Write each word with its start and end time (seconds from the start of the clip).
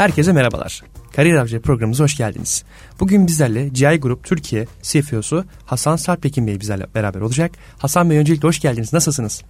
Herkese 0.00 0.32
merhabalar. 0.32 0.82
Kariyer 1.16 1.36
Avcı 1.36 1.60
programımıza 1.60 2.04
hoş 2.04 2.16
geldiniz. 2.16 2.64
Bugün 3.00 3.26
bizlerle 3.26 3.68
GI 3.68 4.00
Group 4.00 4.24
Türkiye 4.24 4.66
CFO'su 4.82 5.44
Hasan 5.66 5.96
Sarpekin 5.96 6.46
Bey 6.46 6.60
bizlerle 6.60 6.86
beraber 6.94 7.20
olacak. 7.20 7.50
Hasan 7.78 8.10
Bey 8.10 8.18
öncelikle 8.18 8.48
hoş 8.48 8.60
geldiniz. 8.60 8.92
Nasılsınız? 8.92 9.42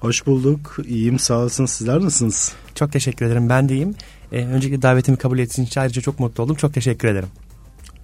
Hoş 0.00 0.26
bulduk. 0.26 0.76
İyiyim 0.88 1.18
sağ 1.18 1.38
olsun. 1.38 1.66
Sizler 1.66 1.96
nasılsınız? 1.96 2.52
Çok 2.74 2.92
teşekkür 2.92 3.26
ederim. 3.26 3.48
Ben 3.48 3.68
de 3.68 3.74
iyiyim. 3.74 3.94
Ee, 4.32 4.44
öncelikle 4.44 4.82
davetimi 4.82 5.18
kabul 5.18 5.38
ettiğiniz 5.38 5.70
için 5.70 5.80
ayrıca 5.80 6.02
çok 6.02 6.20
mutlu 6.20 6.42
oldum. 6.42 6.56
Çok 6.56 6.74
teşekkür 6.74 7.08
ederim. 7.08 7.28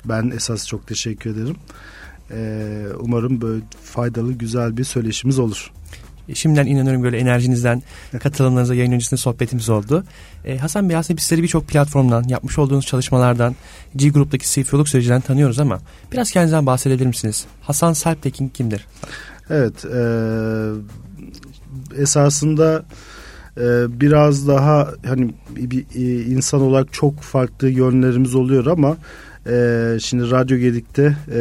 Ben 0.05 0.31
esas 0.37 0.67
çok 0.67 0.87
teşekkür 0.87 1.31
ederim. 1.31 1.57
Ee, 2.31 2.87
umarım 3.01 3.41
böyle 3.41 3.63
faydalı 3.85 4.33
güzel 4.33 4.77
bir 4.77 4.85
söyleşimiz 4.85 5.39
olur. 5.39 5.73
Şimdiden 6.35 6.67
inanıyorum 6.67 7.03
böyle 7.03 7.19
enerjinizden, 7.19 7.83
katılımlarınıza 8.23 8.75
yayın 8.75 8.93
öncesinde 8.93 9.21
sohbetimiz 9.21 9.69
oldu. 9.69 10.05
Ee, 10.45 10.59
Hasan 10.59 10.89
Bey 10.89 10.97
aslında 10.97 11.17
bizleri 11.17 11.43
birçok 11.43 11.69
platformdan, 11.69 12.25
yapmış 12.29 12.59
olduğunuz 12.59 12.87
çalışmalardan, 12.87 13.57
G 13.97 14.09
Group'taki 14.09 14.47
CFO'luk 14.51 14.89
sürecinden 14.89 15.21
tanıyoruz 15.21 15.59
ama 15.59 15.81
biraz 16.13 16.31
kendinizden 16.31 16.67
bahsedebilir 16.67 17.07
misiniz? 17.07 17.45
Hasan 17.61 17.93
Sarptekin 17.93 18.49
kimdir? 18.49 18.87
Evet, 19.51 19.85
e, 19.85 20.01
esasında 22.03 22.85
e, 23.57 24.01
biraz 24.01 24.49
daha 24.49 24.89
hani 25.07 25.35
bir, 25.51 25.71
bir 25.71 25.87
insan 26.27 26.61
olarak 26.61 26.93
çok 26.93 27.21
farklı 27.21 27.69
yönlerimiz 27.69 28.35
oluyor 28.35 28.67
ama 28.67 28.97
ee, 29.47 29.97
şimdi 30.01 30.31
Radyo 30.31 30.57
Gedik'te 30.57 31.17
e, 31.33 31.39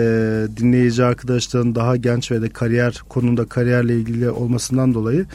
dinleyici 0.57 1.03
arkadaşların 1.03 1.75
daha 1.75 1.95
genç 1.95 2.31
ve 2.31 2.41
de 2.41 2.49
kariyer 2.49 3.02
konunda 3.09 3.45
kariyerle 3.45 3.95
ilgili 3.95 4.29
olmasından 4.29 4.93
dolayı 4.93 5.26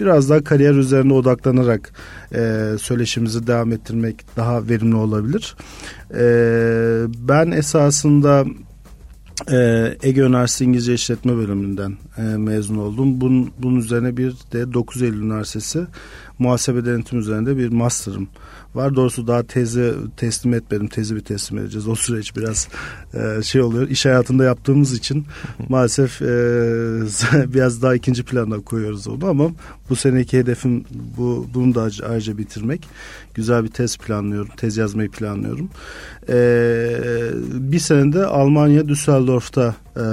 biraz 0.00 0.30
daha 0.30 0.44
kariyer 0.44 0.74
üzerine 0.74 1.12
odaklanarak 1.12 1.92
e, 2.34 2.72
söyleşimizi 2.80 3.46
devam 3.46 3.72
ettirmek 3.72 4.36
daha 4.36 4.68
verimli 4.68 4.96
olabilir. 4.96 5.56
E, 6.14 6.24
ben 7.28 7.50
esasında 7.50 8.44
e, 9.50 9.90
Ege 10.02 10.20
Üniversitesi 10.20 10.64
İngilizce 10.64 10.94
İşletme 10.94 11.36
Bölümünden 11.36 11.96
e, 12.18 12.22
mezun 12.22 12.76
oldum. 12.76 13.20
Bunun, 13.20 13.50
bunun 13.58 13.76
üzerine 13.76 14.16
bir 14.16 14.34
de 14.52 14.72
9 14.72 15.02
Eylül 15.02 15.22
Üniversitesi 15.22 15.86
muhasebe 16.38 16.84
denetim 16.84 17.18
üzerinde 17.18 17.56
bir 17.56 17.68
master'ım 17.68 18.28
var. 18.76 18.96
Doğrusu 18.96 19.26
daha 19.26 19.42
tezi 19.42 19.94
teslim 20.16 20.54
etmedim. 20.54 20.88
Tezi 20.88 21.16
bir 21.16 21.20
teslim 21.20 21.58
edeceğiz. 21.58 21.88
O 21.88 21.94
süreç 21.94 22.36
biraz 22.36 22.68
e, 23.14 23.42
şey 23.42 23.62
oluyor. 23.62 23.88
İş 23.88 24.06
hayatında 24.06 24.44
yaptığımız 24.44 24.92
için 24.92 25.26
maalesef 25.68 26.22
e, 26.22 26.26
biraz 27.54 27.82
daha 27.82 27.94
ikinci 27.94 28.24
plana 28.24 28.60
koyuyoruz 28.60 29.08
onu 29.08 29.26
ama 29.26 29.50
bu 29.90 29.96
seneki 29.96 30.38
hedefim 30.38 30.84
bu 31.16 31.46
bunu 31.54 31.74
da 31.74 31.88
ayrıca 32.08 32.38
bitirmek. 32.38 32.88
Güzel 33.34 33.64
bir 33.64 33.68
tez 33.68 33.96
planlıyorum. 33.96 34.48
Tez 34.56 34.76
yazmayı 34.76 35.10
planlıyorum. 35.10 35.68
E, 36.28 36.36
bir 37.52 37.78
senede 37.78 38.26
Almanya 38.26 38.88
Düsseldorf'ta 38.88 39.74
e, 39.96 40.04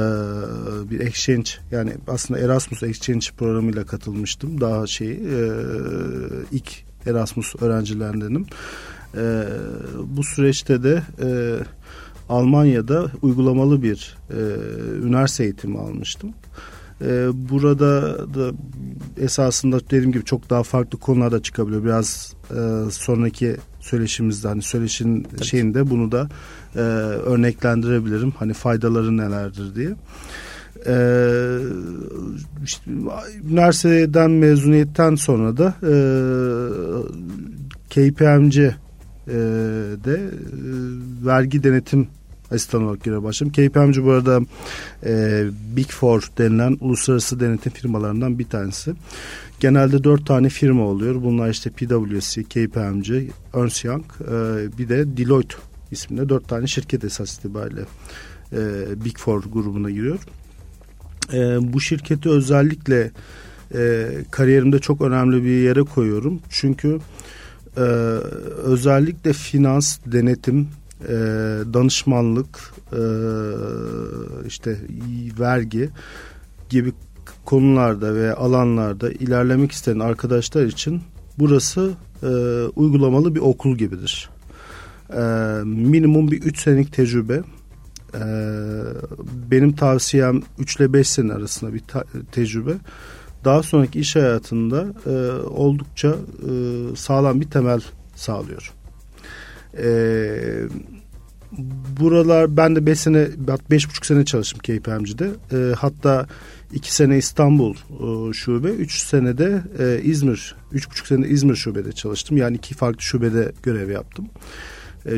bir 0.90 1.00
exchange 1.00 1.50
yani 1.72 1.94
aslında 2.08 2.40
Erasmus 2.40 2.84
Exchange 2.84 3.26
programıyla 3.38 3.86
katılmıştım. 3.86 4.62
Daha 4.62 4.88
şey 4.88 5.12
e, 5.12 5.50
ilk 6.52 6.93
Erasmus 7.06 7.56
öğrencilerindenim. 7.62 8.46
E, 9.18 9.44
bu 10.06 10.24
süreçte 10.24 10.84
de 10.84 11.04
e, 11.22 11.58
Almanya'da 12.30 13.08
uygulamalı 13.22 13.84
bir 13.84 14.18
e, 14.30 14.40
üniversite 15.06 15.44
eğitimi 15.44 15.80
almıştım. 15.80 16.34
E, 17.02 17.28
burada 17.50 18.18
da 18.34 18.52
esasında 19.18 19.80
dediğim 19.80 20.12
gibi 20.12 20.26
çok 20.26 20.50
daha 20.50 20.64
farklı 20.64 21.00
konularda 21.00 21.42
çıkabiliyor. 21.42 21.84
Biraz 21.84 22.34
e, 22.52 22.92
sonraki 22.92 23.56
söyleşimizde 23.80 24.48
hani 24.48 24.62
söyleşin 24.62 25.24
Tabii. 25.24 25.46
şeyinde 25.46 25.90
bunu 25.90 26.12
da 26.12 26.30
e, 26.76 26.80
örneklendirebilirim. 26.80 28.32
Hani 28.32 28.54
faydaları 28.54 29.18
nelerdir 29.18 29.76
diye. 29.76 29.96
Ee, 30.88 31.58
işte, 32.64 32.92
üniversiteden 33.50 34.32
mezuniyetten 34.32 35.16
sonra 35.16 35.58
da 35.58 35.76
e, 35.84 35.94
KPMG 37.90 38.58
e, 38.58 38.72
e, 39.28 40.18
vergi 41.26 41.64
denetim 41.64 42.08
asistan 42.52 42.84
olarak 42.84 43.04
görev 43.04 43.24
başladım. 43.24 43.54
KPMG 43.54 44.06
bu 44.06 44.12
arada 44.12 44.42
e, 45.06 45.44
Big 45.76 45.88
Four 45.88 46.30
denilen 46.38 46.78
uluslararası 46.82 47.40
denetim 47.40 47.72
firmalarından 47.72 48.40
bir 48.40 48.46
tanesi. 48.46 48.94
Genelde 49.60 50.04
dört 50.04 50.28
tane 50.28 50.50
firma 50.50 50.84
oluyor. 50.84 51.24
Bunlar 51.24 51.50
işte 51.50 51.70
PwC, 51.70 52.44
KPMG, 52.44 53.30
Ernst 53.54 53.86
Young, 53.86 54.06
e, 54.22 54.78
bir 54.78 54.90
de 54.90 55.18
Deloitte 55.18 55.56
isminde 55.92 56.30
dört 56.30 56.48
tane 56.48 56.68
şirket 56.68 57.04
esas 57.04 57.38
itibariyle 57.38 57.82
e, 58.52 58.60
Big 59.06 59.18
Four 59.18 59.44
grubuna 59.44 59.90
giriyor 59.90 60.20
e, 61.34 61.74
bu 61.74 61.82
şirketi 61.82 62.30
özellikle 62.30 63.12
e, 63.76 64.10
kariyerimde 64.32 64.80
çok 64.80 65.02
önemli 65.02 65.44
bir 65.44 65.62
yere 65.62 65.82
koyuyorum. 65.82 66.40
Çünkü 66.50 67.00
e, 67.78 67.82
özellikle 68.64 69.34
finans, 69.34 69.98
denetim, 70.06 70.68
e, 71.08 71.14
danışmanlık, 71.74 72.74
e, 72.92 73.02
işte 74.48 74.78
vergi 75.40 75.90
gibi 76.70 76.94
konularda 77.46 78.16
ve 78.16 78.34
alanlarda 78.34 79.12
ilerlemek 79.12 79.72
isteyen 79.72 80.00
arkadaşlar 80.00 80.66
için 80.66 81.02
burası 81.40 81.92
e, 82.24 82.28
uygulamalı 82.76 83.36
bir 83.36 83.40
okul 83.40 83.78
gibidir. 83.78 84.30
E, 85.10 85.22
minimum 85.66 86.32
bir 86.32 86.42
üç 86.42 86.60
senelik 86.62 86.94
tecrübe 86.94 87.42
ee, 88.16 88.20
benim 89.52 89.76
tavsiyem 89.76 90.42
3 90.60 90.76
ile 90.76 90.94
5 90.94 91.10
sene 91.10 91.34
arasında 91.34 91.74
bir 91.74 91.84
tecrübe. 92.32 92.74
Daha 93.46 93.64
sonraki 93.64 94.00
iş 94.00 94.16
hayatında 94.16 94.86
e, 95.06 95.32
oldukça 95.48 96.10
e, 96.10 96.52
sağlam 96.96 97.42
bir 97.42 97.50
temel 97.50 97.82
sağlıyor. 98.16 98.74
E, 99.78 99.88
buralar 102.00 102.58
ben 102.58 102.76
de 102.76 102.86
5 102.86 103.00
sene, 103.00 103.18
5,5 103.18 104.06
sene 104.06 104.26
çalıştım 104.26 104.60
KPMG'de. 104.60 105.30
E, 105.52 105.74
hatta 105.76 106.28
2 106.74 106.96
sene 106.96 107.18
İstanbul 107.18 107.76
e, 107.76 108.34
şube, 108.34 108.70
3 108.70 109.00
senede 109.00 109.64
e, 109.80 110.02
İzmir, 110.04 110.56
3,5 110.74 111.08
sene 111.08 111.28
İzmir 111.28 111.56
şubede 111.56 111.92
çalıştım. 111.92 112.38
Yani 112.38 112.56
iki 112.56 112.76
farklı 112.76 113.02
şubede 113.02 113.52
görev 113.64 113.90
yaptım. 113.90 114.26
E, 114.26 114.32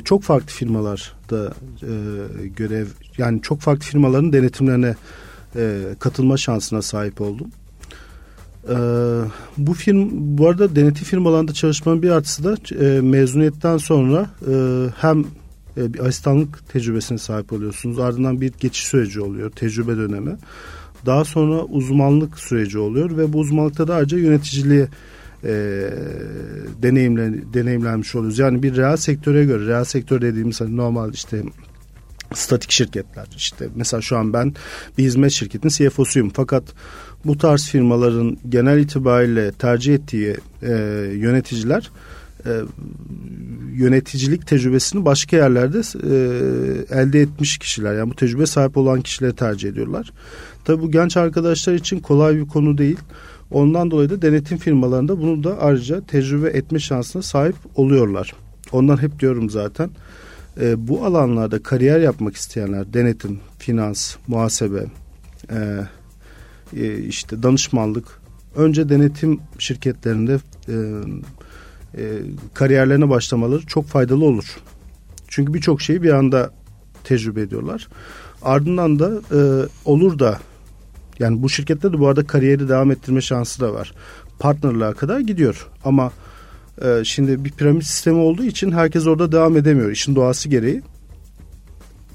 çok 0.06 0.24
farklı 0.24 0.48
firmalarda 0.48 1.54
e, 1.82 1.94
görev 2.48 2.86
yani 3.18 3.42
çok 3.42 3.62
farklı 3.62 3.84
firmaların 3.84 4.34
denetimlerine 4.34 4.96
e, 5.56 5.82
katılma 6.00 6.38
şansına 6.38 6.82
sahip 6.82 7.22
oldum. 7.22 7.48
E, 8.70 8.76
bu 9.58 9.74
film 9.74 10.10
bu 10.12 10.50
arada 10.50 10.76
denetim 10.76 11.04
firmalarında 11.04 11.54
çalışmanın 11.54 12.04
bir 12.04 12.10
artısı 12.10 12.44
da 12.44 12.86
e, 12.86 13.02
mezuniyetten 13.02 13.78
sonra 13.78 14.30
e, 14.52 14.86
hem 14.98 15.26
e, 15.78 15.94
bir 15.94 16.00
asistanlık 16.00 16.70
tecrübesine 16.70 17.18
sahip 17.18 17.54
oluyorsunuz. 17.54 18.00
Ardından 18.00 18.42
bir 18.42 18.54
geçiş 18.60 18.88
süreci 18.88 19.22
oluyor, 19.22 19.52
tecrübe 19.52 19.98
dönemi. 19.98 20.38
Daha 21.06 21.26
sonra 21.26 21.64
uzmanlık 21.64 22.40
süreci 22.40 22.80
oluyor 22.80 23.18
ve 23.18 23.34
bu 23.34 23.40
uzmanlıkta 23.40 23.88
da 23.88 23.96
ayrıca 23.96 24.18
yöneticiliğe 24.18 24.88
e, 25.44 25.54
deneyimlen, 26.82 27.54
deneyimlenmiş 27.54 28.16
oluyoruz. 28.16 28.40
Yani 28.40 28.64
bir 28.64 28.76
reel 28.76 28.98
sektöre 28.98 29.46
göre, 29.46 29.68
reel 29.68 29.84
sektör 29.84 30.22
dediğimiz 30.22 30.62
hani 30.62 30.78
normal 30.78 31.14
işte 31.14 31.44
statik 32.34 32.72
şirketler 32.72 33.28
işte 33.38 33.68
mesela 33.76 34.02
şu 34.02 34.18
an 34.18 34.34
ben 34.34 34.54
bir 34.98 35.04
hizmet 35.04 35.32
şirketinin 35.32 35.72
CFO'suyum 35.72 36.32
fakat 36.34 36.64
bu 37.26 37.38
tarz 37.38 37.68
firmaların 37.68 38.38
genel 38.50 38.80
itibariyle 38.80 39.52
tercih 39.52 39.96
ettiği 39.96 40.36
e, 40.62 40.72
yöneticiler 41.14 41.92
e, 42.46 42.52
yöneticilik 43.74 44.48
tecrübesini 44.48 45.06
başka 45.06 45.38
yerlerde 45.38 45.78
e, 45.78 47.00
elde 47.00 47.22
etmiş 47.22 47.58
kişiler 47.58 47.96
yani 47.96 48.10
bu 48.12 48.16
tecrübe 48.16 48.46
sahip 48.46 48.78
olan 48.78 49.02
kişileri 49.02 49.36
tercih 49.36 49.70
ediyorlar. 49.70 50.12
Tabi 50.66 50.82
bu 50.82 50.92
genç 50.92 51.18
arkadaşlar 51.18 51.74
için 51.74 52.00
kolay 52.00 52.36
bir 52.36 52.48
konu 52.48 52.78
değil. 52.78 53.00
Ondan 53.52 53.92
dolayı 53.92 54.10
da 54.10 54.22
denetim 54.22 54.58
firmalarında 54.58 55.22
bunu 55.22 55.44
da 55.44 55.60
ayrıca 55.60 56.02
tecrübe 56.02 56.50
etme 56.50 56.80
şansına 56.80 57.22
sahip 57.22 57.56
oluyorlar. 57.76 58.34
Ondan 58.72 59.02
hep 59.02 59.20
diyorum 59.20 59.50
zaten. 59.50 59.90
E, 60.62 60.88
bu 60.88 61.06
alanlarda 61.06 61.64
kariyer 61.64 62.00
yapmak 62.00 62.36
isteyenler 62.36 62.94
denetim, 62.94 63.40
finans, 63.60 64.16
muhasebe, 64.28 64.86
e, 65.52 65.80
e, 66.78 66.98
işte 67.00 67.44
danışmanlık 67.44 68.20
önce 68.56 68.90
denetim 68.90 69.40
şirketlerinde 69.60 70.40
e, 70.68 70.74
e, 71.98 72.04
kariyerlerine 72.54 73.10
başlamaları 73.10 73.66
çok 73.66 73.86
faydalı 73.86 74.26
olur. 74.26 74.58
Çünkü 75.28 75.54
birçok 75.54 75.82
şeyi 75.82 76.04
bir 76.04 76.14
anda 76.14 76.52
tecrübe 77.04 77.42
ediyorlar. 77.42 77.88
Ardından 78.42 79.00
da 79.00 79.12
e, 79.32 79.40
olur 79.86 80.20
da 80.20 80.40
yani 81.20 81.44
bu 81.44 81.50
şirkette 81.50 81.94
de 81.94 82.00
bu 82.00 82.08
arada 82.08 82.28
kariyeri 82.28 82.70
devam 82.70 82.92
ettirme 82.92 83.22
şansı 83.22 83.62
da 83.62 83.74
var. 83.74 83.94
Partnerlığa 84.40 84.94
kadar 84.94 85.20
gidiyor 85.20 85.68
ama 85.84 86.12
E, 86.82 87.04
şimdi 87.04 87.46
bir 87.46 87.52
piramit 87.52 87.84
sistemi 87.84 88.18
olduğu 88.18 88.44
için 88.44 88.72
herkes 88.72 89.08
orada 89.08 89.32
devam 89.32 89.58
edemiyor 89.58 89.92
işin 89.92 90.16
doğası 90.16 90.50
gereği. 90.50 90.82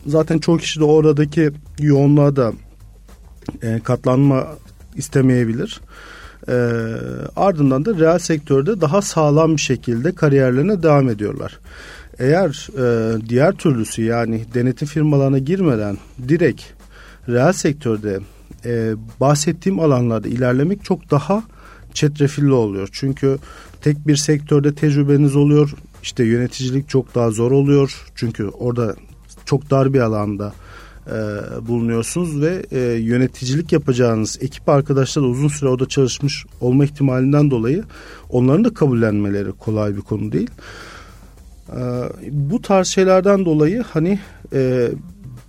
Zaten 0.06 0.38
çoğu 0.38 0.58
kişi 0.58 0.80
de 0.80 0.84
oradaki 0.84 1.50
yoğunluğa 1.78 2.36
da 2.36 2.52
e, 3.62 3.80
katlanma 3.84 4.46
istemeyebilir. 4.96 5.80
E, 6.48 6.54
ardından 7.36 7.84
da 7.84 7.94
reel 7.94 8.18
sektörde 8.18 8.80
daha 8.80 9.02
sağlam 9.02 9.56
bir 9.56 9.60
şekilde 9.60 10.14
kariyerlerine 10.14 10.82
devam 10.82 11.08
ediyorlar. 11.08 11.58
Eğer 12.18 12.68
e, 12.78 13.16
diğer 13.28 13.52
türlüsü 13.52 14.02
yani 14.02 14.44
denetim 14.54 14.88
firmalarına 14.88 15.38
girmeden 15.38 15.98
direkt 16.28 16.62
reel 17.28 17.52
sektörde 17.52 18.18
e, 18.64 18.94
bahsettiğim 19.20 19.80
alanlarda 19.80 20.28
ilerlemek 20.28 20.84
çok 20.84 21.10
daha 21.10 21.42
çetrefilli 21.94 22.52
oluyor. 22.52 22.88
Çünkü 22.92 23.38
tek 23.80 24.06
bir 24.06 24.16
sektörde 24.16 24.74
tecrübeniz 24.74 25.36
oluyor. 25.36 25.74
İşte 26.02 26.24
yöneticilik 26.24 26.88
çok 26.88 27.14
daha 27.14 27.30
zor 27.30 27.50
oluyor. 27.50 28.06
Çünkü 28.14 28.44
orada 28.44 28.94
çok 29.44 29.70
dar 29.70 29.94
bir 29.94 30.00
alanda 30.00 30.52
e, 31.06 31.12
bulunuyorsunuz 31.68 32.40
ve 32.40 32.62
e, 32.72 32.78
yöneticilik 32.80 33.72
yapacağınız 33.72 34.38
ekip 34.40 34.68
arkadaşlar 34.68 35.22
uzun 35.22 35.48
süre 35.48 35.70
orada 35.70 35.88
çalışmış 35.88 36.46
olma 36.60 36.84
ihtimalinden 36.84 37.50
dolayı 37.50 37.84
onların 38.30 38.64
da 38.64 38.74
kabullenmeleri 38.74 39.52
kolay 39.52 39.96
bir 39.96 40.00
konu 40.00 40.32
değil. 40.32 40.50
E, 41.68 41.80
bu 42.30 42.62
tarz 42.62 42.86
şeylerden 42.86 43.44
dolayı 43.44 43.82
hani 43.82 44.18
e, 44.52 44.90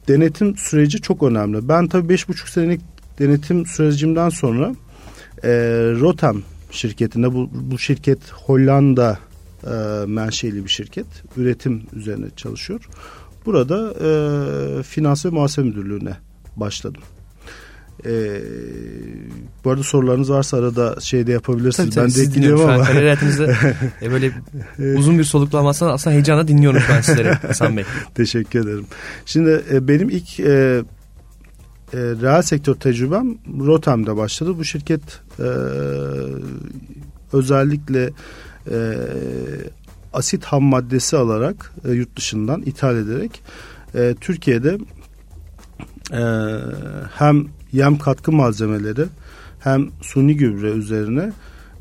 denetim 0.07 0.57
süreci 0.57 1.01
çok 1.01 1.23
önemli. 1.23 1.67
Ben 1.67 1.87
tabii 1.87 2.09
beş 2.09 2.29
buçuk 2.29 2.49
senelik 2.49 2.81
denetim 3.19 3.65
sürecimden 3.65 4.29
sonra 4.29 4.75
e, 5.43 5.49
Rotem 5.99 6.43
şirketinde 6.71 7.33
bu, 7.33 7.49
bu 7.53 7.79
şirket 7.79 8.31
Hollanda 8.31 9.19
e, 9.63 10.05
menşeli 10.05 10.63
bir 10.65 10.69
şirket. 10.69 11.05
Üretim 11.37 11.81
üzerine 11.93 12.25
çalışıyor. 12.35 12.87
Burada 13.45 13.93
e, 14.01 14.83
finans 14.83 15.25
ve 15.25 15.29
muhasebe 15.29 15.65
müdürlüğüne 15.65 16.17
başladım. 16.55 17.01
E, 18.05 18.41
bu 19.63 19.71
arada 19.71 19.83
sorularınız 19.83 20.31
varsa 20.31 20.57
arada 20.57 20.95
şey 21.01 21.27
de 21.27 21.31
yapabilirsiniz. 21.31 21.95
Tabii, 21.95 22.11
tabii, 22.11 22.23
ben 22.23 22.31
de 22.31 22.35
dinliyorum 22.35 22.69
ama. 22.69 22.83
Kariyer 22.83 23.03
hayatınızda 23.03 23.51
e, 24.01 24.11
böyle 24.11 24.31
uzun 24.97 25.19
bir 25.19 25.23
soluklu 25.23 25.57
almazsan 25.57 25.87
aslında 25.87 26.13
heyecanla 26.13 26.47
dinliyorum 26.47 26.81
ben 26.89 27.01
sizleri 27.01 27.29
Hasan 27.31 27.77
Bey. 27.77 27.83
Teşekkür 28.15 28.59
ederim. 28.59 28.85
Şimdi 29.25 29.63
e, 29.71 29.87
benim 29.87 30.09
ilk 30.09 30.39
e, 30.39 30.81
e, 31.93 31.97
reel 31.97 32.41
sektör 32.41 32.75
tecrübem 32.75 33.37
Rotem'de 33.59 34.17
başladı. 34.17 34.57
Bu 34.57 34.63
şirket 34.63 35.01
e, 35.39 35.47
özellikle 37.33 38.09
e, 38.71 38.97
asit 40.13 40.43
ham 40.45 40.63
maddesi 40.63 41.17
alarak 41.17 41.73
e, 41.85 41.91
yurt 41.91 42.15
dışından 42.15 42.61
ithal 42.61 42.97
ederek 42.97 43.41
e, 43.95 44.15
Türkiye'de 44.21 44.77
e, 46.13 46.23
hem 47.13 47.47
yem 47.71 47.97
katkı 47.97 48.31
malzemeleri 48.31 49.05
hem 49.59 49.89
suni 50.01 50.37
gübre 50.37 50.71
üzerine 50.71 51.31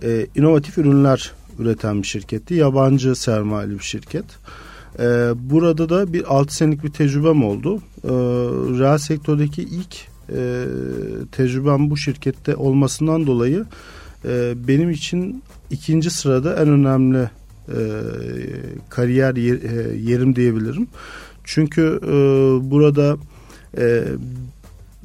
e, 0.03 0.27
inovatif 0.35 0.79
ürünler 0.79 1.33
üreten 1.59 2.03
bir 2.03 2.07
şirketti. 2.07 2.55
Yabancı 2.55 3.15
sermayeli 3.15 3.79
bir 3.79 3.85
şirket. 3.85 4.25
Burada 5.37 5.89
da 5.89 6.13
bir 6.13 6.35
6 6.35 6.55
senelik 6.55 6.85
bir 6.85 6.91
tecrübem 6.91 7.45
oldu. 7.45 7.83
E, 8.05 8.09
reel 8.79 8.99
sektördeki 8.99 9.63
ilk 9.63 9.97
e, 10.33 10.65
tecrübem 11.33 11.91
bu 11.91 11.97
şirkette 11.97 12.57
olmasından 12.57 13.27
dolayı 13.27 13.65
e, 14.25 14.55
benim 14.69 14.91
için 14.91 15.43
ikinci 15.71 16.11
sırada 16.11 16.55
en 16.55 16.69
önemli 16.69 17.31
e, 17.69 17.81
kariyer 18.89 19.37
yer, 19.37 19.55
e, 19.55 19.97
yerim 19.97 20.37
diyebilirim. 20.37 20.87
Çünkü 21.45 22.01
e, 22.03 22.11
burada 22.71 23.17
e, 23.79 24.05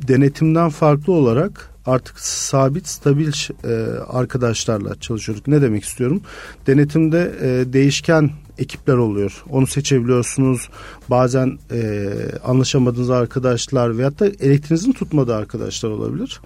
denetimden 0.08 0.70
farklı 0.70 1.14
olarak 1.14 1.70
artık 1.86 2.20
sabit 2.20 2.88
stabil 2.88 3.32
e, 3.64 3.74
arkadaşlarla 4.00 4.96
çalışıyorduk. 4.96 5.48
Ne 5.48 5.62
demek 5.62 5.84
istiyorum? 5.84 6.22
Denetimde 6.68 7.32
e, 7.42 7.74
değişken 7.74 8.32
ekipler 8.58 8.98
oluyor. 8.98 9.44
Onu 9.50 9.68
seçebiliyorsunuz. 9.68 10.70
Bazen 11.10 11.58
e, 11.72 12.10
anlaşamadığınız 12.44 13.10
arkadaşlar 13.10 13.98
veyahut 13.98 14.20
da 14.20 14.28
elektriğinizin 14.28 14.92
tutmadığı 14.92 15.36
arkadaşlar 15.36 15.90
olabilir. 15.90 16.42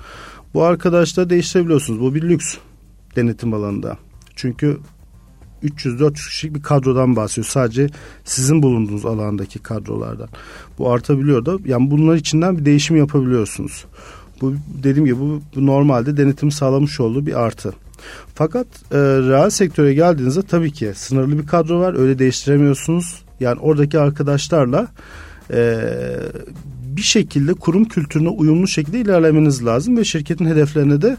Bu 0.53 0.63
arkadaşları 0.63 1.29
değiştirebiliyorsunuz. 1.29 2.01
Bu 2.01 2.15
bir 2.15 2.21
lüks 2.21 2.55
denetim 3.15 3.53
alanında. 3.53 3.97
Çünkü 4.35 4.79
300-400 5.63 6.13
kişilik 6.13 6.55
bir 6.55 6.61
kadrodan 6.61 7.15
bahsediyor. 7.15 7.45
Sadece 7.45 7.89
sizin 8.23 8.63
bulunduğunuz 8.63 9.05
alandaki 9.05 9.59
kadrolardan. 9.59 10.29
Bu 10.77 10.91
artabiliyor 10.91 11.45
da 11.45 11.57
yani 11.65 11.91
bunlar 11.91 12.15
içinden 12.15 12.57
bir 12.57 12.65
değişim 12.65 12.97
yapabiliyorsunuz. 12.97 13.85
Bu 14.41 14.53
dediğim 14.83 15.05
gibi 15.05 15.19
bu, 15.19 15.41
bu 15.55 15.65
normalde 15.65 16.17
denetim 16.17 16.51
sağlamış 16.51 16.99
olduğu 16.99 17.25
bir 17.25 17.33
artı. 17.33 17.73
Fakat 18.35 18.67
e, 18.91 18.97
reel 18.97 19.49
sektöre 19.49 19.93
geldiğinizde 19.93 20.41
tabii 20.41 20.71
ki 20.71 20.91
sınırlı 20.95 21.39
bir 21.39 21.47
kadro 21.47 21.79
var. 21.79 21.99
Öyle 21.99 22.19
değiştiremiyorsunuz. 22.19 23.23
Yani 23.39 23.59
oradaki 23.59 23.99
arkadaşlarla 23.99 24.87
e, 25.53 25.77
bir 26.95 27.01
şekilde 27.01 27.53
kurum 27.53 27.85
kültürüne 27.85 28.29
uyumlu 28.29 28.67
şekilde 28.67 28.99
ilerlemeniz 28.99 29.65
lazım 29.65 29.97
ve 29.97 30.03
şirketin 30.03 30.45
hedeflerine 30.45 31.01
de 31.01 31.17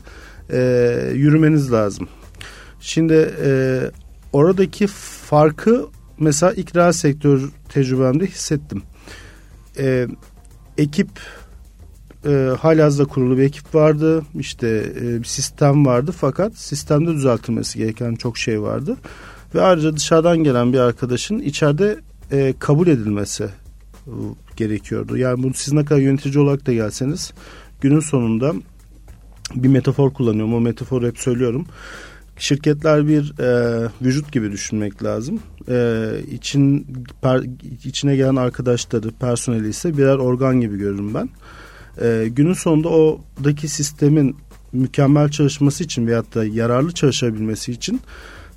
e, 0.52 1.12
yürümeniz 1.14 1.72
lazım. 1.72 2.08
Şimdi 2.80 3.34
e, 3.44 3.80
oradaki 4.32 4.86
farkı 5.26 5.86
mesela 6.18 6.52
ikra 6.52 6.92
sektör 6.92 7.40
tecrübemde 7.68 8.26
hissettim. 8.26 8.82
E, 9.78 10.06
ekip 10.78 11.08
e, 12.26 12.56
halihazırda 12.60 13.08
kurulu 13.08 13.38
bir 13.38 13.42
ekip 13.42 13.74
vardı. 13.74 14.22
İşte 14.38 14.92
e, 14.96 15.18
bir 15.18 15.24
sistem 15.24 15.86
vardı 15.86 16.12
fakat 16.16 16.56
sistemde 16.56 17.12
düzeltilmesi 17.14 17.78
gereken 17.78 18.14
çok 18.14 18.38
şey 18.38 18.62
vardı. 18.62 18.96
Ve 19.54 19.60
ayrıca 19.60 19.96
dışarıdan 19.96 20.38
gelen 20.38 20.72
bir 20.72 20.78
arkadaşın 20.78 21.38
içeride 21.38 21.98
e, 22.32 22.54
kabul 22.58 22.86
edilmesi 22.86 23.44
e, 24.06 24.12
gerekiyordu. 24.56 25.16
Yani 25.16 25.42
bunu 25.42 25.54
siz 25.54 25.72
ne 25.72 25.84
kadar 25.84 26.00
yönetici 26.00 26.38
olarak 26.38 26.66
da 26.66 26.72
gelseniz 26.72 27.32
günün 27.80 28.00
sonunda 28.00 28.54
bir 29.54 29.68
metafor 29.68 30.12
kullanıyorum. 30.12 30.54
O 30.54 30.60
metaforu 30.60 31.06
hep 31.06 31.18
söylüyorum. 31.18 31.66
Şirketler 32.38 33.08
bir 33.08 33.38
e, 33.38 33.88
vücut 34.02 34.32
gibi 34.32 34.52
düşünmek 34.52 35.04
lazım. 35.04 35.40
E, 35.68 36.06
için 36.32 36.86
per, 37.22 37.42
içine 37.84 38.16
gelen 38.16 38.36
arkadaşları, 38.36 39.10
personeli 39.10 39.68
ise 39.68 39.96
birer 39.96 40.16
organ 40.16 40.60
gibi 40.60 40.78
görürüm 40.78 41.14
ben. 41.14 41.28
E, 42.02 42.28
günün 42.30 42.52
sonunda 42.52 42.88
oradaki 42.88 43.68
sistemin 43.68 44.36
mükemmel 44.72 45.28
çalışması 45.28 45.84
için 45.84 46.06
veyahut 46.06 46.34
da 46.34 46.44
yararlı 46.44 46.92
çalışabilmesi 46.92 47.72
için 47.72 48.00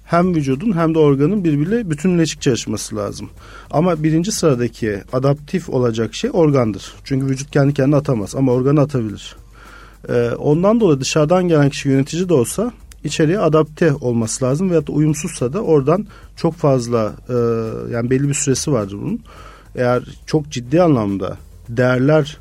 hem 0.05 0.35
vücudun 0.35 0.77
hem 0.77 0.95
de 0.95 0.99
organın 0.99 1.43
birbiriyle 1.43 1.89
bütünleşik 1.89 2.41
çalışması 2.41 2.95
lazım. 2.95 3.29
Ama 3.71 4.03
birinci 4.03 4.31
sıradaki 4.31 5.01
adaptif 5.13 5.69
olacak 5.69 6.15
şey 6.15 6.29
organdır. 6.33 6.93
Çünkü 7.03 7.27
vücut 7.27 7.51
kendi 7.51 7.73
kendine 7.73 7.95
atamaz 7.95 8.35
ama 8.35 8.51
organı 8.51 8.81
atabilir. 8.81 9.35
Ee, 10.09 10.31
ondan 10.31 10.79
dolayı 10.79 10.99
dışarıdan 10.99 11.47
gelen 11.47 11.69
kişi 11.69 11.89
yönetici 11.89 12.29
de 12.29 12.33
olsa 12.33 12.71
içeriye 13.03 13.39
adapte 13.39 13.93
olması 13.93 14.45
lazım 14.45 14.69
veyahut 14.69 14.87
da 14.87 14.91
uyumsuzsa 14.91 15.53
da 15.53 15.61
oradan 15.61 16.07
çok 16.35 16.53
fazla 16.53 17.13
e, 17.29 17.33
yani 17.93 18.09
belli 18.09 18.29
bir 18.29 18.33
süresi 18.33 18.71
vardır 18.71 18.97
bunun. 19.01 19.19
Eğer 19.75 20.03
çok 20.25 20.49
ciddi 20.49 20.81
anlamda 20.81 21.37
değerler 21.69 22.37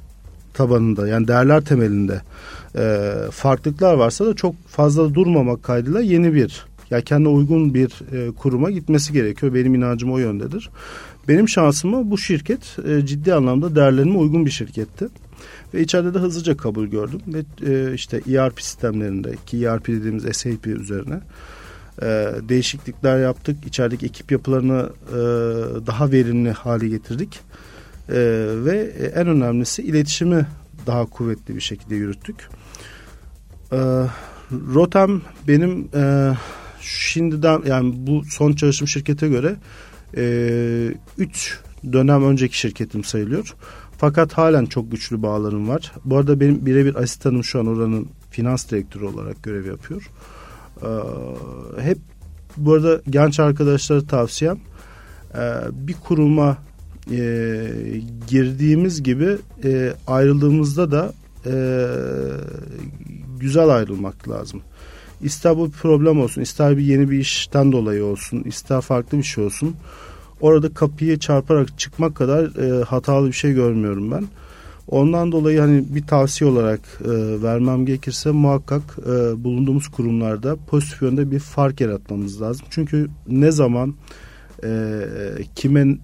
tabanında 0.54 1.09
yani 1.09 1.28
değerler 1.28 1.64
temelinde 1.64 2.23
e, 2.76 3.12
farklılıklar 3.30 3.94
varsa 3.94 4.26
da 4.26 4.35
çok 4.35 4.68
fazla 4.68 5.14
durmamak 5.14 5.62
kaydıyla 5.62 6.00
yeni 6.00 6.35
bir 6.35 6.66
ya 6.90 7.00
kendine 7.00 7.28
uygun 7.28 7.75
bir 7.75 7.90
e, 8.12 8.30
kuruma 8.30 8.71
gitmesi 8.71 9.12
gerekiyor. 9.12 9.54
Benim 9.54 9.75
inancım 9.75 10.12
o 10.12 10.18
yöndedir. 10.18 10.71
Benim 11.28 11.49
şansıma 11.49 12.11
bu 12.11 12.18
şirket 12.18 12.76
e, 12.88 13.06
ciddi 13.06 13.35
anlamda 13.35 13.76
değerlerime 13.76 14.16
uygun 14.16 14.47
bir 14.47 14.50
şirketti. 14.50 15.09
Ve 15.75 15.80
içeride 15.80 16.14
de 16.14 16.18
hızlıca 16.18 16.56
kabul 16.56 16.87
gördüm. 16.87 17.21
Ve 17.26 17.42
e, 17.73 17.94
işte 17.94 18.21
ERP 18.30 18.62
sistemlerinde 18.62 19.37
ki 19.47 19.64
ERP 19.64 19.88
dediğimiz 19.88 20.37
SAP 20.37 20.66
üzerine 20.66 21.21
e, 22.02 22.30
değişiklikler 22.49 23.18
yaptık. 23.18 23.56
İçerideki 23.66 24.06
ekip 24.06 24.32
yapılarını 24.32 24.90
e, 25.09 25.16
daha 25.87 26.12
verimli 26.12 26.50
hale 26.50 26.88
getirdik. 26.88 27.40
E, 28.12 28.19
ve 28.64 28.76
en 29.14 29.26
önemlisi 29.26 29.83
iletişimi 29.83 30.47
daha 30.87 31.07
kuvvetli 31.07 31.57
bir 31.57 31.61
şekilde 31.61 31.95
yürüttük. 31.95 32.49
E, 33.73 33.78
Rotem 34.75 35.23
benim 35.49 35.88
e, 35.95 36.33
şimdiden 36.81 37.62
yani 37.66 37.95
bu 37.97 38.25
son 38.25 38.52
çalışım 38.52 38.88
şirkete 38.88 39.28
göre 39.28 39.57
3 41.19 41.61
e, 41.85 41.92
dönem 41.92 42.25
önceki 42.25 42.59
şirketim 42.59 43.04
sayılıyor. 43.04 43.54
Fakat 43.99 44.33
halen 44.33 44.66
çok 44.66 44.90
güçlü 44.90 45.23
bağlarım 45.23 45.69
var. 45.69 45.92
Bu 46.04 46.16
arada 46.16 46.40
benim 46.40 46.66
birebir 46.66 46.95
asistanım 46.95 47.45
şu 47.45 47.61
an 47.61 47.66
oranın 47.66 48.09
finans 48.31 48.71
direktörü 48.71 49.04
olarak 49.04 49.42
görev 49.42 49.66
yapıyor. 49.66 50.11
Ee, 50.83 50.87
hep 51.83 51.99
bu 52.57 52.73
arada 52.73 53.00
genç 53.11 53.40
arkadaşlara 53.40 54.07
tavsiyem 54.07 54.59
e, 55.35 55.40
bir 55.73 55.95
kuruma 55.95 56.59
e, 57.11 57.66
girdiğimiz 58.28 59.02
gibi 59.02 59.37
e, 59.64 59.92
ayrıldığımızda 60.06 60.90
da 60.90 61.12
e, 61.47 61.54
güzel 63.40 63.68
ayrılmak 63.68 64.28
lazım. 64.28 64.61
İster 65.23 65.56
bu 65.56 65.71
problem 65.71 66.21
olsun, 66.21 66.42
ister 66.42 66.76
bir 66.76 66.82
yeni 66.82 67.11
bir 67.11 67.18
işten 67.18 67.73
dolayı 67.73 68.04
olsun, 68.04 68.42
ister 68.42 68.80
farklı 68.80 69.18
bir 69.18 69.23
şey 69.23 69.44
olsun. 69.44 69.75
Orada 70.40 70.75
kapıyı 70.75 71.18
çarparak 71.18 71.78
çıkmak 71.78 72.14
kadar 72.14 72.44
e, 72.44 72.85
hatalı 72.85 73.26
bir 73.26 73.32
şey 73.32 73.52
görmüyorum 73.52 74.11
ben. 74.11 74.25
Ondan 74.88 75.32
dolayı 75.32 75.61
hani 75.61 75.85
bir 75.94 76.06
tavsiye 76.06 76.50
olarak 76.50 76.80
e, 77.04 77.42
vermem 77.42 77.87
gerekirse 77.87 78.30
muhakkak 78.30 78.82
e, 79.06 79.44
bulunduğumuz 79.44 79.88
kurumlarda 79.88 80.56
pozitif 80.66 81.02
yönde 81.02 81.30
bir 81.30 81.38
fark 81.38 81.80
yaratmamız 81.80 82.42
lazım. 82.42 82.66
Çünkü 82.71 83.09
ne 83.28 83.50
zaman 83.50 83.94
e, 84.64 85.00
kimin 85.57 86.00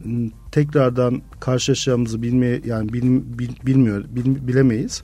tekrardan 0.52 1.22
karşılaşacağımızı 1.40 2.22
bilmeye 2.22 2.60
yani 2.66 2.92
bil, 2.92 3.02
bil, 3.38 3.50
bilmiyor 3.66 4.04
bil, 4.08 4.46
bilemeyiz 4.48 5.02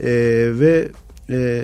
e, 0.00 0.08
ve 0.60 0.88
e, 1.30 1.62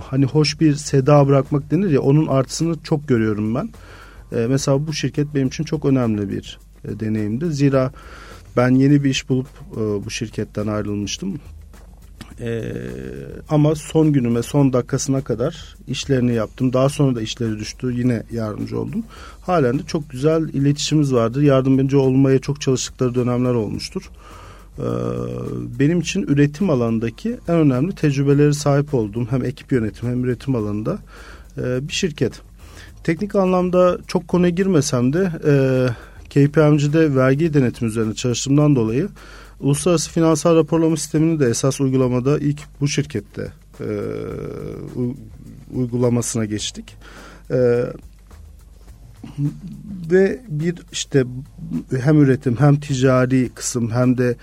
hani 0.00 0.24
hoş 0.24 0.60
bir 0.60 0.74
seda 0.74 1.26
bırakmak 1.26 1.70
denir 1.70 1.90
ya 1.90 2.00
onun 2.00 2.26
artısını 2.26 2.82
çok 2.82 3.08
görüyorum 3.08 3.54
ben. 3.54 3.70
E, 4.32 4.46
mesela 4.46 4.86
bu 4.86 4.92
şirket 4.92 5.34
benim 5.34 5.48
için 5.48 5.64
çok 5.64 5.84
önemli 5.84 6.30
bir 6.30 6.58
e, 6.84 7.00
deneyimdi. 7.00 7.52
Zira 7.52 7.92
ben 8.56 8.70
yeni 8.70 9.04
bir 9.04 9.10
iş 9.10 9.28
bulup 9.28 9.48
e, 9.72 9.80
bu 10.04 10.10
şirketten 10.10 10.66
ayrılmıştım. 10.66 11.40
Ee, 12.40 12.72
ama 13.48 13.74
son 13.74 14.12
günüme 14.12 14.42
son 14.42 14.72
dakikasına 14.72 15.24
kadar 15.24 15.76
işlerini 15.88 16.34
yaptım. 16.34 16.72
Daha 16.72 16.88
sonra 16.88 17.16
da 17.16 17.22
işleri 17.22 17.58
düştü. 17.58 17.92
Yine 17.96 18.22
yardımcı 18.32 18.80
oldum. 18.80 19.04
Halen 19.40 19.78
de 19.78 19.82
çok 19.86 20.10
güzel 20.10 20.48
iletişimimiz 20.48 21.14
vardı. 21.14 21.44
Yardımcı 21.44 22.00
olmaya 22.00 22.38
çok 22.38 22.60
çalıştıkları 22.60 23.14
dönemler 23.14 23.54
olmuştur. 23.54 24.10
Ee, 24.78 24.82
benim 25.78 26.00
için 26.00 26.22
üretim 26.22 26.70
alanındaki 26.70 27.38
en 27.48 27.54
önemli 27.54 27.94
tecrübeleri 27.94 28.54
sahip 28.54 28.94
olduğum 28.94 29.26
hem 29.30 29.44
ekip 29.44 29.72
yönetimi 29.72 30.12
hem 30.12 30.24
üretim 30.24 30.54
alanında 30.56 30.98
e, 31.58 31.88
bir 31.88 31.92
şirket. 31.92 32.40
Teknik 33.04 33.34
anlamda 33.34 33.98
çok 34.06 34.28
konuya 34.28 34.50
girmesem 34.50 35.12
de 35.12 35.32
e, 35.46 35.52
KPMG'de 36.30 37.14
vergi 37.14 37.54
denetim 37.54 37.88
üzerine 37.88 38.14
çalıştığımdan 38.14 38.76
dolayı 38.76 39.08
uluslararası 39.60 40.10
finansal 40.10 40.56
raporlama 40.56 40.96
sistemini 40.96 41.40
de 41.40 41.46
esas 41.46 41.80
uygulamada 41.80 42.38
ilk 42.38 42.60
bu 42.80 42.88
şirkette 42.88 43.52
e, 43.80 43.88
uygulamasına 45.74 46.44
geçtik. 46.44 46.96
E, 47.50 47.84
ve 50.10 50.40
bir 50.48 50.74
işte 50.92 51.24
hem 52.00 52.22
üretim 52.22 52.56
hem 52.56 52.80
ticari 52.80 53.50
kısım 53.54 53.90
hem 53.90 54.18
de 54.18 54.36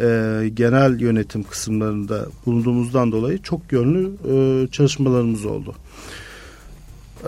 e, 0.00 0.48
genel 0.54 1.00
yönetim 1.00 1.42
kısımlarında 1.42 2.26
bulunduğumuzdan 2.46 3.12
dolayı 3.12 3.42
çok 3.42 3.72
yönlü 3.72 4.10
e, 4.30 4.68
çalışmalarımız 4.70 5.44
oldu. 5.44 5.74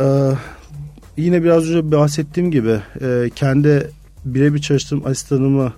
E, 0.01 0.33
yine 1.17 1.43
biraz 1.43 1.71
önce 1.71 1.93
bahsettiğim 1.93 2.51
gibi 2.51 2.81
e, 3.01 3.31
kendi 3.35 3.91
birebir 4.25 4.61
çalıştığım 4.61 5.07
asistanımı 5.07 5.73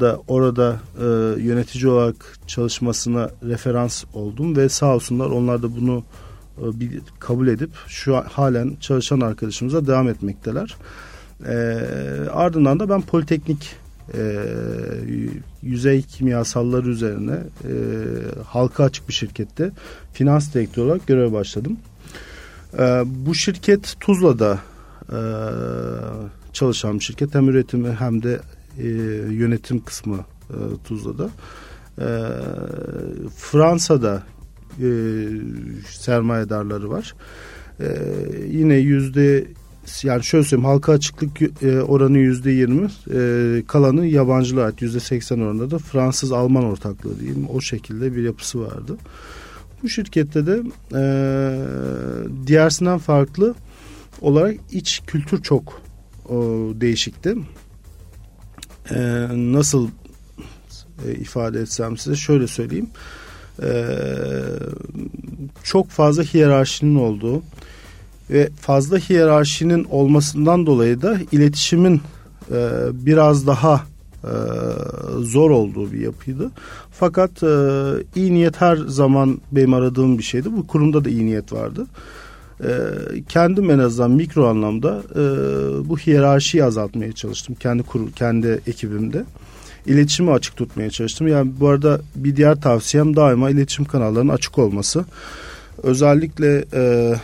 da 0.00 0.20
orada 0.28 0.80
e, 0.98 1.04
yönetici 1.42 1.88
olarak 1.88 2.38
çalışmasına 2.46 3.30
referans 3.42 4.04
oldum 4.14 4.56
ve 4.56 4.68
sağ 4.68 4.94
olsunlar 4.94 5.26
onlar 5.30 5.62
da 5.62 5.76
bunu 5.76 6.04
e, 6.58 6.80
bir, 6.80 7.02
kabul 7.18 7.48
edip 7.48 7.70
şu 7.88 8.16
an, 8.16 8.22
halen 8.22 8.76
çalışan 8.80 9.20
arkadaşımıza 9.20 9.86
devam 9.86 10.08
etmekteler. 10.08 10.76
E, 11.46 11.54
ardından 12.30 12.80
da 12.80 12.88
ben 12.88 13.00
politeknik 13.00 13.76
e, 14.14 14.46
yüzey 15.62 16.02
kimyasalları 16.02 16.88
üzerine 16.88 17.38
e, 17.64 17.72
halka 18.46 18.84
açık 18.84 19.08
bir 19.08 19.14
şirkette 19.14 19.70
finans 20.12 20.54
direktörü 20.54 20.86
olarak 20.86 21.06
görev 21.06 21.32
başladım. 21.32 21.76
E, 22.78 23.02
bu 23.06 23.34
şirket 23.34 23.96
Tuzla'da 24.00 24.58
e, 25.12 25.20
çalışan 26.52 26.98
bir 26.98 27.04
şirket. 27.04 27.34
Hem 27.34 27.48
üretimi 27.48 27.92
hem 27.92 28.22
de 28.22 28.40
e, 28.78 28.86
yönetim 29.30 29.80
kısmı 29.80 30.24
e, 30.50 30.56
Tuzla'da. 30.84 31.30
E, 31.98 32.08
Fransa'da 33.36 34.22
e, 34.80 34.88
sermayedarları 35.88 36.90
var. 36.90 37.14
E, 37.80 37.86
yine 38.50 38.74
yüzde 38.74 39.46
yani 40.02 40.24
şöyle 40.24 40.44
söyleyeyim 40.44 40.64
halka 40.64 40.92
açıklık 40.92 41.62
e, 41.62 41.82
oranı 41.82 42.18
yüzde 42.18 42.50
yirmi 42.50 42.88
e, 43.14 43.62
kalanı 43.66 44.06
yabancılar 44.06 44.66
ait 44.66 44.82
yüzde 44.82 45.00
seksen 45.00 45.40
oranında 45.40 45.70
da 45.70 45.78
Fransız 45.78 46.32
Alman 46.32 46.64
ortaklığı 46.64 47.20
diyeyim 47.20 47.46
o 47.54 47.60
şekilde 47.60 48.16
bir 48.16 48.22
yapısı 48.22 48.60
vardı. 48.60 48.96
Bu 49.82 49.88
şirkette 49.88 50.46
de 50.46 50.62
e, 50.94 51.02
diğersinden 52.46 52.98
farklı 52.98 53.54
olarak 54.20 54.56
iç 54.72 55.02
kültür 55.06 55.42
çok 55.42 55.80
o, 56.28 56.34
değişikti. 56.74 57.36
E, 58.90 59.26
nasıl 59.30 59.88
e, 61.06 61.12
ifade 61.12 61.60
etsem 61.60 61.96
size 61.96 62.16
şöyle 62.16 62.46
söyleyeyim. 62.46 62.88
E, 63.62 63.84
çok 65.62 65.90
fazla 65.90 66.22
hiyerarşinin 66.22 66.94
olduğu 66.94 67.42
ve 68.30 68.48
fazla 68.60 68.98
hiyerarşinin 68.98 69.84
olmasından 69.84 70.66
dolayı 70.66 71.02
da 71.02 71.18
iletişimin 71.32 72.00
e, 72.52 72.68
biraz 72.92 73.46
daha 73.46 73.84
e, 74.24 74.32
zor 75.20 75.50
olduğu 75.50 75.92
bir 75.92 76.00
yapıydı. 76.00 76.50
Fakat 76.90 77.42
e, 77.42 77.46
iyi 78.16 78.34
niyet 78.34 78.60
her 78.60 78.76
zaman 78.76 79.40
benim 79.52 79.74
aradığım 79.74 80.18
bir 80.18 80.22
şeydi. 80.22 80.52
Bu 80.56 80.66
kurumda 80.66 81.04
da 81.04 81.10
iyi 81.10 81.26
niyet 81.26 81.52
vardı. 81.52 81.86
E, 81.86 81.88
kendim 83.28 83.70
en 83.70 83.78
azından 83.78 84.10
mikro 84.10 84.46
anlamda 84.46 85.02
e, 85.14 85.20
bu 85.88 85.98
hiyerarşiyi 85.98 86.64
azaltmaya 86.64 87.12
çalıştım. 87.12 87.54
Kendi 87.60 87.82
kur, 87.82 88.12
kendi 88.12 88.60
ekibimde. 88.66 89.24
İletişimi 89.86 90.30
açık 90.30 90.56
tutmaya 90.56 90.90
çalıştım. 90.90 91.28
Yani 91.28 91.52
bu 91.60 91.68
arada 91.68 92.00
bir 92.16 92.36
diğer 92.36 92.60
tavsiyem 92.60 93.16
daima 93.16 93.50
iletişim 93.50 93.84
kanallarının 93.84 94.32
açık 94.32 94.58
olması. 94.58 95.04
Özellikle 95.82 96.64
e, 96.72 97.14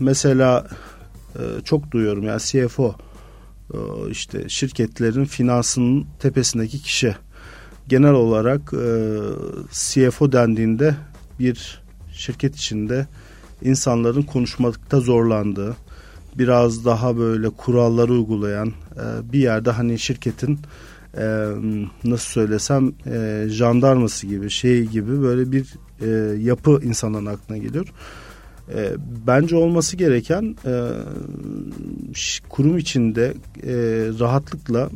mesela 0.00 0.66
e, 1.34 1.42
çok 1.64 1.90
duyuyorum 1.90 2.24
yani 2.24 2.40
CFO 2.40 2.94
e, 3.74 3.78
işte 4.10 4.48
şirketlerin 4.48 5.24
finansının 5.24 6.06
tepesindeki 6.18 6.82
kişi. 6.82 7.16
Genel 7.88 8.12
olarak 8.12 8.60
e, 8.72 8.94
CFO 9.72 10.32
dendiğinde 10.32 10.94
bir 11.38 11.82
şirket 12.12 12.56
içinde 12.56 13.06
insanların 13.62 14.22
konuşmakta 14.22 15.00
zorlandığı, 15.00 15.76
biraz 16.38 16.84
daha 16.84 17.16
böyle 17.16 17.50
kuralları 17.50 18.12
uygulayan 18.12 18.68
e, 18.68 19.32
bir 19.32 19.38
yerde 19.38 19.70
hani 19.70 19.98
şirketin 19.98 20.58
e, 21.16 21.46
nasıl 22.04 22.26
söylesem 22.26 22.92
e, 23.06 23.46
jandarması 23.48 24.26
gibi 24.26 24.50
şey 24.50 24.84
gibi 24.84 25.22
böyle 25.22 25.52
bir 25.52 25.74
e, 26.00 26.40
yapı 26.42 26.80
insanların 26.84 27.26
aklına 27.26 27.58
geliyor. 27.58 27.92
E, 28.74 28.92
bence 29.26 29.56
olması 29.56 29.96
gereken 29.96 30.56
e, 30.66 30.74
kurum 32.48 32.78
içinde 32.78 33.34
e, 33.62 33.74
rahatlıkla 34.20 34.90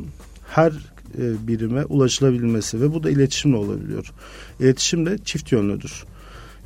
her 0.47 0.71
e, 1.17 1.47
birime 1.47 1.85
ulaşılabilmesi 1.85 2.81
ve 2.81 2.93
bu 2.93 3.03
da 3.03 3.09
iletişimle 3.09 3.57
olabiliyor. 3.57 4.11
İletişim 4.59 5.05
de 5.05 5.17
çift 5.17 5.51
yönlüdür. 5.51 6.05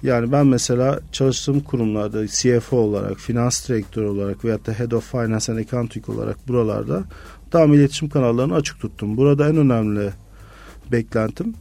Yani 0.03 0.31
ben 0.31 0.47
mesela 0.47 0.99
çalıştığım 1.11 1.59
kurumlarda 1.59 2.27
CFO 2.27 2.77
olarak, 2.77 3.17
finans 3.17 3.69
direktörü 3.69 4.07
olarak 4.07 4.45
veyahut 4.45 4.67
da 4.67 4.71
Head 4.71 4.91
of 4.91 5.11
Finance 5.11 5.51
and 5.51 5.57
Accounting 5.57 6.09
olarak 6.09 6.47
buralarda 6.47 7.03
tam 7.51 7.73
iletişim 7.73 8.09
kanallarını 8.09 8.55
açık 8.55 8.79
tuttum. 8.79 9.17
Burada 9.17 9.49
en 9.49 9.57
önemli 9.57 10.09
beklentim 10.91 11.53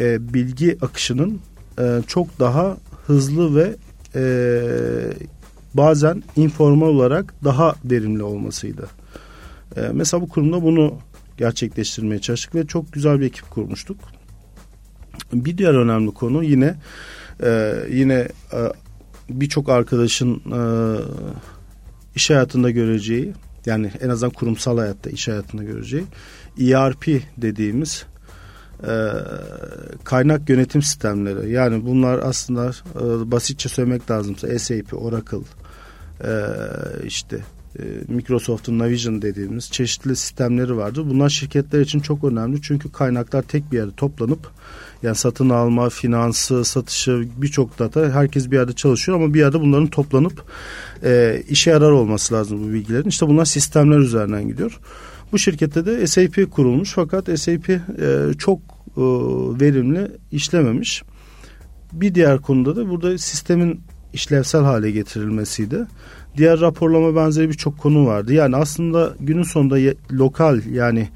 e, 0.00 0.34
bilgi 0.34 0.78
akışının 0.82 1.40
e, 1.80 2.00
çok 2.06 2.40
daha 2.40 2.76
hızlı 3.06 3.56
ve 3.56 3.76
e, 4.14 4.22
bazen 5.74 6.22
informal 6.36 6.86
olarak 6.86 7.34
daha 7.44 7.74
verimli 7.84 8.22
olmasıydı. 8.22 8.86
E, 9.76 9.80
mesela 9.92 10.20
bu 10.20 10.28
kurumda 10.28 10.62
bunu 10.62 10.94
gerçekleştirmeye 11.36 12.20
çalıştık 12.20 12.54
ve 12.54 12.66
çok 12.66 12.92
güzel 12.92 13.20
bir 13.20 13.26
ekip 13.26 13.50
kurmuştuk. 13.50 13.96
Bir 15.32 15.58
diğer 15.58 15.74
önemli 15.74 16.10
konu 16.10 16.44
yine 16.44 16.74
e, 17.42 17.74
yine 17.90 18.28
e, 18.52 18.58
birçok 19.30 19.68
arkadaşın 19.68 20.42
e, 20.52 20.60
iş 22.14 22.30
hayatında 22.30 22.70
göreceği 22.70 23.32
yani 23.66 23.92
en 24.00 24.08
azından 24.08 24.32
kurumsal 24.32 24.78
hayatta 24.78 25.10
iş 25.10 25.28
hayatında 25.28 25.64
göreceği 25.64 26.04
ERP 26.60 27.22
dediğimiz 27.36 28.06
e, 28.82 28.92
kaynak 30.04 30.50
yönetim 30.50 30.82
sistemleri. 30.82 31.50
Yani 31.50 31.86
bunlar 31.86 32.18
aslında 32.18 32.70
e, 32.94 33.30
basitçe 33.30 33.68
söylemek 33.68 34.10
lazımsa 34.10 34.58
SAP, 34.58 34.94
Oracle, 34.94 35.38
e, 36.24 36.30
işte 37.04 37.38
e, 37.78 37.82
Microsoft'un 38.08 38.78
Navision 38.78 39.22
dediğimiz 39.22 39.70
çeşitli 39.70 40.16
sistemleri 40.16 40.76
vardı. 40.76 41.02
Bunlar 41.06 41.28
şirketler 41.28 41.80
için 41.80 42.00
çok 42.00 42.24
önemli 42.24 42.62
çünkü 42.62 42.92
kaynaklar 42.92 43.42
tek 43.42 43.72
bir 43.72 43.76
yerde 43.76 43.94
toplanıp 43.96 44.50
yani 45.02 45.14
satın 45.14 45.50
alma, 45.50 45.88
finansı, 45.88 46.64
satışı 46.64 47.28
birçok 47.36 47.78
data 47.78 48.10
herkes 48.10 48.50
bir 48.50 48.56
yerde 48.56 48.72
çalışıyor 48.72 49.18
ama 49.20 49.34
bir 49.34 49.38
yerde 49.38 49.60
bunların 49.60 49.86
toplanıp 49.86 50.44
e, 51.04 51.42
işe 51.48 51.70
yarar 51.70 51.90
olması 51.90 52.34
lazım 52.34 52.64
bu 52.64 52.72
bilgilerin. 52.72 53.08
İşte 53.08 53.26
bunlar 53.26 53.44
sistemler 53.44 53.98
üzerinden 53.98 54.48
gidiyor. 54.48 54.80
Bu 55.32 55.38
şirkette 55.38 55.86
de 55.86 56.06
SAP 56.06 56.50
kurulmuş 56.50 56.92
fakat 56.94 57.40
SAP 57.40 57.70
e, 57.70 57.80
çok 58.38 58.58
e, 58.96 59.02
verimli 59.60 60.10
işlememiş. 60.32 61.02
Bir 61.92 62.14
diğer 62.14 62.38
konuda 62.38 62.76
da 62.76 62.90
burada 62.90 63.18
sistemin 63.18 63.80
işlevsel 64.12 64.62
hale 64.62 64.90
getirilmesiydi. 64.90 65.86
Diğer 66.36 66.60
raporlama 66.60 67.16
benzeri 67.16 67.48
birçok 67.48 67.78
konu 67.78 68.06
vardı. 68.06 68.32
Yani 68.32 68.56
aslında 68.56 69.14
günün 69.20 69.42
sonunda 69.42 69.94
lokal 70.12 70.60
yani 70.72 71.08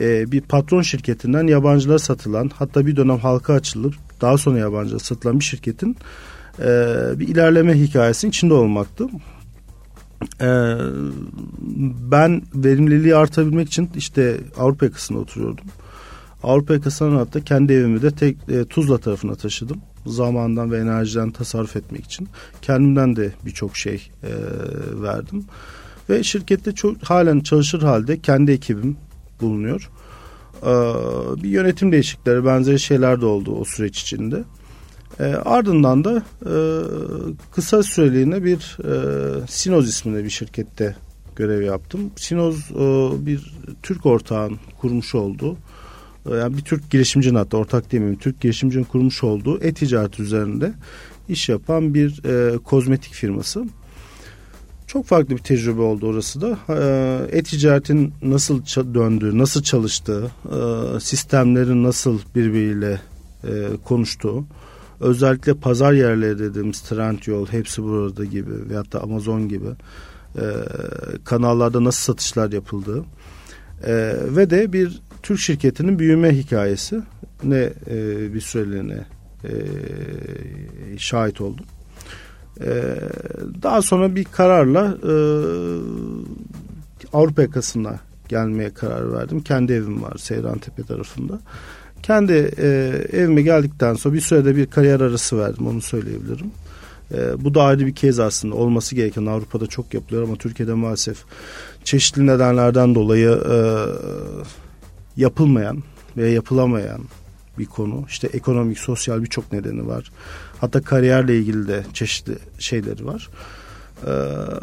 e, 0.00 0.32
bir 0.32 0.40
patron 0.40 0.82
şirketinden 0.82 1.46
yabancılara 1.46 1.98
satılan 1.98 2.50
hatta 2.54 2.86
bir 2.86 2.96
dönem 2.96 3.18
halka 3.18 3.52
açılıp 3.54 3.94
daha 4.20 4.38
sonra 4.38 4.58
yabancılara 4.58 4.98
satılan 4.98 5.40
bir 5.40 5.44
şirketin 5.44 5.96
e, 6.58 6.66
bir 7.18 7.28
ilerleme 7.28 7.74
hikayesinin 7.80 8.30
içinde 8.30 8.54
olmaktı. 8.54 9.06
E, 10.40 10.48
ben 12.10 12.42
verimliliği 12.54 13.16
artabilmek 13.16 13.68
için 13.68 13.90
işte 13.96 14.40
Avrupa 14.58 14.86
yakasında 14.86 15.18
oturuyordum. 15.18 15.64
Avrupa 16.42 16.74
yakasından 16.74 17.16
hatta 17.16 17.40
kendi 17.40 17.72
evimi 17.72 18.02
de 18.02 18.10
tek, 18.10 18.36
e, 18.48 18.64
Tuzla 18.64 18.98
tarafına 18.98 19.34
taşıdım. 19.34 19.80
Zamandan 20.06 20.72
ve 20.72 20.78
enerjiden 20.78 21.30
tasarruf 21.30 21.76
etmek 21.76 22.04
için. 22.04 22.28
Kendimden 22.62 23.16
de 23.16 23.32
birçok 23.46 23.76
şey 23.76 24.10
e, 24.22 24.30
verdim. 25.02 25.44
Ve 26.10 26.22
şirkette 26.22 26.72
çok 26.72 27.02
halen 27.02 27.40
çalışır 27.40 27.82
halde 27.82 28.20
kendi 28.20 28.52
ekibim 28.52 28.96
bulunuyor. 29.40 29.90
E, 30.62 30.72
bir 31.42 31.48
yönetim 31.48 31.92
değişiklikleri 31.92 32.44
benzeri 32.44 32.80
şeyler 32.80 33.20
de 33.20 33.26
oldu 33.26 33.56
o 33.60 33.64
süreç 33.64 34.02
içinde. 34.02 34.44
E, 35.20 35.24
ardından 35.24 36.04
da 36.04 36.22
e, 36.42 36.54
kısa 37.54 37.82
süreliğine 37.82 38.44
bir 38.44 38.78
e, 38.84 39.46
Sinoz 39.46 39.88
isminde 39.88 40.24
bir 40.24 40.30
şirkette 40.30 40.96
görev 41.36 41.62
yaptım. 41.62 42.10
Sinoz 42.16 42.70
e, 42.70 43.26
bir 43.26 43.54
Türk 43.82 44.06
ortağın 44.06 44.58
kurmuş 44.80 45.14
olduğu 45.14 45.56
yani 46.30 46.56
bir 46.56 46.62
Türk 46.62 46.90
girişimcinin 46.90 47.34
hatta 47.34 47.56
ortak 47.56 47.92
demeyeyim 47.92 48.18
Türk 48.18 48.40
girişimcinin 48.40 48.84
kurmuş 48.84 49.24
olduğu 49.24 49.58
e-ticaret 49.60 50.20
üzerinde 50.20 50.72
iş 51.28 51.48
yapan 51.48 51.94
bir 51.94 52.24
e, 52.24 52.58
kozmetik 52.58 53.12
firması. 53.12 53.64
Çok 54.94 55.06
farklı 55.06 55.36
bir 55.36 55.42
tecrübe 55.42 55.80
oldu 55.80 56.06
orası 56.06 56.40
da. 56.40 56.58
E, 56.68 57.38
e-ticaretin 57.38 58.14
nasıl 58.22 58.62
döndüğü, 58.94 59.38
nasıl 59.38 59.62
çalıştığı, 59.62 60.30
e, 60.44 61.00
sistemlerin 61.00 61.84
nasıl 61.84 62.18
birbiriyle 62.34 63.00
e, 63.44 63.50
konuştuğu, 63.84 64.44
özellikle 65.00 65.54
pazar 65.54 65.92
yerleri 65.92 66.38
dediğimiz 66.38 66.80
Trendyol, 66.80 67.46
hepsi 67.46 67.82
burada 67.82 68.24
gibi 68.24 68.70
veyahut 68.70 68.92
da 68.92 69.02
Amazon 69.02 69.48
gibi 69.48 69.68
e, 70.36 70.44
kanallarda 71.24 71.84
nasıl 71.84 72.12
satışlar 72.12 72.52
yapıldığı 72.52 73.04
e, 73.86 74.14
ve 74.36 74.50
de 74.50 74.72
bir 74.72 75.00
Türk 75.22 75.38
şirketinin 75.38 75.98
büyüme 75.98 76.36
hikayesi 76.36 77.02
ne 77.44 77.72
e, 77.90 78.34
bir 78.34 78.40
süreliğine 78.40 79.06
e, 79.44 79.52
şahit 80.98 81.40
oldum. 81.40 81.66
E, 82.60 82.96
daha 83.62 83.82
sonra 83.82 84.14
bir 84.14 84.24
kararla 84.24 84.96
e, 85.02 85.14
Avrupa 87.12 87.42
yakasına 87.42 87.98
gelmeye 88.28 88.70
karar 88.74 89.12
verdim. 89.12 89.40
Kendi 89.40 89.72
evim 89.72 90.02
var 90.02 90.16
Seyrantepe 90.18 90.82
tarafında. 90.82 91.40
Kendi 92.02 92.32
e, 92.58 92.66
evime 93.12 93.42
geldikten 93.42 93.94
sonra 93.94 94.14
bir 94.14 94.20
sürede 94.20 94.56
bir 94.56 94.66
kariyer 94.66 95.00
arası 95.00 95.38
verdim 95.38 95.66
onu 95.66 95.80
söyleyebilirim. 95.80 96.50
E, 97.14 97.44
bu 97.44 97.54
da 97.54 97.62
ayrı 97.62 97.86
bir 97.86 97.94
kez 97.94 98.20
aslında 98.20 98.54
olması 98.54 98.94
gereken 98.94 99.26
Avrupa'da 99.26 99.66
çok 99.66 99.94
yapılıyor 99.94 100.22
ama 100.22 100.36
Türkiye'de 100.36 100.74
maalesef 100.74 101.24
çeşitli 101.84 102.26
nedenlerden 102.26 102.94
dolayı 102.94 103.30
e, 103.30 103.56
yapılmayan 105.16 105.82
veya 106.16 106.32
yapılamayan 106.32 107.00
bir 107.58 107.66
konu. 107.66 108.04
İşte 108.08 108.26
ekonomik, 108.26 108.78
sosyal 108.78 109.22
birçok 109.22 109.52
nedeni 109.52 109.86
var. 109.86 110.12
Hatta 110.60 110.82
kariyerle 110.82 111.38
ilgili 111.38 111.68
de 111.68 111.84
çeşitli 111.92 112.38
şeyleri 112.58 113.06
var. 113.06 113.28
E, 114.06 114.10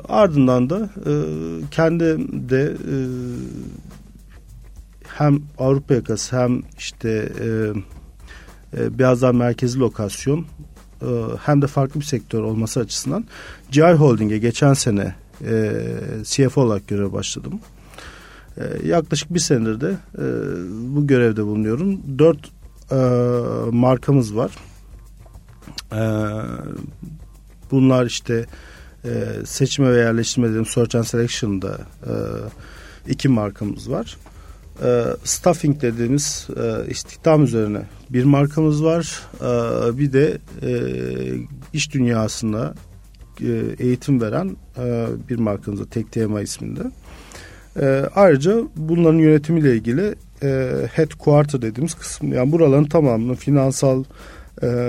ardından 0.10 0.70
da 0.70 0.90
e, 1.06 1.14
kendi 1.72 2.06
de 2.50 2.64
e, 2.64 2.96
hem 5.08 5.42
Avrupa 5.58 5.94
yakası 5.94 6.38
hem 6.38 6.62
işte 6.78 7.32
e, 7.40 7.48
e, 8.78 9.00
biraz 9.00 9.22
daha 9.22 9.34
merkezi 9.34 9.80
lokasyon 9.80 10.46
e, 11.02 11.08
hem 11.44 11.62
de 11.62 11.68
farklı 11.68 12.00
bir 12.00 12.06
sektör 12.06 12.42
olması 12.42 12.80
açısından 12.80 13.26
GI 13.72 13.82
Holding'e 13.82 14.38
geçen 14.38 14.74
sene 14.74 15.16
e, 15.46 15.72
CFO 16.24 16.62
olarak 16.62 16.88
görev 16.88 17.14
başladım. 17.14 17.60
E, 18.58 18.88
yaklaşık 18.88 19.34
bir 19.34 19.40
senedir 19.40 19.82
de 19.82 19.96
e, 20.18 20.24
bu 20.96 21.08
görevde 21.08 21.46
bulunuyorum. 21.46 22.00
Dört 22.20 22.52
e, 22.92 22.96
markamız 23.72 24.36
var. 24.36 24.52
E, 25.92 26.02
bunlar 27.72 28.06
işte 28.06 28.46
e, 29.06 29.10
seçme 29.46 29.94
ve 29.94 29.98
yerleştirme 29.98 30.48
dediğim 30.48 30.66
Search 30.66 30.96
and 30.96 31.04
Selection'da 31.04 31.78
e, 32.06 32.14
iki 33.12 33.30
markamız 33.30 33.92
var. 33.92 34.18
E, 34.84 35.04
staffing 35.24 35.82
dediğimiz 35.82 36.48
istihdam 36.88 37.44
üzerine 37.44 37.82
bir 38.10 38.24
markamız 38.24 38.84
var. 38.84 39.22
Bir 39.98 40.14
de 40.14 40.38
iş 41.74 41.94
dünyasında 41.94 42.74
e, 43.42 43.76
eğitim 43.80 44.22
veren 44.22 44.56
bir 45.30 45.40
markamız 45.40 45.82
var. 45.82 45.86
Tek 45.86 46.12
Tema 46.12 46.42
isminde. 46.42 46.82
Ayrıca 48.16 48.62
bunların 48.76 49.20
yönetimiyle 49.20 49.76
ilgili 49.76 50.16
e, 50.44 50.72
headquarter 50.94 51.62
dediğimiz 51.62 51.94
kısım 51.94 52.34
yani 52.34 52.52
buraların 52.52 52.86
tamamını 52.86 53.36
finansal 53.36 54.04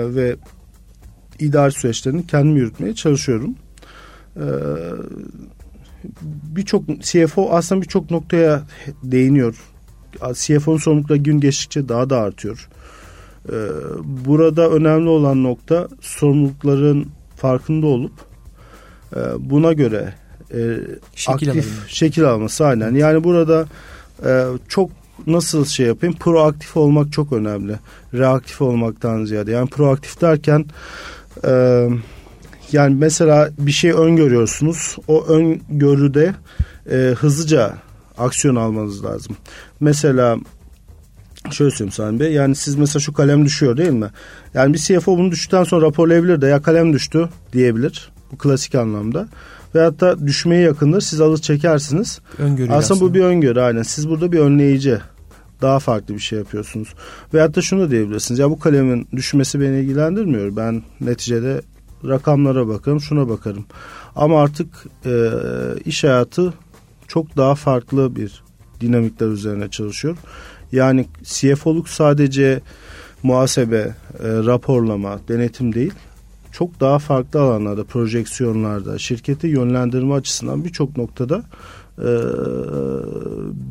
ve 0.05 0.35
idari 1.39 1.71
süreçlerini 1.71 2.27
kendim 2.27 2.57
yürütmeye 2.57 2.95
çalışıyorum. 2.95 3.55
E, 4.35 4.45
birçok 6.43 6.83
CFO 7.01 7.49
aslında 7.51 7.81
birçok 7.81 8.11
noktaya 8.11 8.63
değiniyor. 9.03 9.55
CFO'nun 10.33 10.77
sorumlulukları 10.77 11.19
gün 11.19 11.39
geçtikçe 11.39 11.89
daha 11.89 12.09
da 12.09 12.19
artıyor. 12.19 12.69
E, 13.49 13.55
burada 14.25 14.69
önemli 14.69 15.09
olan 15.09 15.43
nokta 15.43 15.87
sorumlulukların 16.01 17.07
farkında 17.35 17.87
olup 17.87 18.13
e, 19.15 19.19
buna 19.39 19.73
göre 19.73 20.13
e, 20.53 20.77
şekil 21.15 21.49
aktif 21.49 21.65
alalım. 21.65 21.87
şekil 21.87 22.23
alması 22.23 22.65
aynen. 22.65 22.95
Yani 22.95 23.23
burada 23.23 23.67
e, 24.25 24.45
çok 24.67 24.91
nasıl 25.27 25.65
şey 25.65 25.85
yapayım 25.87 26.15
proaktif 26.15 26.77
olmak 26.77 27.13
çok 27.13 27.33
önemli. 27.33 27.79
Reaktif 28.13 28.61
olmaktan 28.61 29.25
ziyade. 29.25 29.51
Yani 29.51 29.69
proaktif 29.69 30.21
derken 30.21 30.65
e, 31.47 31.87
yani 32.71 32.95
mesela 32.95 33.49
bir 33.57 33.71
şey 33.71 33.91
öngörüyorsunuz. 33.91 34.97
O 35.07 35.25
öngörüde 35.25 36.33
e, 36.91 36.95
hızlıca 36.95 37.73
aksiyon 38.17 38.55
almanız 38.55 39.05
lazım. 39.05 39.35
Mesela 39.79 40.37
şöyle 41.51 41.71
söyleyeyim 41.71 41.91
Sami 41.91 42.19
Bey. 42.19 42.33
Yani 42.33 42.55
siz 42.55 42.75
mesela 42.75 42.99
şu 42.99 43.13
kalem 43.13 43.45
düşüyor 43.45 43.77
değil 43.77 43.89
mi? 43.89 44.09
Yani 44.53 44.73
bir 44.73 44.79
CFO 44.79 45.17
bunu 45.17 45.31
düştükten 45.31 45.63
sonra 45.63 45.85
raporlayabilir 45.85 46.41
de 46.41 46.47
ya 46.47 46.61
kalem 46.61 46.93
düştü 46.93 47.29
diyebilir. 47.53 48.11
Bu 48.31 48.37
klasik 48.37 48.75
anlamda 48.75 49.27
veyahut 49.75 50.01
da 50.01 50.27
düşmeye 50.27 50.61
yakındır. 50.61 51.01
Siz 51.01 51.21
alır 51.21 51.37
çekersiniz. 51.37 52.19
Öngörü 52.37 52.67
aslında, 52.67 52.77
aslında 52.77 53.01
bu 53.01 53.13
bir 53.13 53.23
öngörü 53.23 53.59
aynen. 53.59 53.83
Siz 53.83 54.09
burada 54.09 54.31
bir 54.31 54.39
önleyici 54.39 54.99
daha 55.63 55.79
farklı 55.79 56.13
bir 56.13 56.19
şey 56.19 56.39
yapıyorsunuz. 56.39 56.93
Veyahut 57.33 57.55
da 57.55 57.61
şunu 57.61 57.81
da 57.81 57.91
diyebilirsiniz. 57.91 58.39
Ya 58.39 58.49
bu 58.49 58.59
kalemin 58.59 59.07
düşmesi 59.11 59.61
beni 59.61 59.79
ilgilendirmiyor. 59.79 60.55
Ben 60.55 60.83
neticede 61.01 61.61
rakamlara 62.07 62.67
bakarım, 62.67 63.01
şuna 63.01 63.29
bakarım. 63.29 63.65
Ama 64.15 64.41
artık 64.41 64.67
e, 65.05 65.29
iş 65.85 66.03
hayatı 66.03 66.53
çok 67.07 67.37
daha 67.37 67.55
farklı 67.55 68.15
bir 68.15 68.43
dinamikler 68.81 69.27
üzerine 69.27 69.69
çalışıyor. 69.69 70.17
Yani 70.71 71.05
CFO'luk 71.23 71.89
sadece 71.89 72.61
muhasebe, 73.23 73.77
e, 73.79 73.93
raporlama, 74.23 75.19
denetim 75.27 75.73
değil 75.73 75.93
çok 76.53 76.79
daha 76.79 76.99
farklı 76.99 77.41
alanlarda, 77.41 77.83
projeksiyonlarda, 77.83 78.97
şirketi 78.97 79.47
yönlendirme 79.47 80.13
açısından 80.13 80.63
birçok 80.63 80.97
noktada 80.97 81.43
e, 81.97 82.11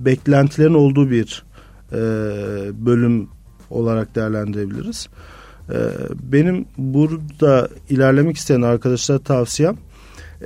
beklentilerin 0.04 0.74
olduğu 0.74 1.10
bir 1.10 1.44
e, 1.92 1.96
bölüm 2.86 3.28
olarak 3.70 4.14
değerlendirebiliriz. 4.14 5.08
E, 5.70 5.76
benim 6.22 6.66
burada 6.78 7.68
ilerlemek 7.90 8.36
isteyen 8.36 8.62
arkadaşlara 8.62 9.18
tavsiyem 9.18 9.76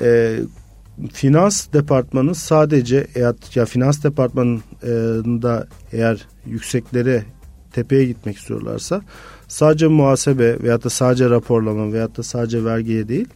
e, 0.00 0.38
finans 1.12 1.72
departmanı 1.72 2.34
sadece 2.34 3.06
ya, 3.54 3.64
finans 3.64 4.04
departmanında 4.04 5.68
eğer 5.92 6.26
yükseklere 6.46 7.24
tepeye 7.72 8.04
gitmek 8.04 8.36
istiyorlarsa 8.36 9.02
sadece 9.48 9.86
muhasebe 9.86 10.62
veyahut 10.62 10.84
da 10.84 10.90
sadece 10.90 11.30
raporlama 11.30 11.92
veyahut 11.92 12.18
da 12.18 12.22
sadece 12.22 12.64
vergiye 12.64 13.08
değil 13.08 13.28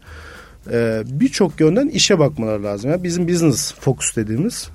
birçok 1.06 1.60
yönden 1.60 1.88
işe 1.88 2.18
bakmaları 2.18 2.64
lazım. 2.64 2.90
Yani 2.90 3.04
bizim 3.04 3.28
business 3.28 3.74
focus 3.74 4.16
dediğimiz 4.16 4.70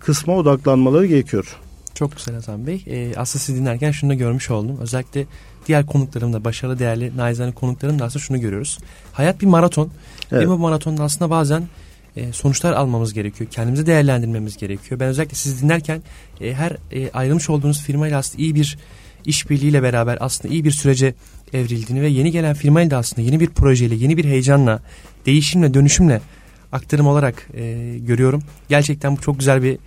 kısma 0.00 0.36
odaklanmaları 0.36 1.06
gerekiyor. 1.06 1.56
Çok 1.94 2.16
güzel 2.16 2.34
Hasan 2.34 2.66
Bey. 2.66 2.84
E, 2.86 3.16
aslında 3.16 3.42
sizi 3.42 3.60
dinlerken 3.60 3.90
şunu 3.90 4.10
da 4.10 4.14
görmüş 4.14 4.50
oldum. 4.50 4.78
Özellikle 4.80 5.26
diğer 5.66 5.86
konuklarımda, 5.86 6.44
başarılı 6.44 6.78
değerli 6.78 7.16
naizane 7.16 7.52
konuklarımda 7.52 8.04
aslında 8.04 8.24
şunu 8.24 8.40
görüyoruz. 8.40 8.78
Hayat 9.12 9.40
bir 9.40 9.46
maraton. 9.46 9.90
Evet. 10.32 10.42
Ve 10.42 10.48
bu 10.48 10.58
maratonda 10.58 11.02
aslında 11.02 11.30
bazen 11.30 11.62
e, 12.16 12.32
sonuçlar 12.32 12.72
almamız 12.72 13.14
gerekiyor. 13.14 13.50
Kendimizi 13.50 13.86
değerlendirmemiz 13.86 14.56
gerekiyor. 14.56 15.00
Ben 15.00 15.08
özellikle 15.08 15.34
sizi 15.34 15.62
dinlerken 15.62 16.02
e, 16.40 16.54
her 16.54 16.76
e, 16.92 17.10
ayrılmış 17.10 17.50
olduğunuz 17.50 17.82
firmayla 17.82 18.18
aslında 18.18 18.42
iyi 18.42 18.54
bir 18.54 18.78
işbirliğiyle 19.26 19.82
beraber 19.82 20.18
aslında 20.20 20.54
iyi 20.54 20.64
bir 20.64 20.70
sürece 20.70 21.14
evrildiğini 21.52 22.02
ve 22.02 22.08
yeni 22.08 22.30
gelen 22.30 22.54
firmayla 22.54 22.90
da 22.90 22.98
aslında 22.98 23.22
yeni 23.22 23.40
bir 23.40 23.46
projeyle, 23.46 23.94
yeni 23.94 24.16
bir 24.16 24.24
heyecanla, 24.24 24.82
değişimle, 25.26 25.74
dönüşümle 25.74 26.20
aktarım 26.72 27.06
olarak 27.06 27.48
e, 27.54 27.94
görüyorum. 27.98 28.42
Gerçekten 28.68 29.16
bu 29.16 29.20
çok 29.20 29.38
güzel 29.38 29.62
bir 29.62 29.78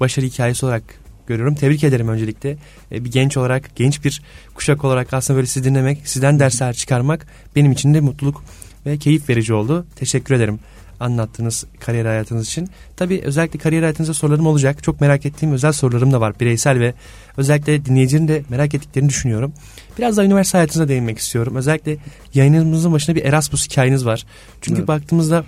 başarı 0.00 0.26
hikayesi 0.26 0.66
olarak 0.66 0.82
görüyorum. 1.26 1.54
Tebrik 1.54 1.84
ederim 1.84 2.08
öncelikle. 2.08 2.56
E, 2.92 3.04
bir 3.04 3.12
genç 3.12 3.36
olarak, 3.36 3.76
genç 3.76 4.04
bir 4.04 4.22
kuşak 4.54 4.84
olarak 4.84 5.14
aslında 5.14 5.36
böyle 5.36 5.46
sizi 5.46 5.64
dinlemek, 5.64 6.08
sizden 6.08 6.38
dersler 6.38 6.74
çıkarmak 6.74 7.26
benim 7.56 7.72
için 7.72 7.94
de 7.94 8.00
mutluluk 8.00 8.44
ve 8.86 8.98
keyif 8.98 9.28
verici 9.28 9.54
oldu. 9.54 9.86
Teşekkür 9.96 10.34
ederim 10.34 10.58
anlattığınız 11.00 11.64
kariyer 11.80 12.04
hayatınız 12.04 12.46
için. 12.46 12.68
Tabii 12.96 13.20
özellikle 13.24 13.58
kariyer 13.58 13.82
hayatınızda 13.82 14.14
sorularım 14.14 14.46
olacak. 14.46 14.82
Çok 14.82 15.00
merak 15.00 15.26
ettiğim 15.26 15.52
özel 15.52 15.72
sorularım 15.72 16.12
da 16.12 16.20
var. 16.20 16.40
Bireysel 16.40 16.80
ve 16.80 16.94
özellikle 17.36 17.84
dinleyicilerin 17.84 18.28
de 18.28 18.42
merak 18.48 18.74
ettiklerini 18.74 19.08
düşünüyorum. 19.08 19.52
Biraz 19.98 20.16
da 20.16 20.24
üniversite 20.24 20.58
hayatınıza 20.58 20.88
değinmek 20.88 21.18
istiyorum. 21.18 21.56
Özellikle 21.56 21.96
yayınımızın 22.34 22.92
başında 22.92 23.16
bir 23.16 23.24
Erasmus 23.24 23.70
hikayeniz 23.70 24.06
var. 24.06 24.26
Çünkü 24.60 24.78
evet. 24.78 24.88
baktığımızda 24.88 25.44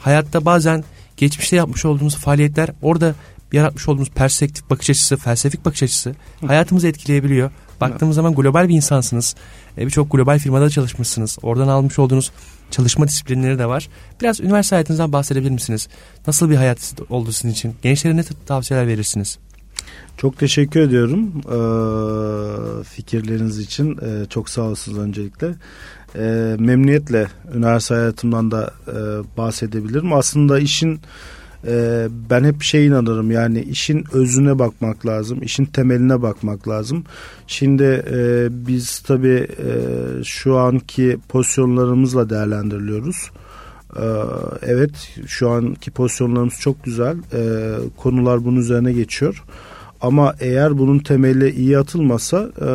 hayatta 0.00 0.44
bazen 0.44 0.84
geçmişte 1.16 1.56
yapmış 1.56 1.84
olduğumuz 1.84 2.16
faaliyetler 2.16 2.70
orada 2.82 3.14
yaratmış 3.52 3.88
olduğumuz 3.88 4.10
perspektif 4.10 4.70
bakış 4.70 4.90
açısı, 4.90 5.16
felsefik 5.16 5.64
bakış 5.64 5.82
açısı 5.82 6.14
hayatımızı 6.46 6.88
etkileyebiliyor. 6.88 7.50
Baktığımız 7.80 8.16
zaman 8.16 8.34
global 8.34 8.68
bir 8.68 8.74
insansınız. 8.74 9.34
E, 9.78 9.86
birçok 9.86 10.12
global 10.12 10.38
firmada 10.38 10.70
çalışmışsınız. 10.70 11.38
Oradan 11.42 11.68
almış 11.68 11.98
olduğunuz 11.98 12.32
çalışma 12.70 13.08
disiplinleri 13.08 13.58
de 13.58 13.66
var. 13.66 13.88
Biraz 14.20 14.40
üniversite 14.40 14.76
hayatınızdan 14.76 15.12
bahsedebilir 15.12 15.50
misiniz? 15.50 15.88
Nasıl 16.26 16.50
bir 16.50 16.56
hayat 16.56 16.94
oldu 17.10 17.32
sizin 17.32 17.52
için? 17.52 17.74
Gençlere 17.82 18.16
ne 18.16 18.24
tavsiyeler 18.46 18.86
verirsiniz? 18.86 19.38
Çok 20.16 20.38
teşekkür 20.38 20.80
ediyorum 20.80 21.32
ee, 21.46 22.84
fikirleriniz 22.84 23.58
için. 23.58 23.98
Ee, 24.02 24.26
çok 24.28 24.48
sağ 24.48 24.62
olasınız 24.62 24.98
öncelikle. 24.98 25.54
Ee, 26.16 26.56
memnuniyetle 26.58 27.26
üniversite 27.54 27.94
hayatımdan 27.94 28.50
da 28.50 28.74
e, 28.88 28.92
bahsedebilirim. 29.36 30.12
Aslında 30.12 30.58
işin 30.58 31.00
e, 31.66 32.08
ben 32.30 32.44
hep 32.44 32.62
şey 32.62 32.86
inanırım 32.86 33.30
yani 33.30 33.60
işin 33.60 34.04
özüne 34.12 34.58
bakmak 34.58 35.06
lazım, 35.06 35.42
işin 35.42 35.64
temeline 35.64 36.22
bakmak 36.22 36.68
lazım. 36.68 37.04
Şimdi 37.46 38.04
e, 38.12 38.48
biz 38.50 38.98
tabii 38.98 39.46
e, 39.58 39.70
şu 40.24 40.56
anki 40.56 41.18
pozisyonlarımızla 41.28 42.30
değerlendiriliyoruz. 42.30 43.30
E, 43.96 44.04
evet 44.62 45.18
şu 45.26 45.50
anki 45.50 45.90
pozisyonlarımız 45.90 46.54
çok 46.60 46.84
güzel, 46.84 47.16
e, 47.32 47.74
konular 47.96 48.44
bunun 48.44 48.60
üzerine 48.60 48.92
geçiyor. 48.92 49.44
Ama 50.00 50.34
eğer 50.40 50.78
bunun 50.78 50.98
temeli 50.98 51.50
iyi 51.50 51.78
atılmasa 51.78 52.50
e, 52.60 52.66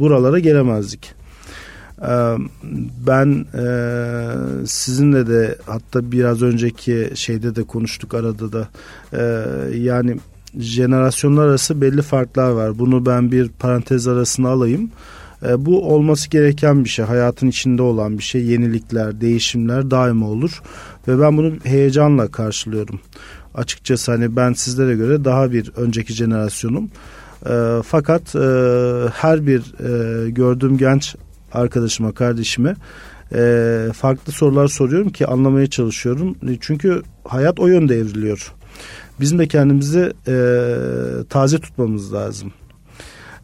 buralara 0.00 0.38
gelemezdik. 0.38 1.19
Ben 3.06 3.46
sizinle 4.66 5.26
de 5.26 5.58
hatta 5.66 6.12
biraz 6.12 6.42
önceki 6.42 7.10
şeyde 7.14 7.56
de 7.56 7.62
konuştuk 7.62 8.14
arada 8.14 8.52
da 8.52 8.68
yani 9.74 10.16
jenerasyonlar 10.58 11.46
arası 11.46 11.80
belli 11.80 12.02
farklar 12.02 12.50
var. 12.50 12.78
Bunu 12.78 13.06
ben 13.06 13.32
bir 13.32 13.48
parantez 13.48 14.08
arasına 14.08 14.48
alayım. 14.48 14.90
Bu 15.58 15.94
olması 15.94 16.30
gereken 16.30 16.84
bir 16.84 16.88
şey. 16.88 17.04
Hayatın 17.04 17.46
içinde 17.46 17.82
olan 17.82 18.18
bir 18.18 18.22
şey. 18.22 18.44
Yenilikler, 18.44 19.20
değişimler 19.20 19.90
daima 19.90 20.26
olur. 20.26 20.62
Ve 21.08 21.20
ben 21.20 21.36
bunu 21.36 21.52
heyecanla 21.64 22.28
karşılıyorum. 22.28 23.00
Açıkçası 23.54 24.12
hani 24.12 24.36
ben 24.36 24.52
sizlere 24.52 24.94
göre 24.94 25.24
daha 25.24 25.52
bir 25.52 25.72
önceki 25.76 26.12
jenerasyonum. 26.12 26.90
E, 27.46 27.82
fakat 27.84 28.36
e, 28.36 28.40
her 29.12 29.46
bir 29.46 29.60
e, 29.60 30.30
gördüğüm 30.30 30.78
genç 30.78 31.16
arkadaşıma, 31.52 32.12
kardeşime 32.12 32.74
e, 33.34 33.88
farklı 33.94 34.32
sorular 34.32 34.68
soruyorum 34.68 35.10
ki 35.10 35.26
anlamaya 35.26 35.66
çalışıyorum. 35.66 36.36
Çünkü 36.60 37.02
hayat 37.24 37.60
o 37.60 37.66
yönde 37.66 37.96
evriliyor. 37.96 38.52
Bizim 39.20 39.38
de 39.38 39.48
kendimizi 39.48 40.12
e, 40.28 40.34
taze 41.28 41.58
tutmamız 41.58 42.14
lazım. 42.14 42.52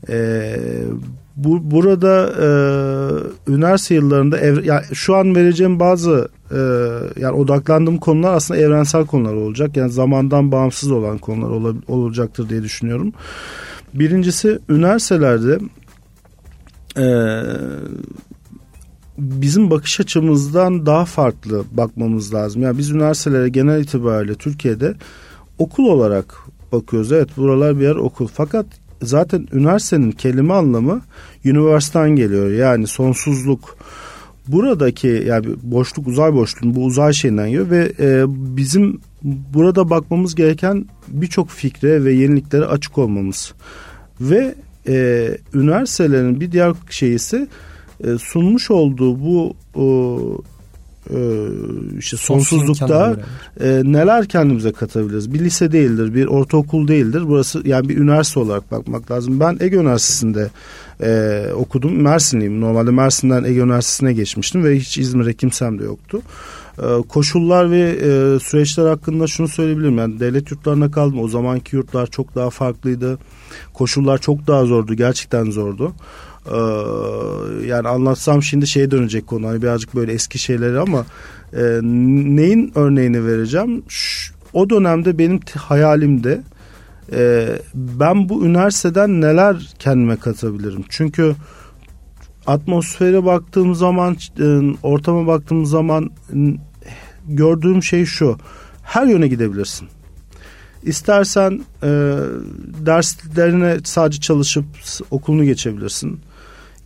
E, 0.08 0.56
bu 1.36 1.70
burada 1.70 2.32
e, 2.40 2.48
üniversite 3.52 3.94
yıllarında 3.94 4.38
ev, 4.38 4.64
yani 4.64 4.84
şu 4.92 5.16
an 5.16 5.34
vereceğim 5.34 5.80
bazı 5.80 6.28
e, 6.50 6.58
yani 7.20 7.36
odaklandığım 7.36 7.98
konular 7.98 8.34
aslında 8.34 8.60
evrensel 8.60 9.06
konular 9.06 9.34
olacak. 9.34 9.76
Yani 9.76 9.92
zamandan 9.92 10.52
bağımsız 10.52 10.90
olan 10.90 11.18
konular 11.18 11.50
ol, 11.50 11.74
olacaktır 11.88 12.48
diye 12.48 12.62
düşünüyorum. 12.62 13.12
Birincisi 13.94 14.58
üniversitelerde 14.68 15.58
e, 16.96 17.06
bizim 19.18 19.70
bakış 19.70 20.00
açımızdan 20.00 20.86
daha 20.86 21.04
farklı 21.04 21.64
bakmamız 21.72 22.34
lazım. 22.34 22.62
Yani 22.62 22.78
biz 22.78 22.90
üniversitelere 22.90 23.48
genel 23.48 23.82
itibariyle 23.82 24.34
Türkiye'de 24.34 24.94
okul 25.58 25.84
olarak 25.84 26.34
bakıyoruz. 26.72 27.12
Evet 27.12 27.28
buralar 27.36 27.78
bir 27.78 27.84
yer 27.84 27.96
okul. 27.96 28.26
Fakat 28.26 28.66
zaten 29.02 29.48
üniversitenin 29.52 30.12
kelime 30.12 30.54
anlamı 30.54 31.00
üniversiteden 31.44 32.10
geliyor. 32.10 32.50
Yani 32.50 32.86
sonsuzluk. 32.86 33.76
Buradaki 34.48 35.24
yani 35.26 35.46
boşluk 35.62 36.06
uzay 36.08 36.34
boşluğun 36.34 36.74
bu 36.74 36.84
uzay 36.84 37.12
şeyinden 37.12 37.50
geliyor 37.50 37.70
ve 37.70 37.92
e, 38.00 38.24
bizim 38.28 39.00
burada 39.54 39.90
bakmamız 39.90 40.34
gereken 40.34 40.86
birçok 41.08 41.48
fikre 41.48 42.04
ve 42.04 42.12
yeniliklere 42.12 42.64
açık 42.64 42.98
olmamız. 42.98 43.52
Ve 44.20 44.54
e, 44.88 45.28
üniversitelerin 45.54 46.40
bir 46.40 46.52
diğer 46.52 46.72
şeyisi 46.90 47.48
e, 48.04 48.18
sunmuş 48.18 48.70
olduğu 48.70 49.20
bu 49.24 49.56
e, 51.10 51.18
işte 51.98 52.16
sonsuzlukta 52.16 53.16
e, 53.60 53.82
neler 53.84 54.26
kendimize 54.26 54.72
katabiliriz? 54.72 55.34
Bir 55.34 55.40
lise 55.40 55.72
değildir, 55.72 56.14
bir 56.14 56.26
ortaokul 56.26 56.88
değildir. 56.88 57.22
Burası 57.26 57.62
yani 57.64 57.88
bir 57.88 57.96
üniversite 57.96 58.40
olarak 58.40 58.70
bakmak 58.70 59.10
lazım. 59.10 59.40
Ben 59.40 59.56
Ege 59.60 59.76
Üniversitesi'nde 59.76 60.50
e, 61.02 61.42
okudum. 61.54 62.02
Mersinliyim. 62.02 62.60
Normalde 62.60 62.90
Mersin'den 62.90 63.44
Ege 63.44 63.60
Üniversitesi'ne 63.60 64.12
geçmiştim 64.12 64.64
ve 64.64 64.76
hiç 64.76 64.98
İzmir'e 64.98 65.34
kimsem 65.34 65.78
de 65.78 65.84
yoktu. 65.84 66.22
E, 66.78 67.02
koşullar 67.08 67.70
ve 67.70 67.80
e, 67.80 68.38
süreçler 68.40 68.86
hakkında 68.86 69.26
şunu 69.26 69.48
söyleyebilirim. 69.48 69.98
Yani 69.98 70.20
devlet 70.20 70.50
yurtlarına 70.50 70.90
kaldım. 70.90 71.20
O 71.20 71.28
zamanki 71.28 71.76
yurtlar 71.76 72.06
çok 72.06 72.34
daha 72.34 72.50
farklıydı. 72.50 73.18
Koşullar 73.74 74.18
çok 74.18 74.46
daha 74.46 74.64
zordu. 74.64 74.94
Gerçekten 74.94 75.50
zordu. 75.50 75.92
Ee, 76.50 76.56
yani 77.66 77.88
anlatsam 77.88 78.42
şimdi 78.42 78.66
şeye 78.66 78.90
dönecek 78.90 79.26
konu. 79.26 79.48
Hani 79.48 79.62
birazcık 79.62 79.94
böyle 79.94 80.12
eski 80.12 80.38
şeyleri 80.38 80.78
ama 80.78 81.04
e, 81.52 81.62
neyin 81.82 82.72
örneğini 82.74 83.26
vereceğim? 83.26 83.82
O 84.52 84.70
dönemde 84.70 85.18
benim 85.18 85.40
hayalimde 85.56 86.42
e, 87.12 87.48
ben 87.74 88.28
bu 88.28 88.46
üniversiteden 88.46 89.20
neler 89.20 89.74
kendime 89.78 90.16
katabilirim? 90.16 90.84
Çünkü 90.88 91.34
atmosfere 92.46 93.24
baktığım 93.24 93.74
zaman, 93.74 94.16
ortama 94.82 95.26
baktığım 95.26 95.66
zaman 95.66 96.10
gördüğüm 97.28 97.82
şey 97.82 98.04
şu. 98.04 98.38
Her 98.82 99.06
yöne 99.06 99.28
gidebilirsin. 99.28 99.88
İstersen 100.82 101.64
e, 101.82 101.88
derslerine 102.86 103.76
sadece 103.84 104.20
çalışıp 104.20 104.64
okulunu 105.10 105.44
geçebilirsin. 105.44 106.20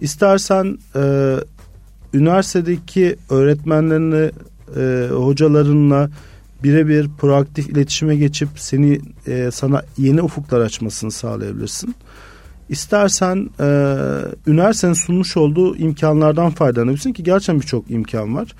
İstersen 0.01 0.79
e, 0.97 1.35
üniversitedeki 2.15 3.17
öğretmenlerine, 3.31 4.31
e, 4.77 5.09
hocalarınla 5.13 6.11
birebir 6.65 7.09
proaktif 7.19 7.69
iletişime 7.69 8.17
geçip 8.17 8.49
seni 8.57 9.01
e, 9.27 9.51
sana 9.53 9.83
yeni 9.99 10.23
ufuklar 10.23 10.61
açmasını 10.61 11.11
sağlayabilirsin. 11.11 11.95
İstersen 12.69 13.51
e, 13.61 13.67
üniversitenin 14.47 14.93
sunmuş 14.93 15.37
olduğu 15.37 15.77
imkanlardan 15.77 16.51
faydalanabilirsin 16.51 17.13
ki 17.13 17.23
gerçekten 17.23 17.61
birçok 17.61 17.91
imkan 17.91 18.35
var. 18.35 18.55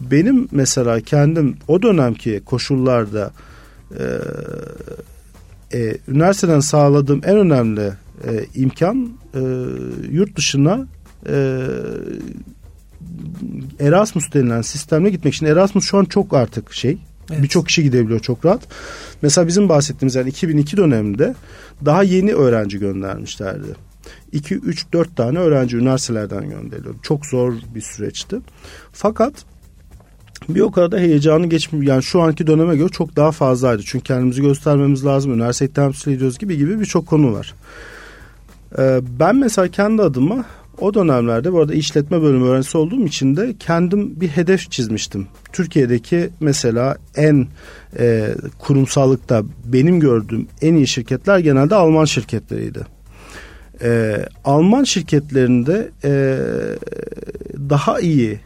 Benim 0.00 0.48
mesela 0.52 1.00
kendim 1.00 1.56
o 1.68 1.82
dönemki 1.82 2.40
koşullarda 2.44 3.30
e, 3.98 4.04
e, 5.78 5.96
üniversiteden 6.08 6.60
sağladığım 6.60 7.20
en 7.24 7.36
önemli 7.36 7.92
e, 8.24 8.44
imkan 8.54 9.10
e, 9.34 9.40
yurt 10.10 10.36
dışına 10.36 10.86
e, 11.28 11.58
Erasmus 13.80 14.32
denilen 14.32 14.62
sistemle 14.62 15.10
gitmek 15.10 15.34
için 15.34 15.46
Erasmus 15.46 15.84
şu 15.84 15.98
an 15.98 16.04
çok 16.04 16.34
artık 16.34 16.72
şey 16.72 16.98
evet. 17.30 17.42
birçok 17.42 17.66
kişi 17.66 17.82
gidebiliyor 17.82 18.20
çok 18.20 18.44
rahat. 18.44 18.62
Mesela 19.22 19.46
bizim 19.46 19.68
bahsettiğimiz 19.68 20.14
yani 20.14 20.28
2002 20.28 20.76
döneminde 20.76 21.34
daha 21.84 22.02
yeni 22.02 22.34
öğrenci 22.34 22.78
göndermişlerdi. 22.78 23.68
2 24.32 24.54
3 24.54 24.92
4 24.92 25.16
tane 25.16 25.38
öğrenci 25.38 25.76
üniversitelerden 25.76 26.50
gönderiliyordu. 26.50 26.98
Çok 27.02 27.26
zor 27.26 27.54
bir 27.74 27.80
süreçti. 27.80 28.36
Fakat 28.92 29.32
bir 30.48 30.60
o 30.60 30.70
kadar 30.70 30.92
da 30.92 30.98
heyecanı 30.98 31.46
geçmiyor. 31.46 31.86
Yani 31.86 32.02
şu 32.02 32.20
anki 32.20 32.46
döneme 32.46 32.76
göre 32.76 32.88
çok 32.88 33.16
daha 33.16 33.32
fazlaydı. 33.32 33.82
Çünkü 33.86 34.04
kendimizi 34.04 34.42
göstermemiz 34.42 35.04
lazım. 35.04 35.34
Üniversiteyi 35.34 35.72
temsil 35.72 36.12
ediyoruz 36.12 36.38
gibi 36.38 36.56
gibi 36.56 36.80
birçok 36.80 37.06
konu 37.06 37.32
var. 37.32 37.54
Ee, 38.78 39.00
ben 39.20 39.36
mesela 39.36 39.68
kendi 39.68 40.02
adıma 40.02 40.44
o 40.80 40.94
dönemlerde 40.94 41.52
bu 41.52 41.60
arada 41.60 41.74
işletme 41.74 42.22
bölümü 42.22 42.44
öğrencisi 42.44 42.78
olduğum 42.78 43.06
için 43.06 43.36
de 43.36 43.54
kendim 43.58 44.20
bir 44.20 44.28
hedef 44.28 44.70
çizmiştim. 44.70 45.26
Türkiye'deki 45.52 46.30
mesela 46.40 46.96
en 47.16 47.46
e, 47.98 48.34
kurumsallıkta 48.58 49.42
benim 49.64 50.00
gördüğüm 50.00 50.46
en 50.62 50.74
iyi 50.74 50.86
şirketler 50.86 51.38
genelde 51.38 51.74
Alman 51.74 52.04
şirketleriydi. 52.04 52.80
E, 53.82 54.16
Alman 54.44 54.84
şirketlerinde 54.84 55.90
e, 56.04 56.38
daha 57.70 58.00
iyi 58.00 58.40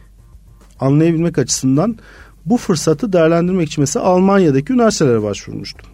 anlayabilmek 0.79 1.37
açısından 1.37 1.97
bu 2.45 2.57
fırsatı 2.57 3.13
değerlendirmek 3.13 3.67
için 3.67 3.81
mesela 3.81 4.05
Almanya'daki 4.05 4.73
üniversitelere 4.73 5.23
başvurmuştum. 5.23 5.87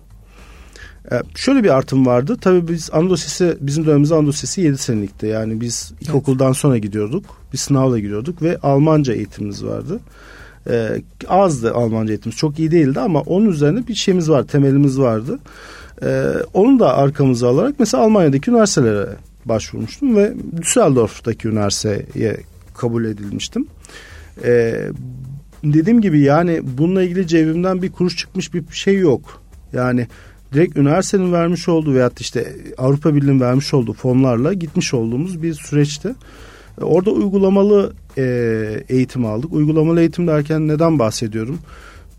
Ee, 1.11 1.21
şöyle 1.35 1.63
bir 1.63 1.69
artım 1.69 2.05
vardı. 2.05 2.37
Tabii 2.41 2.67
biz 2.67 2.89
Anadolu 2.93 3.17
Sesi, 3.17 3.57
bizim 3.61 3.85
dönemimizde 3.85 4.15
Anadolu 4.15 4.33
Sesi 4.33 4.61
7 4.61 4.77
senelikti. 4.77 5.25
Yani 5.25 5.61
biz 5.61 5.91
evet. 5.93 6.07
ilkokuldan 6.07 6.51
sonra 6.51 6.77
gidiyorduk. 6.77 7.25
Bir 7.53 7.57
sınavla 7.57 7.99
gidiyorduk 7.99 8.41
ve 8.41 8.57
Almanca 8.63 9.13
eğitimimiz 9.13 9.65
vardı. 9.65 9.99
Ee, 10.69 11.01
azdı 11.27 11.73
Almanca 11.73 12.11
eğitimimiz. 12.11 12.37
Çok 12.37 12.59
iyi 12.59 12.71
değildi 12.71 12.99
ama 12.99 13.21
onun 13.21 13.49
üzerine 13.49 13.87
bir 13.87 13.95
şeyimiz 13.95 14.29
var, 14.29 14.43
temelimiz 14.43 14.99
vardı. 14.99 15.39
Ee, 16.03 16.25
onu 16.53 16.79
da 16.79 16.97
arkamıza 16.97 17.49
alarak 17.49 17.75
mesela 17.79 18.03
Almanya'daki 18.03 18.51
üniversitelere 18.51 19.07
başvurmuştum 19.45 20.15
ve 20.15 20.33
Düsseldorf'taki 20.61 21.47
üniversiteye 21.47 22.37
kabul 22.77 23.05
edilmiştim. 23.05 23.67
Ee, 24.43 24.89
dediğim 25.63 26.01
gibi 26.01 26.19
yani 26.19 26.61
bununla 26.77 27.03
ilgili 27.03 27.27
cebimden 27.27 27.81
bir 27.81 27.91
kuruş 27.91 28.17
çıkmış 28.17 28.53
bir 28.53 28.63
şey 28.71 28.97
yok. 28.97 29.41
Yani 29.73 30.07
direkt 30.53 30.77
üniversitenin 30.77 31.33
vermiş 31.33 31.69
olduğu 31.69 31.93
veyahut 31.93 32.21
işte 32.21 32.55
Avrupa 32.77 33.15
Birliği'nin 33.15 33.39
vermiş 33.39 33.73
olduğu 33.73 33.93
fonlarla 33.93 34.53
gitmiş 34.53 34.93
olduğumuz 34.93 35.43
bir 35.43 35.53
süreçti. 35.53 36.15
E, 36.81 36.83
orada 36.83 37.11
uygulamalı 37.11 37.93
e, 38.17 38.23
eğitim 38.89 39.25
aldık. 39.25 39.53
Uygulamalı 39.53 39.99
eğitim 39.99 40.27
derken 40.27 40.67
neden 40.67 40.99
bahsediyorum? 40.99 41.59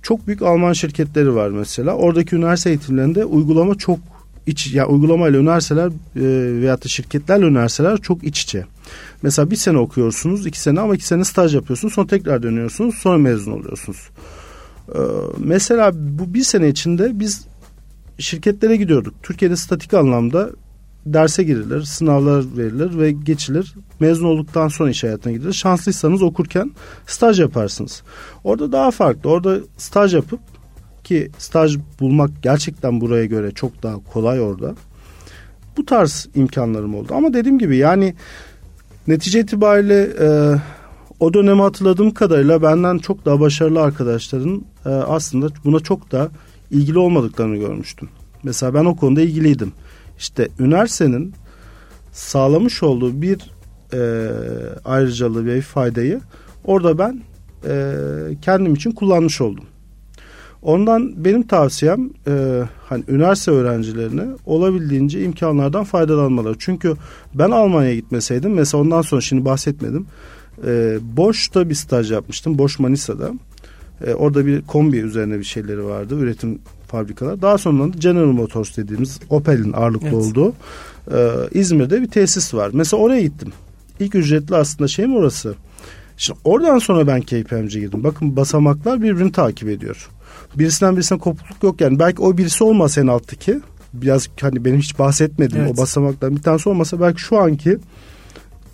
Çok 0.02 0.26
büyük 0.26 0.42
Alman 0.42 0.72
şirketleri 0.72 1.34
var 1.34 1.48
mesela. 1.48 1.94
Oradaki 1.94 2.36
üniversite 2.36 2.70
eğitimlerinde 2.70 3.24
uygulama 3.24 3.74
çok 3.74 3.98
iç, 4.46 4.74
yani 4.74 4.86
uygulamayla 4.86 5.40
üniversiteler 5.40 5.86
e, 6.16 6.60
veyahut 6.60 6.84
da 6.84 6.88
şirketlerle 6.88 7.46
üniversiteler 7.46 7.96
çok 7.96 8.24
iç 8.24 8.42
içe. 8.42 8.64
Mesela 9.22 9.50
bir 9.50 9.56
sene 9.56 9.78
okuyorsunuz, 9.78 10.46
iki 10.46 10.60
sene 10.60 10.80
ama 10.80 10.94
iki 10.94 11.06
sene 11.06 11.24
staj 11.24 11.54
yapıyorsunuz, 11.54 11.94
sonra 11.94 12.06
tekrar 12.06 12.42
dönüyorsunuz, 12.42 12.94
sonra 12.94 13.18
mezun 13.18 13.52
oluyorsunuz. 13.52 14.10
Ee, 14.94 14.98
mesela 15.38 15.90
bu 15.94 16.34
bir 16.34 16.42
sene 16.42 16.68
içinde 16.68 17.20
biz 17.20 17.46
şirketlere 18.18 18.76
gidiyorduk. 18.76 19.14
Türkiye'de 19.22 19.56
statik 19.56 19.94
anlamda 19.94 20.50
derse 21.06 21.42
girilir, 21.42 21.82
sınavlar 21.82 22.44
verilir 22.56 22.98
ve 22.98 23.12
geçilir. 23.12 23.74
Mezun 24.00 24.26
olduktan 24.26 24.68
sonra 24.68 24.90
iş 24.90 25.04
hayatına 25.04 25.32
gidilir. 25.32 25.52
Şanslıysanız 25.52 26.22
okurken 26.22 26.70
staj 27.06 27.40
yaparsınız. 27.40 28.02
Orada 28.44 28.72
daha 28.72 28.90
farklı. 28.90 29.30
Orada 29.30 29.58
staj 29.76 30.14
yapıp 30.14 30.40
ki 31.04 31.30
staj 31.38 31.76
bulmak 32.00 32.30
gerçekten 32.42 33.00
buraya 33.00 33.24
göre 33.24 33.50
çok 33.50 33.82
daha 33.82 33.96
kolay 34.12 34.40
orada. 34.40 34.74
Bu 35.76 35.86
tarz 35.86 36.28
imkanlarım 36.34 36.94
oldu. 36.94 37.14
Ama 37.14 37.34
dediğim 37.34 37.58
gibi 37.58 37.76
yani 37.76 38.14
netice 39.06 39.40
itibariyle 39.40 40.02
e, 40.20 40.56
o 41.20 41.34
dönemi 41.34 41.60
hatırladığım 41.62 42.10
kadarıyla 42.10 42.62
benden 42.62 42.98
çok 42.98 43.24
daha 43.24 43.40
başarılı 43.40 43.80
arkadaşların 43.82 44.64
e, 44.86 44.88
aslında 44.88 45.48
buna 45.64 45.80
çok 45.80 46.12
da 46.12 46.30
ilgili 46.70 46.98
olmadıklarını 46.98 47.56
görmüştüm. 47.56 48.08
Mesela 48.42 48.74
ben 48.74 48.84
o 48.84 48.96
konuda 48.96 49.20
ilgiliydim. 49.20 49.72
İşte 50.18 50.48
üniversitenin 50.58 51.34
sağlamış 52.12 52.82
olduğu 52.82 53.22
bir 53.22 53.50
e, 53.92 54.30
ayrıcalığı 54.84 55.46
ve 55.46 55.60
faydayı 55.60 56.20
orada 56.64 56.98
ben 56.98 57.22
e, 57.64 57.94
kendim 58.42 58.74
için 58.74 58.90
kullanmış 58.90 59.40
oldum. 59.40 59.64
Ondan 60.62 61.24
benim 61.24 61.42
tavsiyem 61.42 62.10
e, 62.26 62.62
hani 62.88 63.04
üniversite 63.08 63.50
öğrencilerine 63.50 64.24
olabildiğince 64.46 65.24
imkanlardan 65.24 65.84
faydalanmaları. 65.84 66.54
Çünkü 66.58 66.94
ben 67.34 67.50
Almanya'ya 67.50 67.94
gitmeseydim 67.94 68.54
mesela 68.54 68.82
ondan 68.82 69.02
sonra 69.02 69.20
şimdi 69.20 69.44
bahsetmedim. 69.44 70.06
E, 70.66 70.98
Boş'ta 71.02 71.68
bir 71.68 71.74
staj 71.74 72.12
yapmıştım. 72.12 72.58
Boş 72.58 72.78
Manisa'da. 72.78 73.30
E, 74.06 74.14
orada 74.14 74.46
bir 74.46 74.62
kombi 74.62 74.96
üzerine 74.96 75.38
bir 75.38 75.44
şeyleri 75.44 75.84
vardı. 75.84 76.14
Üretim 76.18 76.58
fabrikalar. 76.88 77.42
Daha 77.42 77.58
sonra 77.58 77.84
da 77.84 77.98
General 77.98 78.32
Motors 78.32 78.76
dediğimiz 78.76 79.20
Opel'in 79.30 79.72
ağırlıklı 79.72 80.08
evet. 80.08 80.16
olduğu 80.16 80.52
e, 81.12 81.28
İzmir'de 81.52 82.02
bir 82.02 82.08
tesis 82.08 82.54
var. 82.54 82.70
Mesela 82.72 83.02
oraya 83.02 83.22
gittim. 83.22 83.52
İlk 84.00 84.14
ücretli 84.14 84.56
aslında 84.56 84.88
şey 84.88 85.06
mi 85.06 85.16
orası? 85.16 85.54
Şimdi 86.16 86.40
oradan 86.44 86.78
sonra 86.78 87.06
ben 87.06 87.20
KPMG 87.20 87.70
girdim. 87.70 88.04
Bakın 88.04 88.36
basamaklar 88.36 89.02
birbirini 89.02 89.32
takip 89.32 89.68
ediyor. 89.68 90.08
Birisinden 90.58 90.96
birisine 90.96 91.18
kopukluk 91.18 91.62
yok 91.62 91.80
yani. 91.80 91.98
Belki 91.98 92.22
o 92.22 92.38
birisi 92.38 92.64
olmasa 92.64 93.00
en 93.00 93.06
alttaki 93.06 93.60
biraz 93.92 94.28
hani 94.40 94.64
benim 94.64 94.78
hiç 94.78 94.98
bahsetmediğim 94.98 95.64
evet. 95.64 95.78
o 95.78 95.82
basamaktan 95.82 96.36
bir 96.36 96.42
tanesi 96.42 96.68
olmasa 96.68 97.00
belki 97.00 97.20
şu 97.20 97.38
anki 97.38 97.78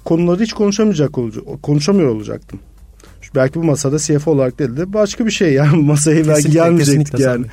konuları 0.05 0.43
hiç 0.43 0.53
konuşamayacak 0.53 1.19
olacak, 1.19 1.45
konuşamıyor 1.63 2.09
olacaktım. 2.09 2.61
Belki 3.35 3.55
bu 3.55 3.65
masada 3.65 3.99
CFO 3.99 4.31
olarak 4.31 4.59
değil 4.59 4.77
de 4.77 4.93
başka 4.93 5.27
bir 5.27 5.31
şey 5.31 5.53
yani 5.53 5.83
masaya 5.83 6.17
kesinlikle, 6.17 6.35
belki 6.35 6.51
gelmeyecektik 6.51 7.21
yani. 7.21 7.47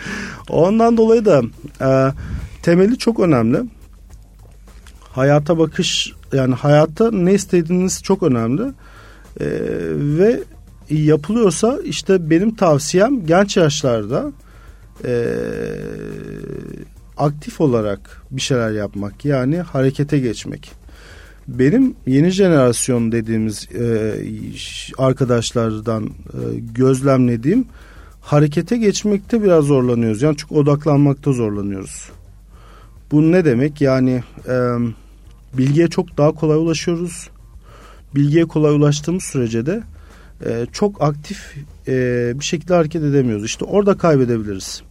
Ondan 0.49 0.97
dolayı 0.97 1.25
da 1.25 1.41
e, 1.81 2.13
temeli 2.61 2.97
çok 2.97 3.19
önemli. 3.19 3.57
Hayata 5.11 5.57
bakış 5.57 6.13
yani 6.33 6.55
hayatta 6.55 7.11
ne 7.11 7.33
istediğiniz 7.33 8.03
çok 8.03 8.23
önemli. 8.23 8.61
E, 9.39 9.47
ve 9.91 10.39
yapılıyorsa 10.89 11.79
işte 11.83 12.29
benim 12.29 12.55
tavsiyem 12.55 13.25
genç 13.25 13.57
yaşlarda 13.57 14.31
e, 15.05 15.35
aktif 17.17 17.61
olarak 17.61 18.21
bir 18.31 18.41
şeyler 18.41 18.71
yapmak 18.71 19.25
yani 19.25 19.57
harekete 19.57 20.19
geçmek. 20.19 20.71
Benim 21.47 21.95
yeni 22.07 22.29
jenerasyon 22.29 23.11
dediğimiz 23.11 23.67
e, 23.75 24.13
arkadaşlardan 24.97 26.05
e, 26.05 26.09
gözlemlediğim 26.75 27.65
harekete 28.21 28.77
geçmekte 28.77 29.43
biraz 29.43 29.65
zorlanıyoruz. 29.65 30.21
Yani 30.21 30.37
çünkü 30.37 30.55
odaklanmakta 30.55 31.31
zorlanıyoruz. 31.31 32.09
Bu 33.11 33.31
ne 33.31 33.45
demek? 33.45 33.81
Yani 33.81 34.23
e, 34.47 34.57
bilgiye 35.57 35.87
çok 35.87 36.17
daha 36.17 36.31
kolay 36.31 36.57
ulaşıyoruz. 36.57 37.29
Bilgiye 38.15 38.45
kolay 38.45 38.75
ulaştığımız 38.75 39.23
sürece 39.23 39.65
de 39.65 39.83
e, 40.45 40.65
çok 40.71 41.01
aktif 41.01 41.55
e, 41.87 41.93
bir 42.39 42.45
şekilde 42.45 42.73
hareket 42.73 43.03
edemiyoruz. 43.03 43.45
İşte 43.45 43.65
orada 43.65 43.97
kaybedebiliriz 43.97 44.83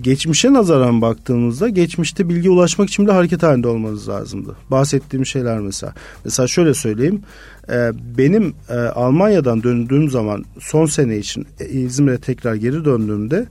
geçmişe 0.00 0.52
nazaran 0.52 1.02
baktığımızda 1.02 1.68
geçmişte 1.68 2.28
bilgi 2.28 2.50
ulaşmak 2.50 2.88
için 2.88 3.04
bile 3.04 3.12
hareket 3.12 3.42
halinde 3.42 3.68
olmanız 3.68 4.08
lazımdı. 4.08 4.56
Bahsettiğim 4.70 5.26
şeyler 5.26 5.58
mesela. 5.58 5.94
Mesela 6.24 6.46
şöyle 6.46 6.74
söyleyeyim. 6.74 7.22
E, 7.68 7.90
benim 8.18 8.54
e, 8.68 8.74
Almanya'dan 8.74 9.62
döndüğüm 9.62 10.10
zaman 10.10 10.44
son 10.60 10.86
sene 10.86 11.16
için 11.16 11.46
e, 11.60 11.68
İzmir'e 11.68 12.18
tekrar 12.18 12.54
geri 12.54 12.84
döndüğümde 12.84 13.46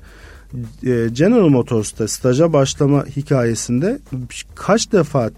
General 1.12 1.48
Motors'ta 1.48 2.08
staja 2.08 2.54
başlama 2.54 3.06
hikayesinde 3.06 4.00
kaç 4.56 4.91
defa 4.91 5.30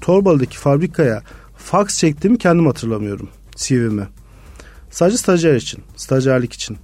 Torbalı'daki 0.00 0.58
fabrikaya 0.58 1.22
fax 1.56 1.98
çektiğimi 1.98 2.38
kendim 2.38 2.66
hatırlamıyorum 2.66 3.28
CV'me. 3.56 4.08
Sadece 4.92 5.16
stajyer 5.16 5.54
için, 5.54 5.80
stajyerlik 5.96 6.52
için. 6.52 6.76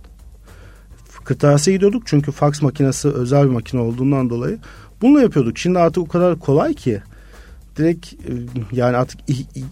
Kırtasiye 1.25 1.77
gidiyorduk 1.77 2.03
çünkü 2.07 2.33
fax 2.33 2.63
makinesi 2.63 3.09
özel 3.09 3.45
bir 3.45 3.51
makine 3.51 3.81
olduğundan 3.81 4.31
dolayı. 4.31 4.59
Bununla 5.03 5.23
yapıyorduk. 5.23 5.59
Şimdi 5.59 5.79
artık 5.79 6.03
o 6.03 6.09
kadar 6.09 6.39
kolay 6.39 6.75
ki 6.75 7.03
direkt 7.77 8.13
e, 8.13 8.33
yani 8.73 8.97
artık 8.97 9.21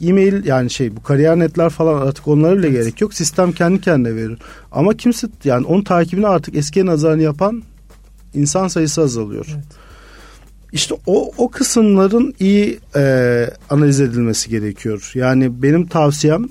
e-mail 0.01 0.45
yani 0.45 0.71
şey 0.71 0.97
bu 0.97 1.03
kariyer 1.03 1.39
netler 1.39 1.71
falan 1.71 2.07
artık 2.07 2.29
onlara 2.29 2.59
bile 2.59 2.67
evet. 2.67 2.79
gerek 2.79 3.01
yok. 3.01 3.15
Sistem 3.15 3.53
kendi 3.53 3.81
kendine 3.81 4.17
verir. 4.17 4.39
Ama 4.73 4.95
kimse 4.95 5.29
yani 5.45 5.67
onun 5.67 5.83
takibini 5.83 6.27
artık 6.27 6.57
eskiye 6.57 6.87
nazarını 6.87 7.23
yapan 7.23 7.63
insan 8.35 8.69
sayısı 8.69 9.03
azalıyor. 9.03 9.47
Evet. 9.55 9.65
İşte 10.73 10.95
o, 11.07 11.33
o 11.39 11.51
kısımların 11.51 12.35
iyi 12.41 12.79
e, 12.97 13.51
analiz 13.71 14.01
edilmesi 14.01 14.51
gerekiyor. 14.51 15.11
Yani 15.15 15.63
benim 15.63 15.87
tavsiyem 15.87 16.49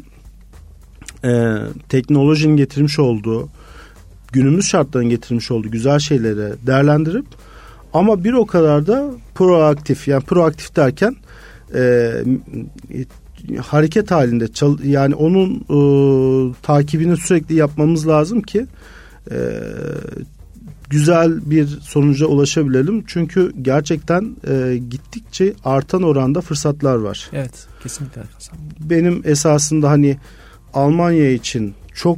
e, 1.25 1.57
teknolojinin 1.89 2.57
getirmiş 2.57 2.99
olduğu 2.99 3.49
günümüz 4.31 4.65
şartlarının 4.65 5.09
getirmiş 5.09 5.51
olduğu 5.51 5.71
güzel 5.71 5.99
şeyleri 5.99 6.53
değerlendirip 6.67 7.25
ama 7.93 8.23
bir 8.23 8.33
o 8.33 8.45
kadar 8.45 8.87
da 8.87 9.11
proaktif 9.35 10.07
yani 10.07 10.23
proaktif 10.23 10.75
derken 10.75 11.15
e, 11.75 12.11
hareket 13.61 14.11
halinde 14.11 14.47
çal, 14.47 14.79
yani 14.83 15.15
onun 15.15 15.55
e, 15.55 15.79
takibini 16.61 17.17
sürekli 17.17 17.55
yapmamız 17.55 18.07
lazım 18.07 18.41
ki 18.41 18.65
e, 19.31 19.37
güzel 20.89 21.49
bir 21.51 21.67
sonuca 21.67 22.25
ulaşabilelim. 22.25 23.03
Çünkü 23.07 23.51
gerçekten 23.61 24.35
e, 24.47 24.77
gittikçe 24.89 25.53
artan 25.65 26.03
oranda 26.03 26.41
fırsatlar 26.41 26.95
var. 26.95 27.29
Evet 27.33 27.67
kesinlikle. 27.83 28.21
Benim 28.79 29.21
esasında 29.25 29.89
hani 29.89 30.17
Almanya 30.75 31.31
için 31.31 31.73
çok 31.93 32.17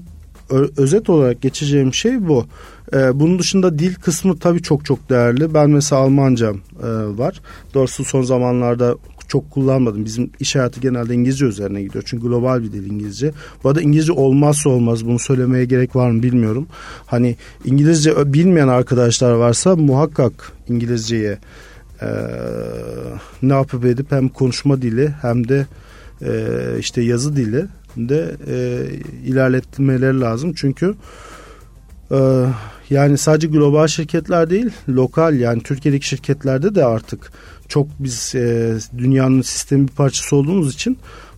özet 0.78 1.10
olarak 1.10 1.41
geçeceğim 1.41 1.93
şey 1.93 2.28
bu. 2.28 2.46
Ee, 2.93 3.20
bunun 3.20 3.39
dışında 3.39 3.80
dil 3.80 3.96
kısmı 3.96 4.39
tabii 4.39 4.62
çok 4.62 4.86
çok 4.86 5.10
değerli. 5.10 5.54
Ben 5.54 5.70
mesela 5.70 6.02
Almancam 6.02 6.56
e, 6.56 6.88
var. 7.17 7.41
Doğrusu 7.74 8.06
son 8.06 8.22
zamanlarda 8.22 8.96
çok 9.28 9.52
kullanmadım. 9.52 10.06
Bizim 10.06 10.30
iş 10.39 10.56
hayatı 10.56 10.80
genelde 10.80 11.13
İngilizce 11.13 11.46
üzerine 11.46 11.82
gidiyor. 11.82 12.04
Çünkü 12.08 12.28
global 12.28 12.63
bir 12.63 12.72
dil 12.72 12.91
İngilizce. 12.91 13.32
Bu 13.63 13.70
arada 13.70 13.82
İngilizce 13.82 14.12
olmazsa 14.12 14.70
olmaz. 14.70 15.06
Bunu 15.06 15.20
söylemeye 15.20 15.65
gerek 15.65 15.96
var 15.96 16.12
mı 16.12 16.24
bilmiyorum. 16.24 16.67
Hani 17.06 17.36
İngilizce 17.65 18.34
bilmeyen 18.34 18.67
arkadaşlar 18.67 19.32
varsa 19.32 19.76
muhakkak 19.76 20.52
İngilizceye 20.70 21.38
e, 22.02 22.08
ne 23.41 23.54
yapıp 23.54 23.86
edip 23.86 24.12
hem 24.12 24.30
konuşma 24.30 24.82
dili 24.82 25.10
hem 25.22 25.48
de 25.48 25.67
e, 26.22 26.32
işte 26.80 27.02
yazı 27.02 27.36
dili 27.36 27.65
de 27.98 28.36
e, 28.48 28.86
ilerletmeleri 29.26 30.20
lazım. 30.20 30.54
Çünkü 30.56 30.96
e, 32.12 32.46
yani 32.90 33.18
sadece 33.18 33.48
global 33.48 33.88
şirketler 33.88 34.50
değil 34.50 34.70
lokal 34.90 35.40
yani 35.40 35.64
Türkiye'deki 35.64 36.08
şirketlerde 36.08 36.76
de 36.76 36.86
artık 36.86 37.32
çok 37.68 37.88
biz 38.00 38.36
e, 38.36 38.78
dünyanın 38.98 39.42
sistemi 39.42 39.88
bir 39.88 39.94
parçası 39.94 40.36
olduğumuz 40.36 40.74
için 40.74 40.98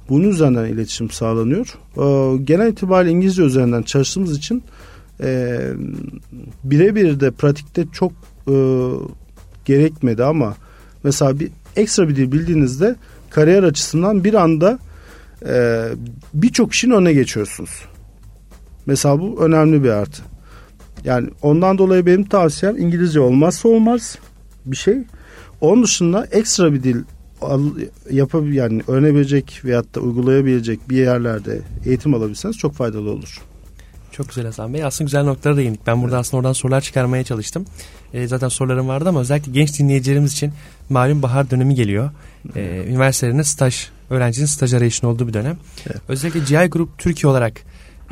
bunun 0.09 0.29
üzerinden 0.29 0.65
iletişim 0.65 1.09
sağlanıyor. 1.09 1.77
E, 1.97 2.37
genel 2.43 2.71
itibariyle 2.71 3.11
İngilizce 3.11 3.43
üzerinden 3.43 3.81
çalıştığımız 3.81 4.37
için 4.37 4.63
e, 5.23 5.59
birebir 6.63 7.19
de 7.19 7.31
pratikte 7.31 7.85
çok 7.93 8.11
e, 8.47 8.55
gerekmedi 9.65 10.23
ama 10.23 10.55
mesela 11.03 11.39
bir 11.39 11.49
ekstra 11.75 12.09
bir 12.09 12.15
dil 12.15 12.31
bildiğinizde 12.31 12.95
kariyer 13.29 13.63
açısından 13.63 14.23
bir 14.23 14.33
anda 14.33 14.79
e, 15.45 15.85
birçok 16.33 16.73
işin 16.73 16.91
önüne 16.91 17.13
geçiyorsunuz. 17.13 17.69
Mesela 18.85 19.19
bu 19.19 19.45
önemli 19.45 19.83
bir 19.83 19.89
artı. 19.89 20.21
Yani 21.03 21.29
ondan 21.41 21.77
dolayı 21.77 22.05
benim 22.05 22.23
tavsiyem 22.23 22.77
İngilizce 22.77 23.19
olmazsa 23.19 23.69
olmaz 23.69 24.17
bir 24.65 24.75
şey. 24.75 24.97
Onun 25.61 25.83
dışında 25.83 26.25
ekstra 26.31 26.73
bir 26.73 26.83
dil 26.83 26.97
yapab 28.11 28.47
yani 28.53 28.81
öğrenebilecek 28.87 29.61
veyahut 29.65 29.95
da 29.95 29.99
uygulayabilecek 29.99 30.89
bir 30.89 30.97
yerlerde 30.97 31.61
eğitim 31.85 32.13
alabilseniz 32.13 32.57
çok 32.57 32.73
faydalı 32.73 33.11
olur. 33.11 33.41
Çok 34.11 34.29
güzel 34.29 34.45
Hasan 34.45 34.73
Bey. 34.73 34.83
Aslında 34.83 35.05
güzel 35.05 35.23
noktalara 35.23 35.57
değindik. 35.57 35.87
Ben 35.87 36.01
burada 36.01 36.15
evet. 36.15 36.21
aslında 36.21 36.39
oradan 36.39 36.53
sorular 36.53 36.81
çıkarmaya 36.81 37.23
çalıştım. 37.23 37.65
E, 38.13 38.27
zaten 38.27 38.47
sorularım 38.47 38.87
vardı 38.87 39.09
ama 39.09 39.19
özellikle 39.19 39.51
genç 39.51 39.79
dinleyicilerimiz 39.79 40.33
için 40.33 40.53
malum 40.89 41.21
bahar 41.21 41.49
dönemi 41.49 41.75
geliyor. 41.75 42.11
E, 42.55 42.85
üniversitelerinde 42.87 43.43
staj, 43.43 43.87
öğrencinin 44.09 44.45
staj 44.45 44.73
arayışının 44.73 45.11
olduğu 45.11 45.27
bir 45.27 45.33
dönem. 45.33 45.57
Evet. 45.87 46.01
Özellikle 46.07 46.39
GI 46.39 46.69
Group 46.69 46.97
Türkiye 46.97 47.31
olarak 47.31 47.61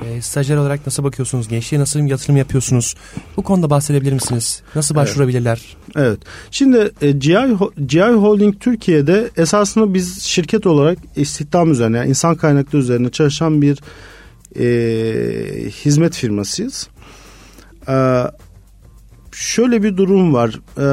e, 0.05 0.21
stajyer 0.21 0.57
olarak 0.57 0.85
nasıl 0.85 1.03
bakıyorsunuz? 1.03 1.47
Gençliğe 1.47 1.81
nasıl 1.81 1.99
yatırım 1.99 2.37
yapıyorsunuz? 2.37 2.95
Bu 3.37 3.43
konuda 3.43 3.69
bahsedebilir 3.69 4.13
misiniz? 4.13 4.61
Nasıl 4.75 4.95
başvurabilirler? 4.95 5.61
Evet. 5.95 6.07
evet. 6.07 6.19
Şimdi 6.51 6.91
e, 7.01 7.11
GI, 7.11 7.37
GI 7.85 8.01
Holding 8.01 8.59
Türkiye'de 8.59 9.31
esasında 9.37 9.93
biz 9.93 10.21
şirket 10.21 10.65
olarak 10.67 10.97
istihdam 11.15 11.71
üzerine, 11.71 11.97
yani 11.97 12.09
insan 12.09 12.35
kaynakları 12.35 12.81
üzerine 12.81 13.09
çalışan 13.09 13.61
bir 13.61 13.81
e, 14.59 15.69
hizmet 15.69 16.15
firmasıyız. 16.15 16.87
E, 17.87 18.23
şöyle 19.31 19.83
bir 19.83 19.97
durum 19.97 20.33
var. 20.33 20.59
E, 20.77 20.85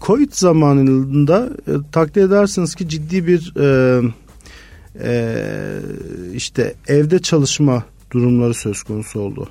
Covid 0.00 0.32
zamanında 0.32 1.50
e, 1.68 1.72
takdir 1.92 2.22
edersiniz 2.22 2.74
ki 2.74 2.88
ciddi 2.88 3.26
bir 3.26 3.54
e, 3.60 4.00
e, 5.00 5.34
işte 6.34 6.74
evde 6.88 7.18
çalışma 7.18 7.84
durumları 8.10 8.54
söz 8.54 8.82
konusu 8.82 9.20
oldu. 9.20 9.48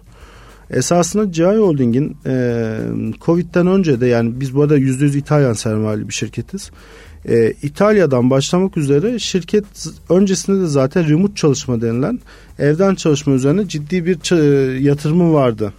Esasında 0.69 1.25
GI 1.25 1.43
Holding'in 1.43 2.17
e, 2.25 2.77
Covid'den 3.25 3.67
önce 3.67 4.01
de 4.01 4.07
yani 4.07 4.39
biz 4.39 4.55
bu 4.55 4.61
arada 4.61 4.77
%100 4.77 5.17
İtalyan 5.17 5.53
sermayeli 5.53 6.07
bir 6.07 6.13
şirketiz. 6.13 6.71
E, 7.25 7.53
İtalya'dan 7.63 8.29
başlamak 8.29 8.77
üzere 8.77 9.19
şirket 9.19 9.65
öncesinde 10.09 10.61
de 10.61 10.67
zaten 10.67 11.09
remote 11.09 11.35
çalışma 11.35 11.81
denilen 11.81 12.19
evden 12.59 12.95
çalışma 12.95 13.33
üzerine 13.33 13.67
ciddi 13.67 14.05
bir 14.05 14.17
yatırımı 14.79 15.33
vardı. 15.33 15.73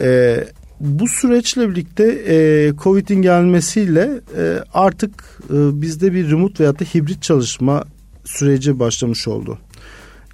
E, 0.00 0.44
bu 0.82 1.08
süreçle 1.08 1.70
birlikte 1.70 2.04
e, 2.28 2.36
Covid'in 2.82 3.22
gelmesiyle 3.22 4.20
e, 4.36 4.58
artık 4.74 5.38
e, 5.50 5.82
bizde 5.82 6.12
bir 6.12 6.30
remote 6.30 6.58
veyahut 6.58 6.80
da 6.80 6.84
hibrit 6.84 7.22
çalışma 7.22 7.84
süreci 8.24 8.78
başlamış 8.78 9.28
oldu. 9.28 9.58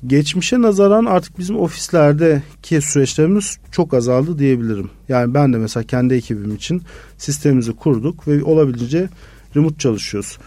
Geçmişe 0.06 0.62
nazaran 0.62 1.04
artık 1.04 1.38
bizim 1.38 1.58
ofislerdeki 1.58 2.80
süreçlerimiz 2.80 3.58
çok 3.72 3.94
azaldı 3.94 4.38
diyebilirim. 4.38 4.90
Yani 5.08 5.34
ben 5.34 5.52
de 5.52 5.58
mesela 5.58 5.84
kendi 5.84 6.14
ekibim 6.14 6.54
için 6.54 6.82
sistemimizi 7.18 7.72
kurduk 7.72 8.28
ve 8.28 8.44
olabildiğince 8.44 9.08
remote 9.56 9.78
çalışıyoruz. 9.78 10.38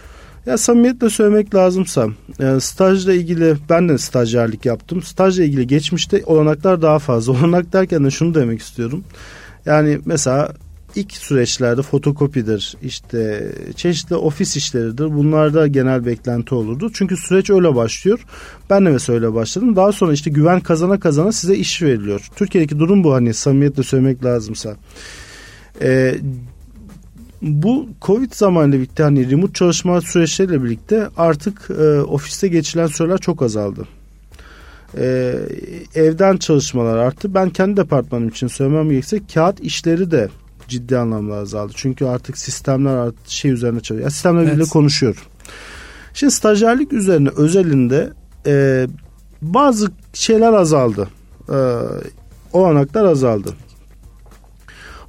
Ya 0.46 0.58
samimiyetle 0.58 1.10
söylemek 1.10 1.56
lazımsa 1.56 2.08
e, 2.40 2.60
stajla 2.60 3.14
ilgili 3.14 3.56
ben 3.70 3.90
de 3.90 3.98
stajyerlik 3.98 4.66
yaptım. 4.66 5.04
Stajla 5.04 5.44
ilgili 5.44 5.68
geçmişte 5.68 6.24
olanaklar 6.26 6.82
daha 6.82 7.00
fazla. 7.00 7.32
Olanak 7.40 7.74
derken 7.74 8.06
de 8.06 8.12
şunu 8.12 8.36
demek 8.36 8.62
istiyorum. 8.62 9.04
Yani 9.66 10.00
mesela 10.06 10.52
ilk 10.96 11.12
süreçlerde 11.12 11.82
fotokopidir, 11.82 12.78
işte 12.84 13.52
çeşitli 13.76 14.16
ofis 14.16 14.58
işleridir. 14.58 15.06
Bunlarda 15.06 15.68
genel 15.68 16.06
beklenti 16.06 16.56
olurdu. 16.56 16.92
Çünkü 16.94 17.18
süreç 17.18 17.50
öyle 17.50 17.76
başlıyor. 17.76 18.20
Ben 18.70 18.86
de 18.86 18.90
mesela 18.90 19.16
öyle 19.16 19.34
başladım. 19.34 19.76
Daha 19.76 19.92
sonra 19.92 20.14
işte 20.14 20.30
güven 20.30 20.60
kazana 20.60 21.00
kazana 21.00 21.32
size 21.32 21.56
iş 21.56 21.82
veriliyor. 21.82 22.28
Türkiye'deki 22.36 22.80
durum 22.80 23.04
bu 23.04 23.14
hani 23.14 23.34
samimiyetle 23.34 23.84
söylemek 23.84 24.26
lazımsa. 24.26 24.76
Ee, 25.82 26.16
bu 27.42 27.90
Covid 28.02 28.34
zamanıyla 28.34 28.78
birlikte 28.78 29.04
hani 29.04 29.32
remote 29.32 29.54
çalışma 29.54 30.02
süreçleriyle 30.02 30.64
birlikte 30.64 31.08
artık 31.18 31.70
e, 31.80 32.02
ofiste 32.02 32.48
geçilen 32.48 32.88
süreler 32.88 33.18
çok 33.18 33.42
azaldı. 33.42 33.88
E, 34.98 35.36
evden 35.96 36.38
çalışmalar 36.38 36.98
arttı. 36.98 37.34
Ben 37.34 37.50
kendi 37.50 37.78
departmanım 37.78 38.28
için 38.28 38.48
söylemem 38.48 38.90
gerekirse 38.90 39.22
kağıt 39.34 39.60
işleri 39.60 40.12
de 40.12 40.30
ciddi 40.68 40.98
anlamda 40.98 41.36
azaldı. 41.36 41.74
Çünkü 41.76 42.06
artık 42.06 42.38
sistemler 42.38 42.96
artık 42.96 43.30
şey 43.30 43.52
üzerine 43.52 43.80
çalışıyor. 43.80 44.02
Yani 44.02 44.12
sistemler 44.12 44.44
evet. 44.44 44.56
bile 44.56 44.64
konuşuyor. 44.64 45.28
Şimdi 46.14 46.34
stajyerlik 46.34 46.94
üzerine 46.94 47.30
özelinde 47.30 48.10
e, 48.46 48.88
bazı 49.42 49.92
şeyler 50.14 50.54
azaldı. 50.54 51.08
E, 51.50 51.58
olanaklar 52.54 53.06
azaldı. 53.06 53.54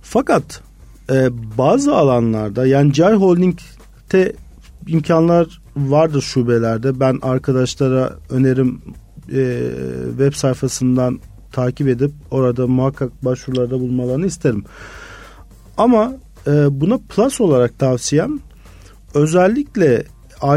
Fakat 0.02 0.62
e, 1.10 1.28
bazı 1.58 1.94
alanlarda 1.94 2.66
yani 2.66 2.92
Cay 2.92 3.14
Holding'te 3.14 4.32
imkanlar 4.86 5.62
vardır 5.76 6.22
şubelerde. 6.22 7.00
Ben 7.00 7.18
arkadaşlara 7.22 8.12
önerim 8.30 8.80
e, 9.32 9.70
web 10.08 10.32
sayfasından 10.32 11.20
takip 11.52 11.88
edip 11.88 12.12
orada 12.30 12.66
muhakkak 12.66 13.24
başvurularda 13.24 13.80
bulmalarını 13.80 14.26
isterim. 14.26 14.64
Ama 15.76 16.12
e, 16.46 16.80
buna 16.80 16.98
plus 16.98 17.40
olarak 17.40 17.78
tavsiyem 17.78 18.40
özellikle 19.14 20.04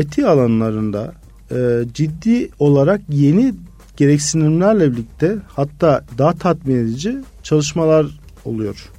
IT 0.01 0.19
alanlarında 0.19 1.13
e, 1.51 1.83
ciddi 1.93 2.49
olarak 2.59 3.01
yeni 3.09 3.53
gereksinimlerle 3.97 4.91
birlikte 4.91 5.35
hatta 5.47 6.05
daha 6.17 6.33
tatmin 6.33 6.75
edici 6.75 7.17
çalışmalar 7.43 8.07
oluyor. 8.45 8.89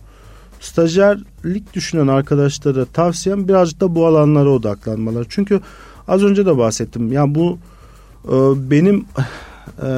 stajyerlik 0.61 1.75
düşünen 1.75 2.07
arkadaşlara 2.07 2.85
tavsiyem 2.85 3.49
birazcık 3.49 3.81
da 3.81 3.95
bu 3.95 4.07
alanlara 4.07 4.51
odaklanmalar. 4.51 5.27
Çünkü 5.29 5.61
az 6.09 6.23
önce 6.23 6.47
de 6.47 6.59
bahsettim. 6.59 7.13
Yani 7.13 7.35
bu 7.35 7.59
e, 8.25 8.35
benim 8.71 9.05
e, 9.83 9.91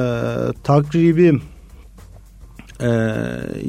takribim 0.63 1.41
e, 2.81 2.89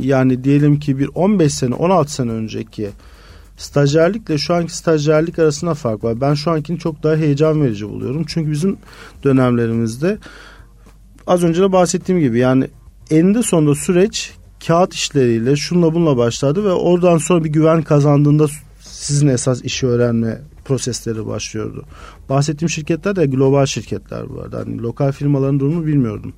yani 0.00 0.44
diyelim 0.44 0.78
ki 0.78 0.98
bir 0.98 1.10
15 1.14 1.54
sene 1.54 1.74
16 1.74 2.12
sene 2.12 2.30
önceki 2.30 2.90
stajyerlikle 3.56 4.38
şu 4.38 4.54
anki 4.54 4.76
stajyerlik 4.76 5.38
arasında 5.38 5.74
fark 5.74 6.04
var. 6.04 6.20
Ben 6.20 6.34
şu 6.34 6.50
ankini 6.50 6.78
çok 6.78 7.02
daha 7.02 7.16
heyecan 7.16 7.62
verici 7.62 7.88
buluyorum. 7.88 8.24
Çünkü 8.28 8.50
bizim 8.50 8.76
dönemlerimizde 9.24 10.18
az 11.26 11.44
önce 11.44 11.62
de 11.62 11.72
bahsettiğim 11.72 12.20
gibi 12.20 12.38
yani 12.38 12.68
eninde 13.10 13.42
sonunda 13.42 13.74
süreç 13.74 14.32
kağıt 14.66 14.94
işleriyle 14.94 15.56
şunla 15.56 15.94
bunla 15.94 16.16
başladı 16.16 16.64
ve 16.64 16.72
oradan 16.72 17.18
sonra 17.18 17.44
bir 17.44 17.48
güven 17.48 17.82
kazandığında 17.82 18.46
sizin 18.80 19.28
esas 19.28 19.62
işi 19.62 19.86
öğrenme 19.86 20.38
prosesleri 20.70 21.26
başlıyordu. 21.26 21.84
Bahsettiğim 22.28 22.70
şirketler 22.70 23.16
de 23.16 23.26
global 23.26 23.66
şirketler 23.66 24.28
bu 24.28 24.40
arada. 24.40 24.58
Hani 24.58 24.78
lokal 24.78 25.12
firmaların 25.12 25.60
durumu 25.60 25.86
bilmiyordum. 25.86 26.32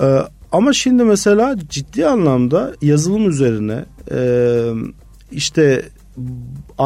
Ee, 0.00 0.18
ama 0.52 0.72
şimdi 0.72 1.04
mesela 1.04 1.56
ciddi 1.68 2.06
anlamda 2.06 2.74
yazılım 2.82 3.30
üzerine 3.30 3.84
e, 4.10 4.20
işte 5.32 5.82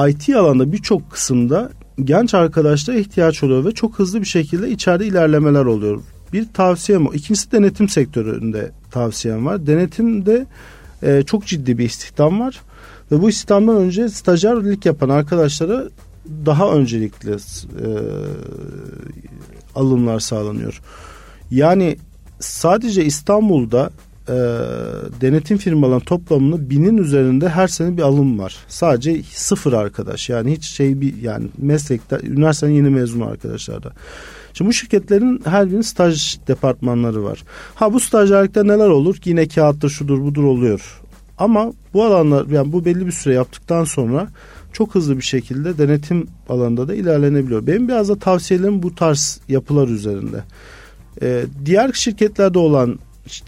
IT 0.08 0.28
alanda 0.36 0.72
birçok 0.72 1.10
kısımda 1.10 1.70
genç 2.04 2.34
arkadaşlara 2.34 2.96
ihtiyaç 2.96 3.42
oluyor 3.42 3.64
ve 3.64 3.72
çok 3.72 3.98
hızlı 3.98 4.20
bir 4.20 4.26
şekilde 4.26 4.70
içeride 4.70 5.06
ilerlemeler 5.06 5.64
oluyor. 5.64 6.00
Bir 6.32 6.46
tavsiyem 6.54 7.06
o. 7.06 7.12
İkincisi 7.12 7.52
denetim 7.52 7.88
sektöründe 7.88 8.70
tavsiyem 8.90 9.46
var. 9.46 9.66
Denetimde 9.66 10.46
e, 11.02 11.22
çok 11.22 11.46
ciddi 11.46 11.78
bir 11.78 11.84
istihdam 11.84 12.40
var. 12.40 12.60
Ve 13.12 13.22
bu 13.22 13.30
istihdamdan 13.30 13.76
önce 13.76 14.08
stajyerlik 14.08 14.86
yapan 14.86 15.08
arkadaşlara 15.08 15.84
daha 16.46 16.72
öncelikli 16.72 17.30
e, 17.30 17.36
alımlar 19.74 20.20
sağlanıyor. 20.20 20.80
Yani 21.50 21.96
sadece 22.40 23.04
İstanbul'da 23.04 23.90
e, 24.28 24.34
denetim 25.20 25.58
firmalarının 25.58 26.04
toplamını 26.04 26.70
binin 26.70 26.98
üzerinde 26.98 27.48
her 27.48 27.68
sene 27.68 27.96
bir 27.96 28.02
alım 28.02 28.38
var. 28.38 28.56
Sadece 28.68 29.22
sıfır 29.22 29.72
arkadaş 29.72 30.28
yani 30.28 30.52
hiç 30.52 30.64
şey 30.64 31.00
bir 31.00 31.22
yani 31.22 31.46
meslekte 31.58 32.20
üniversiteden 32.22 32.72
yeni 32.72 32.90
mezun 32.90 33.20
arkadaşlarda. 33.20 33.92
Şimdi 34.54 34.68
bu 34.68 34.72
şirketlerin 34.72 35.42
her 35.44 35.66
birinin 35.66 35.82
staj 35.82 36.38
departmanları 36.48 37.24
var. 37.24 37.44
Ha 37.74 37.92
bu 37.92 38.00
stajyerlikte 38.00 38.66
neler 38.66 38.88
olur? 38.88 39.16
Yine 39.24 39.48
kağıttır 39.48 39.88
şudur 39.88 40.20
budur 40.22 40.44
oluyor. 40.44 41.02
Ama 41.42 41.72
bu 41.94 42.04
alanlar 42.04 42.46
yani 42.46 42.72
bu 42.72 42.84
belli 42.84 43.06
bir 43.06 43.12
süre 43.12 43.34
yaptıktan 43.34 43.84
sonra 43.84 44.28
çok 44.72 44.94
hızlı 44.94 45.16
bir 45.16 45.22
şekilde 45.22 45.78
denetim 45.78 46.26
alanında 46.48 46.88
da 46.88 46.94
ilerlenebiliyor. 46.94 47.66
Benim 47.66 47.88
biraz 47.88 48.08
da 48.08 48.18
tavsiyelerim 48.18 48.82
bu 48.82 48.94
tarz 48.94 49.40
yapılar 49.48 49.88
üzerinde. 49.88 50.44
Ee, 51.22 51.44
diğer 51.64 51.92
şirketlerde 51.92 52.58
olan 52.58 52.98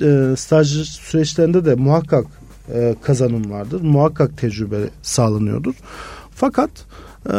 e, 0.02 0.34
staj 0.36 0.68
süreçlerinde 0.88 1.64
de 1.64 1.74
muhakkak 1.74 2.26
e, 2.74 2.94
kazanım 3.02 3.50
vardır. 3.50 3.80
Muhakkak 3.80 4.38
tecrübe 4.38 4.76
sağlanıyordur. 5.02 5.74
Fakat 6.34 6.70
e, 7.26 7.36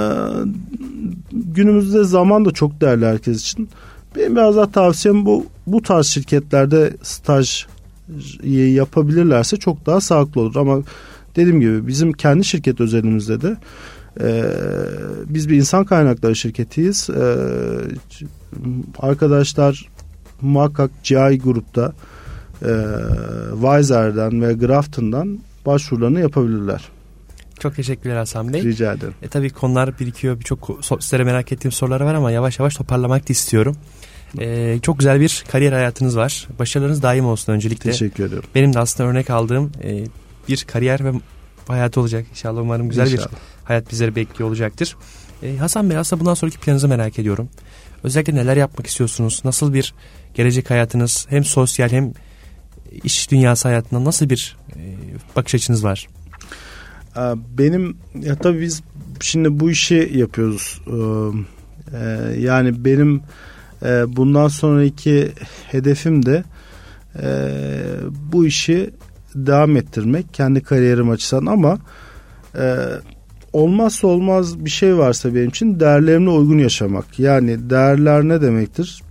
günümüzde 1.32 2.04
zaman 2.04 2.46
da 2.46 2.52
çok 2.52 2.82
değerli 2.82 3.06
herkes 3.06 3.42
için. 3.42 3.70
Benim 4.16 4.36
biraz 4.36 4.56
daha 4.56 4.72
tavsiyem 4.72 5.26
bu 5.26 5.46
bu 5.68 5.82
tarz 5.82 6.08
şirketlerde 6.08 6.94
staj 7.04 7.66
yapabilirlerse 8.44 9.58
çok 9.58 9.86
daha 9.86 10.02
sağlıklı 10.02 10.42
olur. 10.42 10.56
Ama 10.56 10.82
dediğim 11.36 11.62
gibi 11.62 11.88
bizim 11.88 12.14
kendi 12.14 12.46
şirket 12.46 12.82
özelimizde 12.82 13.42
de 13.42 13.58
e, 14.22 14.44
biz 15.28 15.50
bir 15.50 15.56
insan 15.56 15.86
kaynakları 15.86 16.36
şirketiyiz. 16.36 17.10
E, 17.10 17.38
arkadaşlar 19.00 19.90
muhakkak 20.42 20.92
GI 21.04 21.40
grupta 21.44 21.94
e, 22.62 22.74
Wiser'den 23.52 24.42
ve 24.42 24.54
Grafton'dan 24.54 25.40
başvurularını 25.66 26.20
yapabilirler. 26.20 26.90
Çok 27.60 27.76
teşekkürler 27.76 28.16
Hasan 28.16 28.54
Bey. 28.54 28.64
Rica 28.64 28.94
ederim. 28.94 29.14
E, 29.22 29.28
tabii 29.28 29.50
konular 29.50 30.00
birikiyor. 30.00 30.40
Birçok 30.40 30.80
sizlere 31.00 31.24
merak 31.24 31.52
ettiğim 31.52 31.72
sorular 31.72 32.02
var 32.02 32.14
ama 32.14 32.32
yavaş 32.32 32.60
yavaş 32.60 32.76
toparlamak 32.76 33.30
da 33.30 33.34
istiyorum. 33.34 33.76
E, 34.40 34.80
çok 34.82 35.00
güzel 35.00 35.20
bir 35.20 35.44
kariyer 35.52 35.72
hayatınız 35.72 36.18
var. 36.18 36.48
Başarılarınız 36.60 37.04
daim 37.04 37.26
olsun 37.26 37.54
öncelikle. 37.54 37.92
Teşekkür 37.92 38.26
ederim. 38.26 38.44
Benim 38.56 38.74
de 38.74 38.80
aslında 38.80 39.10
örnek 39.10 39.30
aldığım 39.30 39.72
e, 39.84 40.04
bir 40.50 40.64
kariyer 40.64 41.06
ve 41.06 41.12
hayatı 41.68 42.02
olacak. 42.02 42.26
İnşallah 42.32 42.62
umarım 42.62 42.90
güzel 42.90 43.12
İnşallah. 43.12 43.32
bir 43.32 43.38
hayat 43.64 43.92
bizleri 43.92 44.16
bekliyor 44.16 44.50
olacaktır. 44.50 44.96
E, 45.44 45.58
Hasan 45.58 45.90
Bey 45.90 45.98
aslında 45.98 46.20
bundan 46.20 46.34
sonraki 46.34 46.60
planınızı 46.60 46.88
merak 46.88 47.20
ediyorum. 47.20 47.50
Özellikle 48.04 48.36
neler 48.36 48.58
yapmak 48.58 48.88
istiyorsunuz? 48.88 49.42
Nasıl 49.46 49.74
bir 49.74 49.94
gelecek 50.34 50.70
hayatınız 50.70 51.26
hem 51.30 51.44
sosyal 51.44 51.90
hem 51.90 52.14
iş 53.04 53.32
dünyası 53.32 53.68
hayatında 53.68 54.04
nasıl 54.04 54.30
bir 54.30 54.58
e, 54.76 54.96
bakış 55.36 55.56
açınız 55.56 55.84
var? 55.84 56.08
Benim 57.58 57.98
ya 58.22 58.36
tabii 58.36 58.62
biz 58.62 58.84
şimdi 59.20 59.60
bu 59.60 59.72
işi 59.72 60.12
yapıyoruz. 60.14 60.82
Ee, 61.94 62.40
yani 62.40 62.86
benim 62.86 63.22
e, 63.84 64.16
bundan 64.16 64.48
sonraki 64.48 65.32
hedefim 65.72 66.26
de 66.26 66.44
e, 67.22 67.50
bu 68.32 68.46
işi 68.46 68.90
devam 69.36 69.78
ettirmek 69.78 70.34
kendi 70.34 70.64
kariyerim 70.64 71.10
açısından 71.10 71.46
ama 71.46 71.78
e, 72.58 72.76
olmazsa 73.54 74.08
olmaz 74.08 74.66
bir 74.66 74.70
şey 74.70 74.98
varsa 74.98 75.36
benim 75.36 75.50
için 75.50 75.80
değerlerimle 75.80 76.30
uygun 76.30 76.58
yaşamak. 76.58 77.20
Yani 77.20 77.70
değerler 77.70 78.24
ne 78.24 78.42
demektir? 78.42 79.04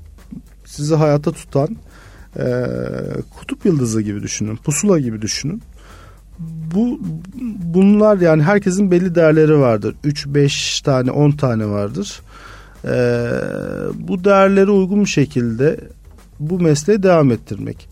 Sizi 0.65 0.95
hayata 0.95 1.33
tutan 1.33 1.77
e, 2.39 2.47
kutup 3.39 3.67
yıldızı 3.67 4.03
gibi 4.03 4.23
düşünün, 4.23 4.57
pusula 4.57 4.99
gibi 4.99 5.23
düşünün. 5.23 5.63
Bu 6.75 7.01
bunlar 7.75 8.17
yani 8.17 8.43
herkesin 8.43 8.91
belli 8.91 9.15
değerleri 9.15 9.59
vardır. 9.59 9.95
3 10.05 10.27
5 10.27 10.81
tane 10.81 11.11
10 11.11 11.31
tane 11.31 11.67
vardır. 11.67 12.21
E, 12.85 12.95
bu 13.95 14.25
değerlere 14.25 14.71
uygun 14.71 15.01
bir 15.01 15.09
şekilde 15.09 15.81
bu 16.41 16.61
mesleği 16.61 17.03
devam 17.03 17.31
ettirmek. 17.31 17.89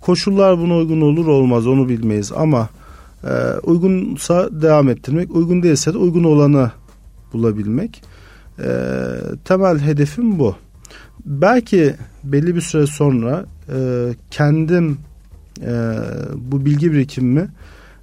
Koşullar 0.00 0.58
buna 0.58 0.76
uygun 0.76 1.00
olur 1.00 1.26
olmaz 1.26 1.66
onu 1.66 1.88
bilmeyiz 1.88 2.32
ama 2.36 2.68
e, 3.24 3.32
uygunsa 3.62 4.48
devam 4.62 4.88
ettirmek, 4.88 5.30
uygun 5.36 5.62
değilse 5.62 5.94
de 5.94 5.98
uygun 5.98 6.24
olanı 6.24 6.70
bulabilmek. 7.32 8.02
E, 8.58 8.68
temel 9.44 9.78
hedefim 9.78 10.38
bu. 10.38 10.56
Belki 11.24 11.94
belli 12.24 12.54
bir 12.54 12.60
süre 12.60 12.86
sonra 12.86 13.46
e, 13.72 14.08
kendim 14.30 14.98
e, 15.62 15.94
bu 16.36 16.64
bilgi 16.64 16.92
birikimimi 16.92 17.48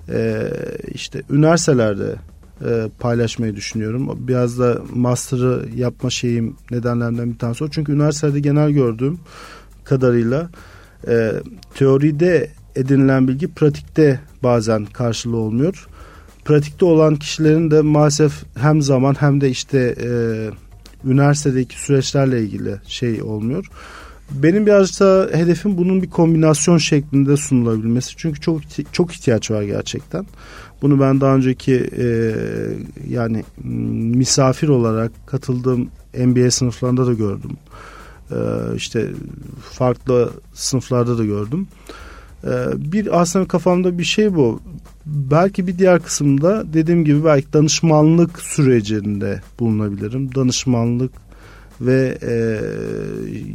e, 0.09 0.51
işte 0.93 1.21
üniversitelerde 1.29 2.15
e, 2.65 2.89
paylaşmayı 2.99 3.55
düşünüyorum. 3.55 4.27
Biraz 4.27 4.59
da 4.59 4.81
master'ı 4.93 5.69
yapma 5.75 6.09
şeyim 6.09 6.55
nedenlerinden 6.71 7.33
bir 7.33 7.37
tanesi 7.37 7.63
o. 7.63 7.67
Çünkü 7.69 7.91
üniversitede 7.91 8.39
genel 8.39 8.71
gördüğüm 8.71 9.19
kadarıyla 9.83 10.49
e, 11.07 11.31
teoride 11.75 12.49
edinilen 12.75 13.27
bilgi 13.27 13.47
pratikte 13.47 14.19
bazen 14.43 14.85
karşılığı 14.85 15.37
olmuyor. 15.37 15.87
Pratikte 16.45 16.85
olan 16.85 17.15
kişilerin 17.15 17.71
de 17.71 17.81
maalesef 17.81 18.43
hem 18.57 18.81
zaman 18.81 19.15
hem 19.19 19.41
de 19.41 19.49
işte 19.49 19.95
e, 20.01 20.09
üniversitedeki 21.09 21.79
süreçlerle 21.79 22.41
ilgili 22.41 22.75
şey 22.87 23.21
olmuyor. 23.21 23.65
Benim 24.31 24.65
biraz 24.65 24.99
da 24.99 25.29
hedefim 25.33 25.77
bunun 25.77 26.01
bir 26.01 26.09
kombinasyon 26.09 26.77
şeklinde 26.77 27.37
sunulabilmesi. 27.37 28.13
Çünkü 28.17 28.41
çok 28.41 28.61
çok 28.91 29.13
ihtiyaç 29.13 29.51
var 29.51 29.63
gerçekten. 29.63 30.25
Bunu 30.81 30.99
ben 30.99 31.21
daha 31.21 31.35
önceki 31.35 31.89
e, 31.97 32.33
yani 33.09 33.43
misafir 34.17 34.67
olarak 34.67 35.11
katıldığım 35.27 35.89
MBA 36.17 36.51
sınıflarında 36.51 37.07
da 37.07 37.13
gördüm. 37.13 37.51
E, 38.31 38.37
işte 38.75 39.07
farklı 39.71 40.31
sınıflarda 40.53 41.17
da 41.17 41.25
gördüm. 41.25 41.67
E, 42.43 42.51
bir 42.91 43.21
aslında 43.21 43.47
kafamda 43.47 43.97
bir 43.97 44.03
şey 44.03 44.35
bu. 44.35 44.59
Belki 45.05 45.67
bir 45.67 45.77
diğer 45.77 45.99
kısımda 46.03 46.73
dediğim 46.73 47.05
gibi 47.05 47.25
belki 47.25 47.53
danışmanlık 47.53 48.41
sürecinde 48.41 49.41
bulunabilirim. 49.59 50.35
Danışmanlık 50.35 51.11
ve 51.81 52.17
e, 52.21 52.33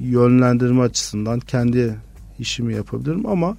yönlendirme 0.02 0.82
açısından 0.82 1.40
kendi 1.40 1.96
işimi 2.38 2.74
yapabilirim 2.74 3.26
ama 3.26 3.56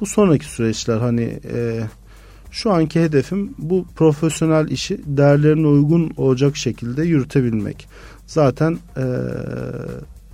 bu 0.00 0.06
sonraki 0.06 0.44
süreçler 0.44 0.98
hani 0.98 1.40
e, 1.52 1.80
şu 2.50 2.72
anki 2.72 3.02
hedefim 3.02 3.54
bu 3.58 3.86
profesyonel 3.96 4.68
işi 4.68 5.00
değerlerine 5.06 5.66
uygun 5.66 6.12
olacak 6.16 6.56
şekilde 6.56 7.04
yürütebilmek. 7.04 7.88
Zaten 8.26 8.78
e, 8.96 9.04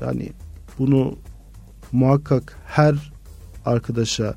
yani 0.01 0.33
bunu 0.79 1.17
muhakkak 1.93 2.57
her 2.67 3.13
arkadaşa 3.65 4.35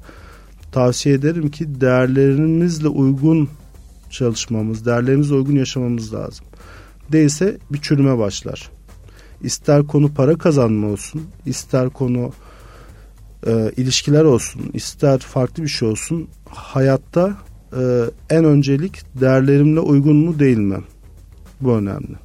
tavsiye 0.71 1.15
ederim 1.15 1.51
ki 1.51 1.81
değerlerimizle 1.81 2.87
uygun 2.87 3.49
çalışmamız, 4.09 4.85
değerlerimize 4.85 5.33
uygun 5.33 5.55
yaşamamız 5.55 6.13
lazım. 6.13 6.45
Değilse 7.11 7.57
bir 7.71 7.81
çürüme 7.81 8.17
başlar. 8.17 8.69
İster 9.43 9.87
konu 9.87 10.13
para 10.13 10.37
kazanma 10.37 10.87
olsun, 10.87 11.21
ister 11.45 11.89
konu 11.89 12.31
e, 13.47 13.71
ilişkiler 13.77 14.23
olsun, 14.23 14.61
ister 14.73 15.19
farklı 15.19 15.63
bir 15.63 15.67
şey 15.67 15.87
olsun. 15.87 16.27
Hayatta 16.49 17.37
e, 17.77 17.81
en 18.29 18.45
öncelik 18.45 19.01
değerlerimle 19.21 19.79
uygun 19.79 20.15
mu 20.15 20.39
değil 20.39 20.57
mi? 20.57 20.77
Bu 21.61 21.71
önemli. 21.71 22.15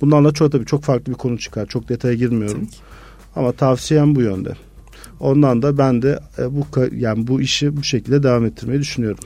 Bunlarla 0.00 0.32
çok 0.32 0.52
tabii 0.52 0.66
çok 0.66 0.82
farklı 0.82 1.12
bir 1.12 1.18
konu 1.18 1.38
çıkar. 1.38 1.66
Çok 1.66 1.88
detaya 1.88 2.14
girmiyorum. 2.14 2.68
Ama 3.36 3.52
tavsiyem 3.52 4.14
bu 4.14 4.22
yönde. 4.22 4.52
Ondan 5.20 5.62
da 5.62 5.78
ben 5.78 6.02
de 6.02 6.20
e, 6.38 6.56
bu 6.56 6.66
yani 6.96 7.26
bu 7.26 7.40
işi 7.40 7.76
bu 7.76 7.84
şekilde 7.84 8.22
devam 8.22 8.44
ettirmeyi 8.44 8.80
düşünüyorum. 8.80 9.24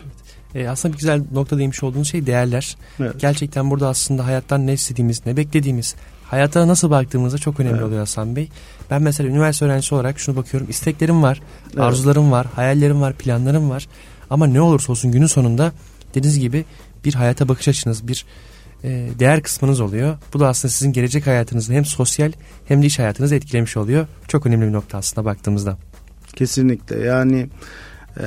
E, 0.55 0.68
aslında 0.68 0.95
bir 0.95 0.99
güzel 0.99 1.22
nokta 1.32 1.59
değinmiş 1.59 1.82
olduğunuz 1.82 2.09
şey 2.09 2.26
değerler. 2.26 2.76
Evet. 3.01 3.14
Gerçekten 3.18 3.70
burada 3.70 3.89
aslında 3.89 4.26
hayattan 4.26 4.66
ne 4.66 4.72
istediğimiz, 4.72 5.26
ne 5.26 5.37
beklediğimiz, 5.37 5.95
hayata 6.25 6.68
nasıl 6.68 6.91
baktığımızda 6.91 7.39
çok 7.39 7.61
önemli 7.61 7.75
evet. 7.75 7.87
oluyor 7.87 8.01
Hasan 8.01 8.37
Bey. 8.37 8.49
Ben 8.91 9.03
mesela 9.03 9.31
üniversite 9.31 9.64
öğrencisi 9.64 9.95
olarak 9.95 10.18
şunu 10.18 10.37
bakıyorum. 10.37 10.70
İsteklerim 10.70 11.22
var, 11.22 11.41
evet. 11.66 11.79
arzularım 11.79 12.33
var, 12.33 12.47
hayallerim 12.55 13.01
var, 13.01 13.14
planlarım 13.14 13.70
var. 13.70 13.89
Ama 14.31 14.47
ne 14.47 14.61
olursa 14.61 14.93
olsun 14.93 15.12
günün 15.12 15.27
sonunda 15.27 15.72
dediğiniz 16.14 16.39
gibi 16.39 16.64
bir 17.05 17.14
hayata 17.14 17.49
bakış 17.49 17.68
açınız, 17.68 18.09
bir 18.09 18.25
e, 18.85 19.09
değer 19.18 19.43
kısmınız 19.43 19.81
oluyor. 19.81 20.18
Bu 20.35 20.41
da 20.41 20.49
aslında 20.49 20.72
sizin 20.72 20.93
gelecek 20.93 21.27
hayatınızı 21.27 21.72
hem 21.72 21.85
sosyal 21.85 22.33
hem 22.68 22.83
de 22.83 22.87
iş 22.87 22.99
hayatınızı 22.99 23.35
etkilemiş 23.35 23.77
oluyor. 23.77 24.07
Çok 24.29 24.47
önemli 24.47 24.66
bir 24.66 24.72
nokta 24.72 24.99
aslında 24.99 25.25
baktığımızda. 25.25 25.79
Kesinlikle 26.37 26.99
yani 26.99 27.49
e, 28.20 28.27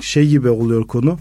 şey 0.00 0.28
gibi 0.28 0.48
oluyor 0.48 0.86
konu. 0.86 1.18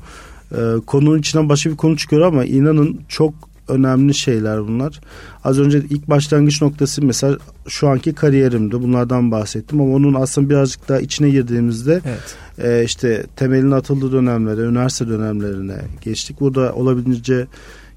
E, 0.51 0.57
konunun 0.85 1.19
içinden 1.19 1.49
başka 1.49 1.69
bir 1.69 1.77
konu 1.77 1.97
çıkıyor 1.97 2.21
ama 2.21 2.45
inanın 2.45 3.01
çok 3.09 3.33
önemli 3.73 4.13
şeyler 4.13 4.67
bunlar. 4.67 5.01
Az 5.43 5.59
önce 5.59 5.81
ilk 5.89 6.09
başlangıç 6.09 6.61
noktası 6.61 7.05
mesela 7.05 7.37
şu 7.67 7.89
anki 7.89 8.13
kariyerimde 8.13 8.81
bunlardan 8.81 9.31
bahsettim 9.31 9.81
ama 9.81 9.93
onun 9.93 10.13
aslında 10.13 10.49
birazcık 10.49 10.89
daha 10.89 10.99
içine 10.99 11.29
girdiğimizde 11.29 12.01
evet. 12.05 12.35
e, 12.57 12.83
işte 12.83 13.23
temelin 13.35 13.71
atıldığı 13.71 14.11
dönemlere, 14.11 14.61
üniversite 14.61 15.07
dönemlerine 15.07 15.77
geçtik. 16.01 16.39
Burada 16.39 16.73
olabildiğince 16.73 17.47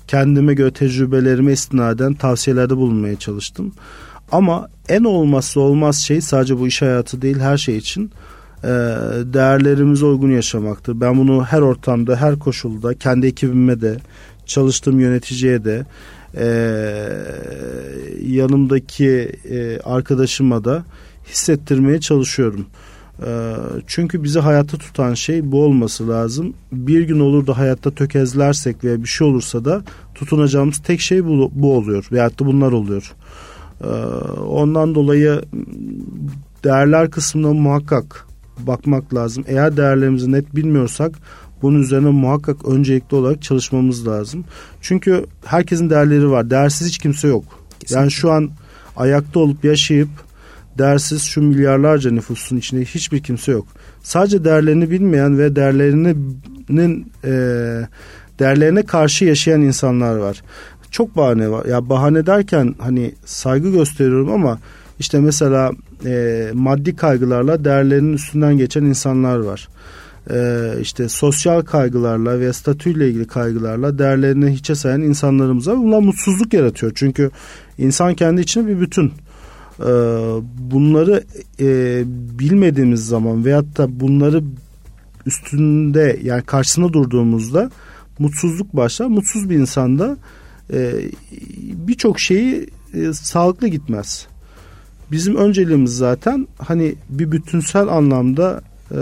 kendime 0.08 0.54
göre 0.54 0.70
tecrübelerime 0.70 1.52
istinaden 1.52 2.14
tavsiyelerde 2.14 2.76
bulunmaya 2.76 3.16
çalıştım. 3.16 3.72
Ama 4.32 4.68
en 4.88 5.04
olmazsa 5.04 5.60
olmaz 5.60 5.96
şey 5.96 6.20
sadece 6.20 6.58
bu 6.58 6.66
iş 6.66 6.82
hayatı 6.82 7.22
değil 7.22 7.38
her 7.38 7.56
şey 7.56 7.76
için 7.76 8.10
e, 8.64 8.68
değerlerimize 9.24 10.06
uygun 10.06 10.30
yaşamaktır. 10.30 11.00
Ben 11.00 11.18
bunu 11.18 11.44
her 11.44 11.60
ortamda, 11.60 12.16
her 12.16 12.38
koşulda, 12.38 12.94
kendi 12.94 13.26
ekibime 13.26 13.80
de, 13.80 13.96
çalıştığım 14.46 15.00
yöneticiye 15.00 15.64
de 15.64 15.86
e, 16.36 16.46
yanımdaki 18.26 19.32
e, 19.50 19.80
arkadaşıma 19.80 20.64
da 20.64 20.84
hissettirmeye 21.26 22.00
çalışıyorum. 22.00 22.66
E, 23.26 23.54
çünkü 23.86 24.22
bizi 24.22 24.38
hayatta 24.38 24.76
tutan 24.76 25.14
şey 25.14 25.52
bu 25.52 25.64
olması 25.64 26.08
lazım. 26.08 26.54
Bir 26.72 27.00
gün 27.00 27.20
olur 27.20 27.46
da 27.46 27.58
hayatta 27.58 27.90
tökezlersek 27.90 28.84
veya 28.84 29.02
bir 29.02 29.08
şey 29.08 29.26
olursa 29.26 29.64
da 29.64 29.82
tutunacağımız 30.14 30.78
tek 30.78 31.00
şey 31.00 31.24
bu, 31.24 31.50
bu 31.54 31.76
oluyor. 31.76 32.08
Veyahut 32.12 32.40
da 32.40 32.46
bunlar 32.46 32.72
oluyor. 32.72 33.14
E, 33.80 33.88
ondan 34.40 34.94
dolayı 34.94 35.42
değerler 36.64 37.10
kısmına 37.10 37.52
muhakkak 37.52 38.26
bakmak 38.58 39.14
lazım. 39.14 39.44
Eğer 39.46 39.76
değerlerimizi 39.76 40.32
net 40.32 40.56
bilmiyorsak 40.56 41.18
bunun 41.66 41.82
üzerine 41.82 42.10
muhakkak 42.10 42.68
öncelikli 42.68 43.14
olarak 43.14 43.42
çalışmamız 43.42 44.06
lazım. 44.06 44.44
Çünkü 44.80 45.26
herkesin 45.44 45.90
değerleri 45.90 46.30
var. 46.30 46.50
Değersiz 46.50 46.88
hiç 46.88 46.98
kimse 46.98 47.28
yok. 47.28 47.44
Kesinlikle. 47.78 48.00
Yani 48.00 48.10
şu 48.10 48.32
an 48.32 48.50
ayakta 48.96 49.40
olup 49.40 49.64
yaşayıp 49.64 50.08
değersiz 50.78 51.22
şu 51.22 51.42
milyarlarca 51.42 52.10
nüfusun 52.10 52.56
içinde 52.56 52.84
hiçbir 52.84 53.22
kimse 53.22 53.52
yok. 53.52 53.66
Sadece 54.02 54.44
değerlerini 54.44 54.90
bilmeyen 54.90 55.38
ve 55.38 55.56
değerlerinin 55.56 57.12
e, 57.24 57.30
değerlerine 58.38 58.82
karşı 58.82 59.24
yaşayan 59.24 59.62
insanlar 59.62 60.16
var. 60.16 60.42
Çok 60.90 61.16
bahane 61.16 61.50
var. 61.50 61.64
Ya 61.64 61.88
bahane 61.88 62.26
derken 62.26 62.74
hani 62.78 63.14
saygı 63.24 63.70
gösteriyorum 63.70 64.32
ama 64.32 64.58
işte 64.98 65.20
mesela 65.20 65.72
e, 66.04 66.46
maddi 66.54 66.96
kaygılarla 66.96 67.64
değerlerinin 67.64 68.12
üstünden 68.12 68.56
geçen 68.56 68.82
insanlar 68.82 69.38
var 69.38 69.68
e, 70.30 70.70
işte 70.80 71.08
sosyal 71.08 71.62
kaygılarla 71.62 72.40
ve 72.40 72.52
statüyle 72.52 73.08
ilgili 73.08 73.26
kaygılarla 73.26 73.98
değerlerini 73.98 74.50
hiçe 74.50 74.74
sayan 74.74 75.02
insanlarımıza 75.02 75.76
bunlar 75.76 75.98
mutsuzluk 75.98 76.54
yaratıyor. 76.54 76.92
Çünkü 76.94 77.30
insan 77.78 78.14
kendi 78.14 78.40
içinde 78.40 78.68
bir 78.68 78.80
bütün. 78.80 79.12
E, 79.80 79.90
bunları 80.58 81.24
e, 81.60 82.02
bilmediğimiz 82.38 83.06
zaman 83.06 83.44
veyahut 83.44 83.78
da 83.78 84.00
bunları 84.00 84.42
üstünde 85.26 86.20
yani 86.22 86.42
karşısına 86.42 86.92
durduğumuzda 86.92 87.70
mutsuzluk 88.18 88.76
başlar. 88.76 89.06
Mutsuz 89.06 89.50
bir 89.50 89.56
insanda 89.56 90.16
e, 90.72 90.92
birçok 91.86 92.20
şeyi 92.20 92.66
e, 92.94 93.12
sağlıklı 93.12 93.68
gitmez. 93.68 94.26
Bizim 95.10 95.36
önceliğimiz 95.36 95.96
zaten 95.96 96.46
hani 96.58 96.94
bir 97.10 97.32
bütünsel 97.32 97.88
anlamda 97.88 98.62
e, 98.90 99.00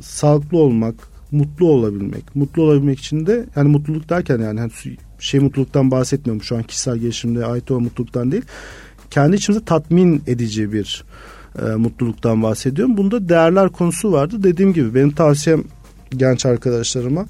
sağlıklı 0.00 0.58
olmak, 0.58 0.94
mutlu 1.30 1.66
olabilmek. 1.66 2.36
Mutlu 2.36 2.62
olabilmek 2.62 2.98
için 2.98 3.26
de 3.26 3.46
yani 3.56 3.68
mutluluk 3.68 4.08
derken 4.08 4.38
yani 4.38 4.60
hani 4.60 4.72
şey 5.18 5.40
mutluluktan 5.40 5.90
bahsetmiyorum 5.90 6.42
şu 6.42 6.56
an 6.56 6.62
kişisel 6.62 6.98
gelişimde 6.98 7.46
ait 7.46 7.70
olan 7.70 7.82
mutluluktan 7.82 8.32
değil. 8.32 8.44
Kendi 9.10 9.36
içimizde 9.36 9.64
tatmin 9.64 10.22
edici 10.26 10.72
bir 10.72 11.04
e, 11.58 11.62
mutluluktan 11.62 12.42
bahsediyorum. 12.42 12.96
Bunda 12.96 13.28
değerler 13.28 13.68
konusu 13.68 14.12
vardı. 14.12 14.42
Dediğim 14.42 14.72
gibi 14.72 14.94
benim 14.94 15.10
tavsiyem 15.10 15.64
genç 16.16 16.46
arkadaşlarıma 16.46 17.26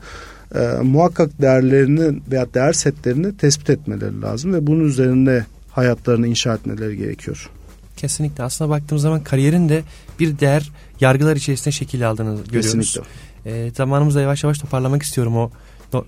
e, 0.54 0.58
muhakkak 0.82 1.42
değerlerini 1.42 2.20
veya 2.30 2.54
değer 2.54 2.72
setlerini 2.72 3.36
tespit 3.36 3.70
etmeleri 3.70 4.20
lazım 4.20 4.54
ve 4.54 4.66
bunun 4.66 4.84
üzerinde 4.84 5.46
hayatlarını 5.70 6.26
inşa 6.26 6.54
etmeleri 6.54 6.96
gerekiyor. 6.96 7.50
Kesinlikle. 7.96 8.44
Aslında 8.44 8.70
baktığımız 8.70 9.02
zaman 9.02 9.24
kariyerin 9.24 9.68
de 9.68 9.82
bir 10.20 10.38
değer 10.38 10.72
yargılar 11.02 11.36
içerisinde 11.36 11.72
şekil 11.72 12.08
aldığını 12.08 12.44
görüyoruz. 12.44 12.72
Kesinlikle. 12.72 13.66
E, 13.66 13.70
zamanımızda 13.70 14.20
yavaş 14.20 14.44
yavaş 14.44 14.58
toparlamak 14.58 15.02
istiyorum 15.02 15.36
o. 15.36 15.50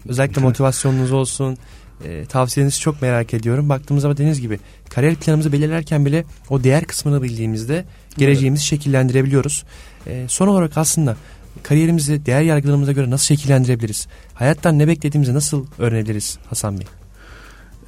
Özellikle 0.09 0.42
motivasyonunuz 0.42 1.12
olsun, 1.12 1.59
e, 2.05 2.24
tavsiyenizi 2.24 2.80
çok 2.80 3.03
merak 3.03 3.34
ediyorum. 3.34 3.68
Baktığımız 3.68 4.03
zaman 4.03 4.16
dediğiniz 4.16 4.40
gibi 4.40 4.59
kariyer 4.90 5.14
planımızı 5.14 5.53
belirlerken 5.53 6.07
bile 6.07 6.24
o 6.51 6.64
değer 6.64 6.84
kısmını 6.84 7.22
bildiğimizde 7.22 7.84
geleceğimizi 8.18 8.61
evet. 8.62 8.70
şekillendirebiliyoruz. 8.70 9.64
E, 10.07 10.24
son 10.28 10.49
olarak 10.49 10.78
aslında 10.78 11.16
kariyerimizi 11.62 12.26
değer 12.26 12.42
yargılarımıza 12.42 12.92
göre 12.92 13.11
nasıl 13.11 13.24
şekillendirebiliriz? 13.24 14.07
Hayattan 14.34 14.78
ne 14.78 14.88
beklediğimizi 14.88 15.34
nasıl 15.34 15.66
öğrenebiliriz 15.78 16.38
Hasan 16.51 16.78
Bey? 16.78 16.86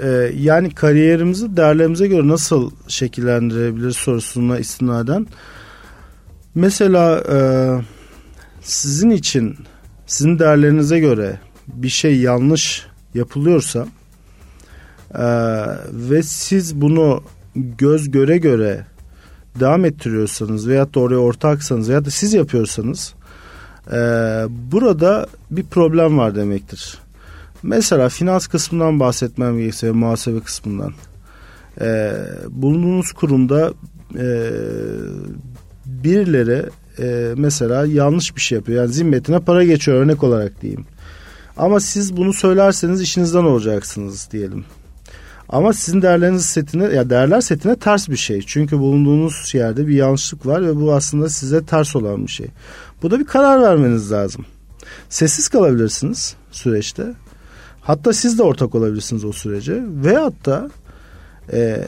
Ee, 0.01 0.33
yani 0.39 0.71
kariyerimizi 0.71 1.57
değerlerimize 1.57 2.07
göre 2.07 2.29
nasıl 2.29 2.71
şekillendirebiliriz 2.89 3.97
sorusuna 3.97 4.59
istinaden. 4.59 5.27
Mesela 6.57 7.23
e, 7.33 7.39
sizin 8.63 9.11
için 9.11 9.57
sizin 10.07 10.39
değerlerinize 10.39 10.99
göre 10.99 11.41
bir 11.69 11.89
şey 11.89 12.21
yanlış 12.21 12.87
yapılıyorsa 13.15 13.87
e, 15.15 15.27
ve 15.93 16.23
siz 16.23 16.81
bunu 16.81 17.23
göz 17.57 18.11
göre 18.11 18.39
göre 18.39 18.87
devam 19.61 19.85
ettiriyorsanız 19.85 20.69
veyahut 20.69 20.95
da 20.95 21.01
oraya 21.01 21.19
ortaksanız 21.19 21.89
veyahut 21.89 22.07
da 22.07 22.11
siz 22.11 22.35
yapıyorsanız 22.35 23.15
e, 23.93 23.97
burada 24.49 25.27
bir 25.51 25.65
problem 25.65 26.19
var 26.19 26.35
demektir. 26.35 26.99
Mesela 27.63 28.09
finans 28.09 28.47
kısmından 28.47 29.01
bahsetmem 29.01 29.59
gerekirse 29.59 29.91
muhasebe 29.91 30.41
kısmından. 30.41 30.93
Ee, 31.81 32.13
bulunduğunuz 32.49 33.13
kurumda 33.13 33.73
e, 34.19 34.51
birileri 36.05 36.63
e, 36.99 37.35
mesela 37.37 37.87
yanlış 37.87 38.37
bir 38.37 38.41
şey 38.41 38.57
yapıyor. 38.57 38.83
Yani 38.83 38.93
zimmetine 38.93 39.41
para 39.41 39.65
geçiyor 39.65 39.99
örnek 39.99 40.25
olarak 40.25 40.63
diyeyim. 40.63 40.85
Ama 41.57 41.81
siz 41.81 42.17
bunu 42.17 42.33
söylerseniz 42.33 43.01
işinizden 43.01 43.45
olacaksınız 43.45 44.29
diyelim. 44.33 44.65
Ama 45.49 45.73
sizin 45.73 46.03
değerleriniz 46.03 46.47
setine 46.47 46.85
ya 46.85 47.11
değerler 47.11 47.41
setine 47.41 47.77
ters 47.77 48.09
bir 48.09 48.17
şey. 48.17 48.43
Çünkü 48.47 48.79
bulunduğunuz 48.79 49.55
yerde 49.55 49.87
bir 49.87 49.95
yanlışlık 49.95 50.47
var 50.47 50.67
ve 50.67 50.77
bu 50.77 50.95
aslında 50.95 51.29
size 51.29 51.65
ters 51.67 51.97
olan 51.97 52.27
bir 52.27 52.31
şey. 52.33 52.47
Bu 53.03 53.11
da 53.11 53.19
bir 53.19 53.27
karar 53.27 53.63
vermeniz 53.63 54.13
lazım. 54.13 54.47
Sessiz 55.09 55.49
kalabilirsiniz 55.49 56.37
süreçte 56.53 57.05
Hatta 57.87 58.13
siz 58.13 58.39
de 58.39 58.43
ortak 58.43 58.75
olabilirsiniz 58.75 59.25
o 59.25 59.33
sürece. 59.33 59.83
Veyahut 59.87 60.47
da 60.47 60.71
e, 61.53 61.85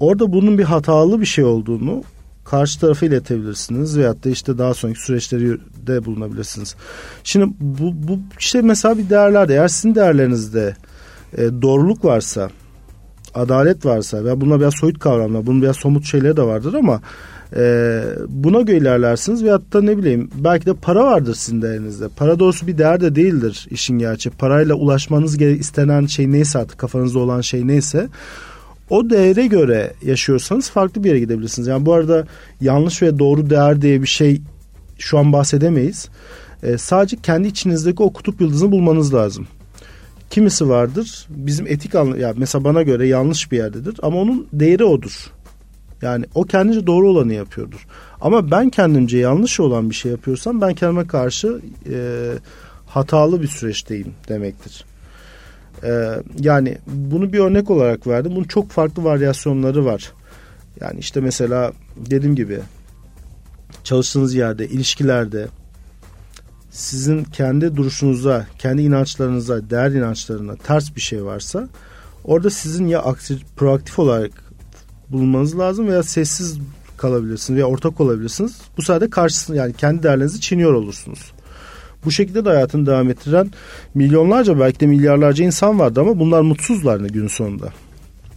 orada 0.00 0.32
bunun 0.32 0.58
bir 0.58 0.64
hatalı 0.64 1.20
bir 1.20 1.26
şey 1.26 1.44
olduğunu 1.44 2.02
karşı 2.44 2.80
tarafa 2.80 3.06
iletebilirsiniz 3.06 3.98
veyahut 3.98 4.24
da 4.24 4.30
işte 4.30 4.58
daha 4.58 4.74
sonraki 4.74 5.00
süreçleri 5.00 5.58
de 5.86 6.04
bulunabilirsiniz. 6.04 6.76
Şimdi 7.24 7.54
bu, 7.60 8.08
bu 8.08 8.18
işte 8.38 8.62
mesela 8.62 8.98
bir 8.98 9.10
değerlerde 9.10 9.54
eğer 9.54 9.68
sizin 9.68 9.94
değerlerinizde 9.94 10.76
e, 11.38 11.42
doğruluk 11.62 12.04
varsa 12.04 12.50
adalet 13.34 13.86
varsa 13.86 14.24
veya 14.24 14.40
bunlar 14.40 14.60
biraz 14.60 14.74
soyut 14.74 14.98
kavramlar 14.98 15.46
bunun 15.46 15.62
biraz 15.62 15.76
somut 15.76 16.04
şeyleri 16.04 16.36
de 16.36 16.42
vardır 16.42 16.74
ama 16.74 17.00
e, 17.56 18.02
buna 18.28 18.60
göre 18.60 18.76
ilerlersiniz 18.76 19.44
veyahut 19.44 19.72
da 19.72 19.82
ne 19.82 19.98
bileyim 19.98 20.30
belki 20.34 20.66
de 20.66 20.74
para 20.74 21.04
vardır 21.04 21.34
sizin 21.34 21.62
değerinizde. 21.62 22.08
Para 22.08 22.38
doğrusu 22.38 22.66
bir 22.66 22.78
değer 22.78 23.00
de 23.00 23.14
değildir 23.14 23.66
işin 23.70 23.98
gerçeği. 23.98 24.36
Parayla 24.36 24.74
ulaşmanız 24.74 25.42
istenen 25.42 26.06
şey 26.06 26.32
neyse 26.32 26.58
artık 26.58 26.78
kafanızda 26.78 27.18
olan 27.18 27.40
şey 27.40 27.66
neyse 27.66 28.08
o 28.92 29.10
değere 29.10 29.46
göre 29.46 29.92
yaşıyorsanız 30.02 30.70
farklı 30.70 31.04
bir 31.04 31.08
yere 31.08 31.20
gidebilirsiniz. 31.20 31.68
Yani 31.68 31.86
bu 31.86 31.92
arada 31.92 32.26
yanlış 32.60 33.02
ve 33.02 33.18
doğru 33.18 33.50
değer 33.50 33.82
diye 33.82 34.02
bir 34.02 34.06
şey 34.06 34.42
şu 34.98 35.18
an 35.18 35.32
bahsedemeyiz. 35.32 36.08
E, 36.62 36.78
sadece 36.78 37.16
kendi 37.16 37.48
içinizdeki 37.48 38.02
o 38.02 38.12
kutup 38.12 38.40
yıldızını 38.40 38.72
bulmanız 38.72 39.14
lazım. 39.14 39.46
Kimisi 40.30 40.68
vardır 40.68 41.26
bizim 41.28 41.66
etik 41.66 41.94
anlı 41.94 42.18
ya 42.18 42.34
mesela 42.36 42.64
bana 42.64 42.82
göre 42.82 43.08
yanlış 43.08 43.52
bir 43.52 43.56
yerdedir 43.56 43.96
ama 44.02 44.18
onun 44.18 44.46
değeri 44.52 44.84
odur. 44.84 45.32
Yani 46.02 46.24
o 46.34 46.44
kendince 46.44 46.86
doğru 46.86 47.10
olanı 47.10 47.32
yapıyordur. 47.32 47.86
Ama 48.20 48.50
ben 48.50 48.70
kendimce 48.70 49.18
yanlış 49.18 49.60
olan 49.60 49.90
bir 49.90 49.94
şey 49.94 50.12
yapıyorsam 50.12 50.60
ben 50.60 50.74
kendime 50.74 51.06
karşı 51.06 51.60
e, 51.92 51.96
hatalı 52.86 53.42
bir 53.42 53.48
süreçteyim 53.48 54.14
demektir. 54.28 54.84
E, 55.84 56.22
yani 56.40 56.78
bunu 56.86 57.32
bir 57.32 57.38
örnek 57.38 57.70
olarak 57.70 58.06
verdim. 58.06 58.32
Bunun 58.36 58.44
çok 58.44 58.70
farklı 58.70 59.04
varyasyonları 59.04 59.84
var. 59.84 60.12
Yani 60.80 61.00
işte 61.00 61.20
mesela 61.20 61.72
dediğim 61.96 62.36
gibi 62.36 62.60
çalıştığınız 63.84 64.34
yerde, 64.34 64.68
ilişkilerde 64.68 65.48
sizin 66.70 67.24
kendi 67.24 67.76
duruşunuza, 67.76 68.46
kendi 68.58 68.82
inançlarınıza, 68.82 69.70
değer 69.70 69.90
inançlarına 69.90 70.56
ters 70.56 70.96
bir 70.96 71.00
şey 71.00 71.24
varsa 71.24 71.68
orada 72.24 72.50
sizin 72.50 72.86
ya 72.86 73.02
aktif, 73.02 73.42
proaktif 73.56 73.98
olarak 73.98 74.30
bulunmanız 75.08 75.58
lazım 75.58 75.88
veya 75.88 76.02
sessiz 76.02 76.58
kalabilirsiniz 76.96 77.56
veya 77.56 77.66
ortak 77.66 78.00
olabilirsiniz. 78.00 78.60
Bu 78.76 78.82
sayede 78.82 79.10
karşısında 79.10 79.56
yani 79.56 79.72
kendi 79.72 80.02
değerlerinizi 80.02 80.40
çiğniyor 80.40 80.72
olursunuz. 80.72 81.32
Bu 82.04 82.10
şekilde 82.10 82.44
de 82.44 82.48
hayatını 82.48 82.86
devam 82.86 83.10
ettiren 83.10 83.50
milyonlarca 83.94 84.60
belki 84.60 84.80
de 84.80 84.86
milyarlarca 84.86 85.44
insan 85.44 85.78
vardı 85.78 86.00
ama 86.00 86.18
bunlar 86.18 86.40
mutsuzlar 86.40 87.00
gün 87.00 87.28
sonunda. 87.28 87.68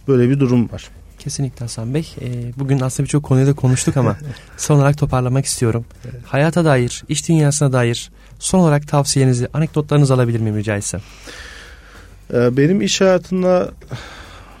Böyle 0.08 0.30
bir 0.30 0.40
durum 0.40 0.72
var. 0.72 0.90
Kesinlikle 1.18 1.58
Hasan 1.60 1.94
Bey. 1.94 2.14
E, 2.20 2.58
bugün 2.58 2.80
aslında 2.80 3.04
birçok 3.04 3.22
konuyu 3.22 3.46
da 3.46 3.52
konuştuk 3.52 3.96
ama 3.96 4.16
son 4.56 4.76
olarak 4.76 4.98
toparlamak 4.98 5.44
istiyorum. 5.44 5.84
Evet. 6.04 6.20
Hayata 6.26 6.64
dair, 6.64 7.04
iş 7.08 7.28
dünyasına 7.28 7.72
dair 7.72 8.10
son 8.38 8.58
olarak 8.58 8.88
tavsiyenizi, 8.88 9.48
anekdotlarınızı 9.54 10.14
alabilir 10.14 10.40
miyim 10.40 10.56
rica 10.56 10.76
etsem? 10.76 11.00
Ee, 12.34 12.56
benim 12.56 12.82
iş 12.82 13.00
hayatında 13.00 13.70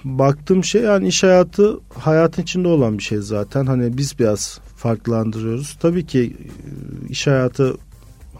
baktığım 0.04 0.64
şey 0.64 0.82
yani 0.82 1.08
iş 1.08 1.22
hayatı 1.22 1.80
hayatın 1.94 2.42
içinde 2.42 2.68
olan 2.68 2.98
bir 2.98 3.02
şey 3.02 3.18
zaten. 3.18 3.66
Hani 3.66 3.96
biz 3.96 4.18
biraz 4.18 4.60
farklandırıyoruz. 4.76 5.76
Tabii 5.80 6.06
ki 6.06 6.36
e, 6.40 7.08
iş 7.08 7.26
hayatı 7.26 7.76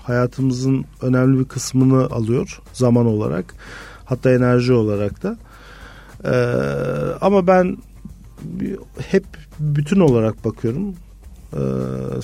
hayatımızın 0.08 0.84
önemli 1.02 1.38
bir 1.38 1.44
kısmını 1.44 2.04
alıyor 2.04 2.60
zaman 2.72 3.06
olarak. 3.06 3.54
Hatta 4.04 4.30
enerji 4.30 4.72
olarak 4.72 5.22
da. 5.22 5.36
Ee, 6.24 6.30
ama 7.20 7.46
ben 7.46 7.76
hep 9.10 9.24
bütün 9.60 10.00
olarak 10.00 10.44
bakıyorum. 10.44 10.94
Ee, 11.52 11.58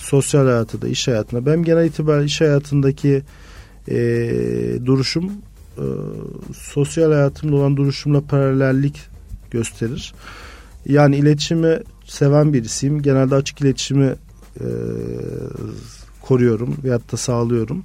sosyal 0.00 0.44
hayatı 0.44 0.82
da 0.82 0.88
iş 0.88 1.08
hayatına. 1.08 1.46
Ben 1.46 1.62
genel 1.62 1.86
itibariyle 1.86 2.26
iş 2.26 2.40
hayatındaki 2.40 3.22
e, 3.88 3.96
duruşum 4.84 5.32
e, 5.78 5.84
sosyal 6.54 7.12
hayatımda 7.12 7.56
olan 7.56 7.76
duruşumla 7.76 8.20
paralellik 8.20 9.00
gösterir. 9.50 10.14
Yani 10.86 11.16
iletişimi 11.16 11.80
seven 12.04 12.52
birisiyim. 12.52 13.02
Genelde 13.02 13.34
açık 13.34 13.60
iletişimi 13.60 14.14
e, 14.60 14.66
koruyorum 16.22 16.76
veyahut 16.84 17.12
da 17.12 17.16
sağlıyorum. 17.16 17.82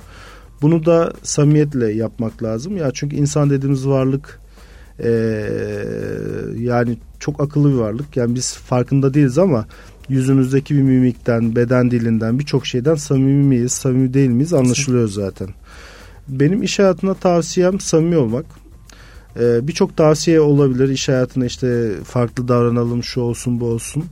Bunu 0.62 0.86
da 0.86 1.14
samimiyetle 1.24 1.94
yapmak 1.94 2.44
lazım. 2.44 2.78
Ya 2.78 2.92
çünkü 2.94 3.16
insan 3.16 3.50
dediğimiz 3.50 3.88
varlık 3.88 4.40
e, 5.00 5.10
yani 6.58 6.98
çok 7.20 7.42
akıllı 7.42 7.70
bir 7.70 7.78
varlık. 7.78 8.18
Yani 8.18 8.36
biz 8.36 8.54
farkında 8.54 9.14
değiliz 9.14 9.38
ama 9.38 9.66
yüzümüzdeki 10.10 10.76
bir 10.76 10.82
mimikten, 10.82 11.56
beden 11.56 11.92
dilinden 11.92 12.40
birçok 12.40 12.66
şeyden 12.66 12.96
samimi 12.96 13.44
miyiz, 13.44 13.72
samimi 13.72 14.14
değil 14.14 14.30
miyiz 14.30 14.54
anlaşılıyor 14.54 15.08
zaten. 15.08 15.48
Benim 16.28 16.64
iş 16.64 16.80
hayatına 16.80 17.14
tavsiyem 17.14 17.80
samimi 17.80 18.18
olmak. 18.18 18.46
Ee, 19.40 19.68
Birçok 19.68 19.98
tavsiye 19.98 20.40
olabilir 20.40 20.90
iş 20.90 21.10
hayatına 21.10 21.46
işte 21.46 21.92
farklı 22.04 22.48
davranalım 22.48 23.04
şu 23.04 23.22
olsun 23.22 23.60
bu 23.60 23.66
olsun. 23.66 24.06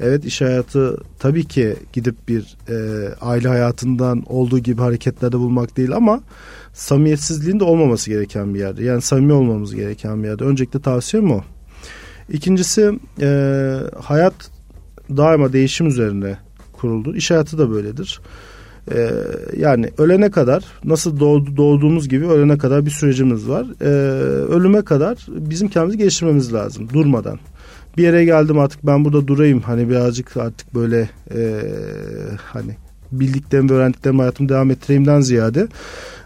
Evet 0.00 0.24
iş 0.24 0.40
hayatı 0.40 0.96
tabii 1.18 1.44
ki 1.44 1.76
gidip 1.92 2.28
bir 2.28 2.56
e, 2.68 3.08
aile 3.20 3.48
hayatından 3.48 4.22
olduğu 4.26 4.58
gibi 4.58 4.80
hareketlerde 4.80 5.38
bulmak 5.38 5.76
değil 5.76 5.96
ama 5.96 6.20
samimiyetsizliğin 6.72 7.60
de 7.60 7.64
olmaması 7.64 8.10
gereken 8.10 8.54
bir 8.54 8.58
yerde. 8.58 8.84
Yani 8.84 9.02
samimi 9.02 9.32
olmamız 9.32 9.74
gereken 9.74 10.22
bir 10.22 10.28
yerde. 10.28 10.44
Öncelikle 10.44 10.80
tavsiyem 10.80 11.30
o. 11.30 11.40
İkincisi 12.28 12.98
e, 13.20 13.78
hayat 14.00 14.34
daima 15.16 15.52
değişim 15.52 15.86
üzerine 15.86 16.38
kuruldu. 16.72 17.16
İş 17.16 17.30
hayatı 17.30 17.58
da 17.58 17.70
böyledir. 17.70 18.20
Ee, 18.90 19.10
yani 19.56 19.90
ölene 19.98 20.30
kadar 20.30 20.64
nasıl 20.84 21.20
doğdu, 21.20 21.56
doğduğumuz 21.56 22.08
gibi 22.08 22.26
ölene 22.26 22.58
kadar 22.58 22.86
bir 22.86 22.90
sürecimiz 22.90 23.48
var. 23.48 23.66
Ee, 23.80 23.86
ölüme 24.54 24.82
kadar 24.82 25.26
bizim 25.28 25.68
kendimizi 25.68 25.98
geliştirmemiz 25.98 26.52
lazım 26.52 26.88
durmadan. 26.92 27.38
Bir 27.96 28.02
yere 28.02 28.24
geldim 28.24 28.58
artık 28.58 28.86
ben 28.86 29.04
burada 29.04 29.26
durayım 29.26 29.60
hani 29.60 29.88
birazcık 29.88 30.36
artık 30.36 30.74
böyle 30.74 31.10
e, 31.34 31.62
hani 32.44 32.76
bildiklerimi 33.12 33.70
ve 33.70 33.74
öğrendiklerimi 33.74 34.20
hayatımı 34.20 34.48
devam 34.48 34.70
ettireyimden 34.70 35.20
ziyade 35.20 35.68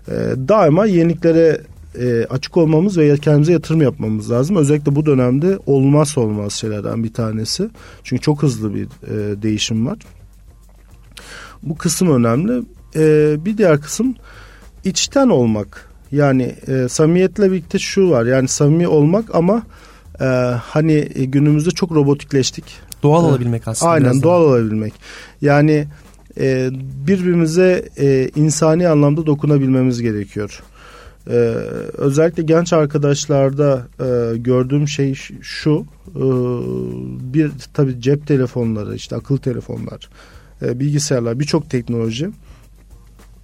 e, 0.08 0.14
daima 0.48 0.86
yeniliklere 0.86 1.60
e, 2.00 2.26
açık 2.30 2.56
olmamız 2.56 2.98
ve 2.98 3.18
kendimize 3.18 3.52
yatırım 3.52 3.82
yapmamız 3.82 4.30
lazım. 4.30 4.56
Özellikle 4.56 4.96
bu 4.96 5.06
dönemde 5.06 5.58
olmaz 5.66 6.18
olmaz 6.18 6.52
şeylerden 6.52 7.04
bir 7.04 7.12
tanesi. 7.12 7.70
Çünkü 8.04 8.22
çok 8.22 8.42
hızlı 8.42 8.74
bir 8.74 8.84
e, 8.84 9.42
değişim 9.42 9.86
var. 9.86 9.98
Bu 11.62 11.76
kısım 11.76 12.10
önemli. 12.10 12.62
E, 12.96 13.36
bir 13.44 13.58
diğer 13.58 13.80
kısım 13.80 14.14
içten 14.84 15.28
olmak. 15.28 15.90
Yani 16.12 16.54
e, 16.68 16.88
samimiyetle 16.88 17.52
birlikte 17.52 17.78
şu 17.78 18.10
var. 18.10 18.26
Yani 18.26 18.48
samimi 18.48 18.88
olmak 18.88 19.34
ama 19.34 19.62
e, 20.20 20.24
hani 20.62 21.00
günümüzde 21.16 21.70
çok 21.70 21.92
robotikleştik. 21.92 22.64
Doğal 23.02 23.24
e, 23.24 23.26
olabilmek 23.26 23.68
aslında. 23.68 23.92
Aynen 23.92 24.22
doğal 24.22 24.42
olabilmek. 24.42 24.94
Yani 25.40 25.86
e, 26.40 26.70
birbirimize 27.06 27.88
e, 27.98 28.30
insani 28.36 28.88
anlamda 28.88 29.26
dokunabilmemiz 29.26 30.02
gerekiyor. 30.02 30.62
Ee, 31.30 31.32
özellikle 31.98 32.42
genç 32.42 32.72
arkadaşlarda 32.72 33.86
e, 34.00 34.36
gördüğüm 34.36 34.88
şey 34.88 35.14
şu 35.42 35.86
e, 36.08 36.24
bir 37.34 37.50
tabi 37.74 38.00
cep 38.00 38.26
telefonları 38.26 38.94
işte 38.94 39.16
akıllı 39.16 39.38
telefonlar 39.38 40.08
e, 40.62 40.80
bilgisayarlar 40.80 41.40
birçok 41.40 41.70
teknoloji 41.70 42.30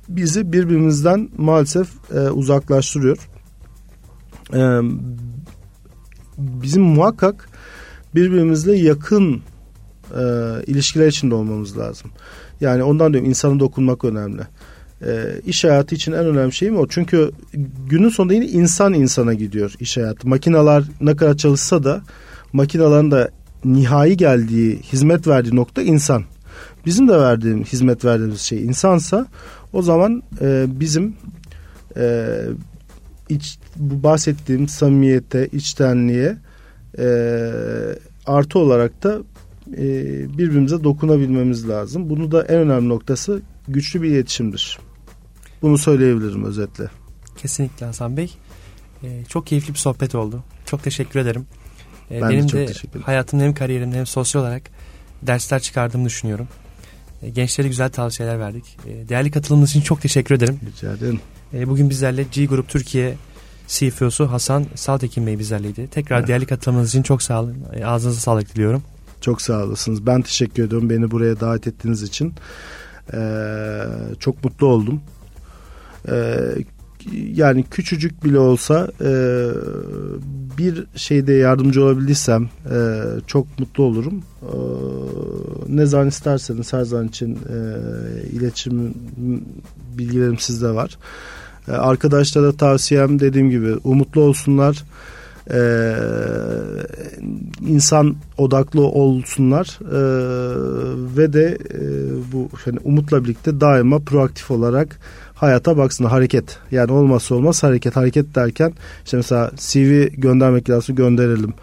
bizi 0.09 0.53
birbirimizden 0.53 1.29
maalesef 1.37 1.89
e, 2.15 2.19
uzaklaştırıyor. 2.31 3.19
E, 4.55 4.61
bizim 6.63 6.83
muhakkak 6.83 7.49
birbirimizle 8.15 8.77
yakın 8.77 9.43
e, 10.11 10.23
ilişkiler 10.67 11.07
içinde 11.07 11.35
olmamız 11.35 11.79
lazım. 11.79 12.11
Yani 12.61 12.83
ondan 12.83 13.13
diyorum 13.13 13.31
insana 13.31 13.61
dokunmak 13.61 14.05
önemli. 14.05 14.43
E, 15.07 15.41
iş 15.47 15.65
hayatı 15.65 15.95
için 15.95 16.13
en 16.13 16.27
önemli 16.27 16.53
şey 16.53 16.71
mi 16.71 16.79
o? 16.79 16.89
Çünkü 16.89 17.31
günün 17.89 18.09
sonunda 18.09 18.35
yine 18.35 18.47
insan 18.47 18.95
insana 18.95 19.35
gidiyor 19.35 19.75
iş 19.81 19.97
hayatı. 19.97 20.29
Makinalar 20.29 20.85
ne 21.01 21.17
kadar 21.17 21.37
çalışsa 21.37 21.85
da 21.85 22.03
makinaların 22.53 23.11
da 23.11 23.31
nihai 23.65 24.17
geldiği, 24.17 24.79
hizmet 24.93 25.27
verdiği 25.27 25.57
nokta 25.57 25.83
insan 25.83 26.25
bizim 26.87 27.09
de 27.09 27.19
verdiğim 27.19 27.65
hizmet 27.65 28.05
verdiğimiz 28.05 28.41
şey 28.41 28.65
insansa 28.65 29.27
o 29.73 29.83
zaman 29.83 30.23
e, 30.41 30.67
bizim 30.69 31.17
e, 31.97 32.37
iç, 33.33 33.59
bu 33.77 34.03
bahsettiğim 34.03 34.69
samimiyete, 34.69 35.49
içtenliğe 35.53 36.37
e, 36.99 37.07
artı 38.27 38.59
olarak 38.59 39.03
da 39.03 39.19
e, 39.73 39.85
birbirimize 40.39 40.85
dokunabilmemiz 40.85 41.69
lazım. 41.69 42.11
Bunu 42.11 42.33
da 42.33 42.43
en 42.45 42.59
önemli 42.59 42.89
noktası 42.89 43.43
güçlü 43.69 44.03
bir 44.03 44.09
iletişimdir. 44.09 44.79
Bunu 45.63 45.79
söyleyebilirim 45.79 46.45
özetle. 46.45 46.85
Kesinlikle 47.37 47.87
Hasan 47.87 48.17
Bey. 48.17 48.35
Ee, 49.05 49.25
çok 49.29 49.47
keyifli 49.47 49.75
bir 49.75 49.79
sohbet 49.79 50.15
oldu. 50.15 50.45
Çok 50.67 50.83
teşekkür 50.83 51.21
ederim. 51.21 51.47
Ee, 52.11 52.21
ben 52.21 52.31
Benim 52.31 52.45
de, 52.53 52.75
çok 52.75 52.95
de 52.95 52.99
hayatımda 52.99 53.45
hem 53.45 53.55
kariyerimde 53.55 53.97
hem 53.97 54.07
sosyal 54.07 54.43
olarak 54.43 54.63
dersler 55.23 55.61
çıkardığımı 55.63 56.05
düşünüyorum. 56.05 56.49
E, 57.23 57.31
gençlere 57.31 57.69
güzel 57.69 57.91
tavsiyeler 57.91 58.41
verdik. 58.41 58.77
E, 58.87 59.09
değerli 59.09 59.31
katılımınız 59.31 59.71
için 59.71 59.81
çok 59.81 60.01
teşekkür 60.01 60.35
ederim. 60.35 60.61
Rica 60.67 60.93
ederim. 60.93 61.21
E, 61.55 61.69
bugün 61.69 61.91
bizlerle 61.91 62.25
G 62.33 62.47
Grup 62.47 62.69
Türkiye 62.69 63.17
CFO'su 63.69 64.33
Hasan 64.33 64.67
Saltekin 64.75 65.27
Bey 65.27 65.39
bizlerleydi. 65.39 65.89
Tekrar 65.89 66.19
evet. 66.19 66.29
değerli 66.29 66.47
katılımınız 66.47 66.89
için 66.89 67.03
çok 67.03 67.23
sağ 67.23 67.41
olun. 67.43 67.57
Ağzınıza 67.85 68.21
sağlık 68.21 68.55
diliyorum. 68.55 68.83
Çok 69.21 69.43
sağ 69.43 69.65
olasınız. 69.65 70.07
Ben 70.07 70.23
teşekkür 70.23 70.65
ediyorum 70.65 70.91
beni 70.91 71.11
buraya 71.11 71.41
davet 71.41 71.67
ettiğiniz 71.67 72.03
için. 72.03 72.35
Ee, 73.15 73.85
çok 74.21 74.45
mutlu 74.45 74.67
oldum. 74.67 75.03
Ee, 76.09 76.39
yani 77.35 77.65
küçücük 77.71 78.25
bile 78.25 78.39
olsa 78.39 78.91
e, 79.01 79.13
bir 80.59 80.85
şeyde 80.97 81.33
yardımcı 81.33 81.85
olabildiysem 81.85 82.49
e, 82.71 83.03
çok 83.27 83.59
mutlu 83.59 83.85
olurum. 83.85 84.23
E, 84.43 84.55
ne 85.69 85.87
zaman 85.87 86.09
isterseniz 86.09 86.73
her 86.73 86.83
zaman 86.83 87.09
için 87.09 87.35
e, 87.35 87.57
iletişim 88.33 88.95
bilgilerim 89.99 90.39
sizde 90.39 90.69
var. 90.69 90.99
E, 91.69 91.73
arkadaşlara 91.73 92.53
tavsiyem 92.53 93.21
dediğim 93.21 93.51
gibi 93.51 93.75
umutlu 93.85 94.21
olsunlar. 94.21 94.85
Ee, 95.51 95.95
insan 97.67 98.17
odaklı 98.39 98.81
olsunlar 98.81 99.79
ee, 99.83 99.97
ve 101.17 101.33
de 101.33 101.59
e, 101.75 101.81
bu 102.33 102.49
hani 102.65 102.79
umutla 102.85 103.25
birlikte 103.25 103.61
daima 103.61 103.99
proaktif 103.99 104.51
olarak 104.51 104.99
hayata 105.43 105.77
baksın 105.77 106.05
hareket. 106.05 106.59
Yani 106.71 106.93
olmazsa 106.93 107.35
olmaz 107.35 107.63
hareket. 107.63 107.97
Hareket 107.97 108.35
derken 108.35 108.73
işte 109.05 109.17
mesela 109.17 109.51
CV 109.57 110.07
göndermek 110.09 110.71
lazım 110.71 110.97
gönderelim. 110.97 111.55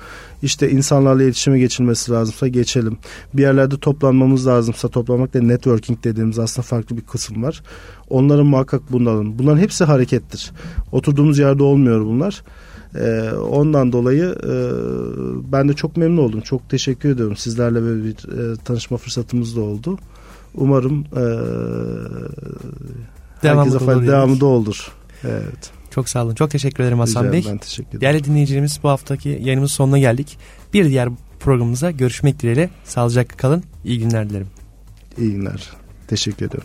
İşte 0.44 0.72
insanlarla 0.72 1.24
iletişime 1.24 1.60
geçilmesi 1.60 2.12
lazımsa 2.12 2.48
geçelim. 2.48 2.98
Bir 3.34 3.42
yerlerde 3.42 3.78
toplanmamız 3.78 4.48
lazımsa 4.48 4.88
toplamak 4.88 5.34
da 5.34 5.42
networking 5.42 6.04
dediğimiz 6.04 6.40
aslında 6.40 6.66
farklı 6.66 6.98
bir 6.98 7.02
kısım 7.02 7.44
var. 7.44 7.64
Onların 8.10 8.46
muhakkak 8.46 8.82
bunların. 8.92 9.40
Bunların 9.40 9.60
hepsi 9.60 9.84
harekettir. 9.84 10.52
Oturduğumuz 10.92 11.40
yerde 11.40 11.64
olmuyor 11.64 12.06
bunlar. 12.06 12.44
Ee, 12.96 13.32
ondan 13.32 13.92
dolayı 13.92 14.36
e, 14.44 14.54
ben 15.52 15.70
de 15.70 15.74
çok 15.74 15.98
memnun 15.98 16.24
oldum. 16.24 16.42
Çok 16.42 16.70
teşekkür 16.70 17.10
ediyorum. 17.10 17.38
Sizlerle 17.38 17.82
böyle 17.82 18.04
bir 18.04 18.12
e, 18.12 18.56
tanışma 18.56 18.98
fırsatımız 18.98 19.56
da 19.56 19.62
oldu. 19.62 19.98
Umarım 20.56 21.06
e, 21.16 21.24
devamı 23.44 23.62
herkese 23.66 23.86
fayda 23.86 24.08
devamı 24.08 24.40
da 24.40 24.46
olur. 24.46 24.92
Evet. 25.24 25.72
Çok 25.92 26.10
sağ 26.10 26.24
olun. 26.24 26.36
Çok 26.36 26.52
teşekkür 26.52 26.84
ederim 26.84 27.00
Hasan 27.00 27.24
Rica 27.24 27.34
Bey. 27.34 27.46
Ben 27.48 27.58
teşekkür 27.58 27.90
ederim. 27.90 28.02
Değerli 28.02 28.24
dinleyicilerimiz 28.24 28.80
bu 28.84 28.90
haftaki 28.90 29.30
yayınımızın 29.30 29.76
sonuna 29.76 30.00
geldik. 30.00 30.38
Bir 30.74 30.86
diğer 30.86 31.10
programımıza 31.40 31.92
görüşmek 31.92 32.40
dileğiyle. 32.40 32.70
Sağlıcakla 32.84 33.38
kalın. 33.38 33.64
İyi 33.86 34.00
günler 34.00 34.30
dilerim. 34.30 34.48
İyi 35.18 35.32
günler. 35.32 35.70
Teşekkür 36.08 36.46
ederim. 36.46 36.64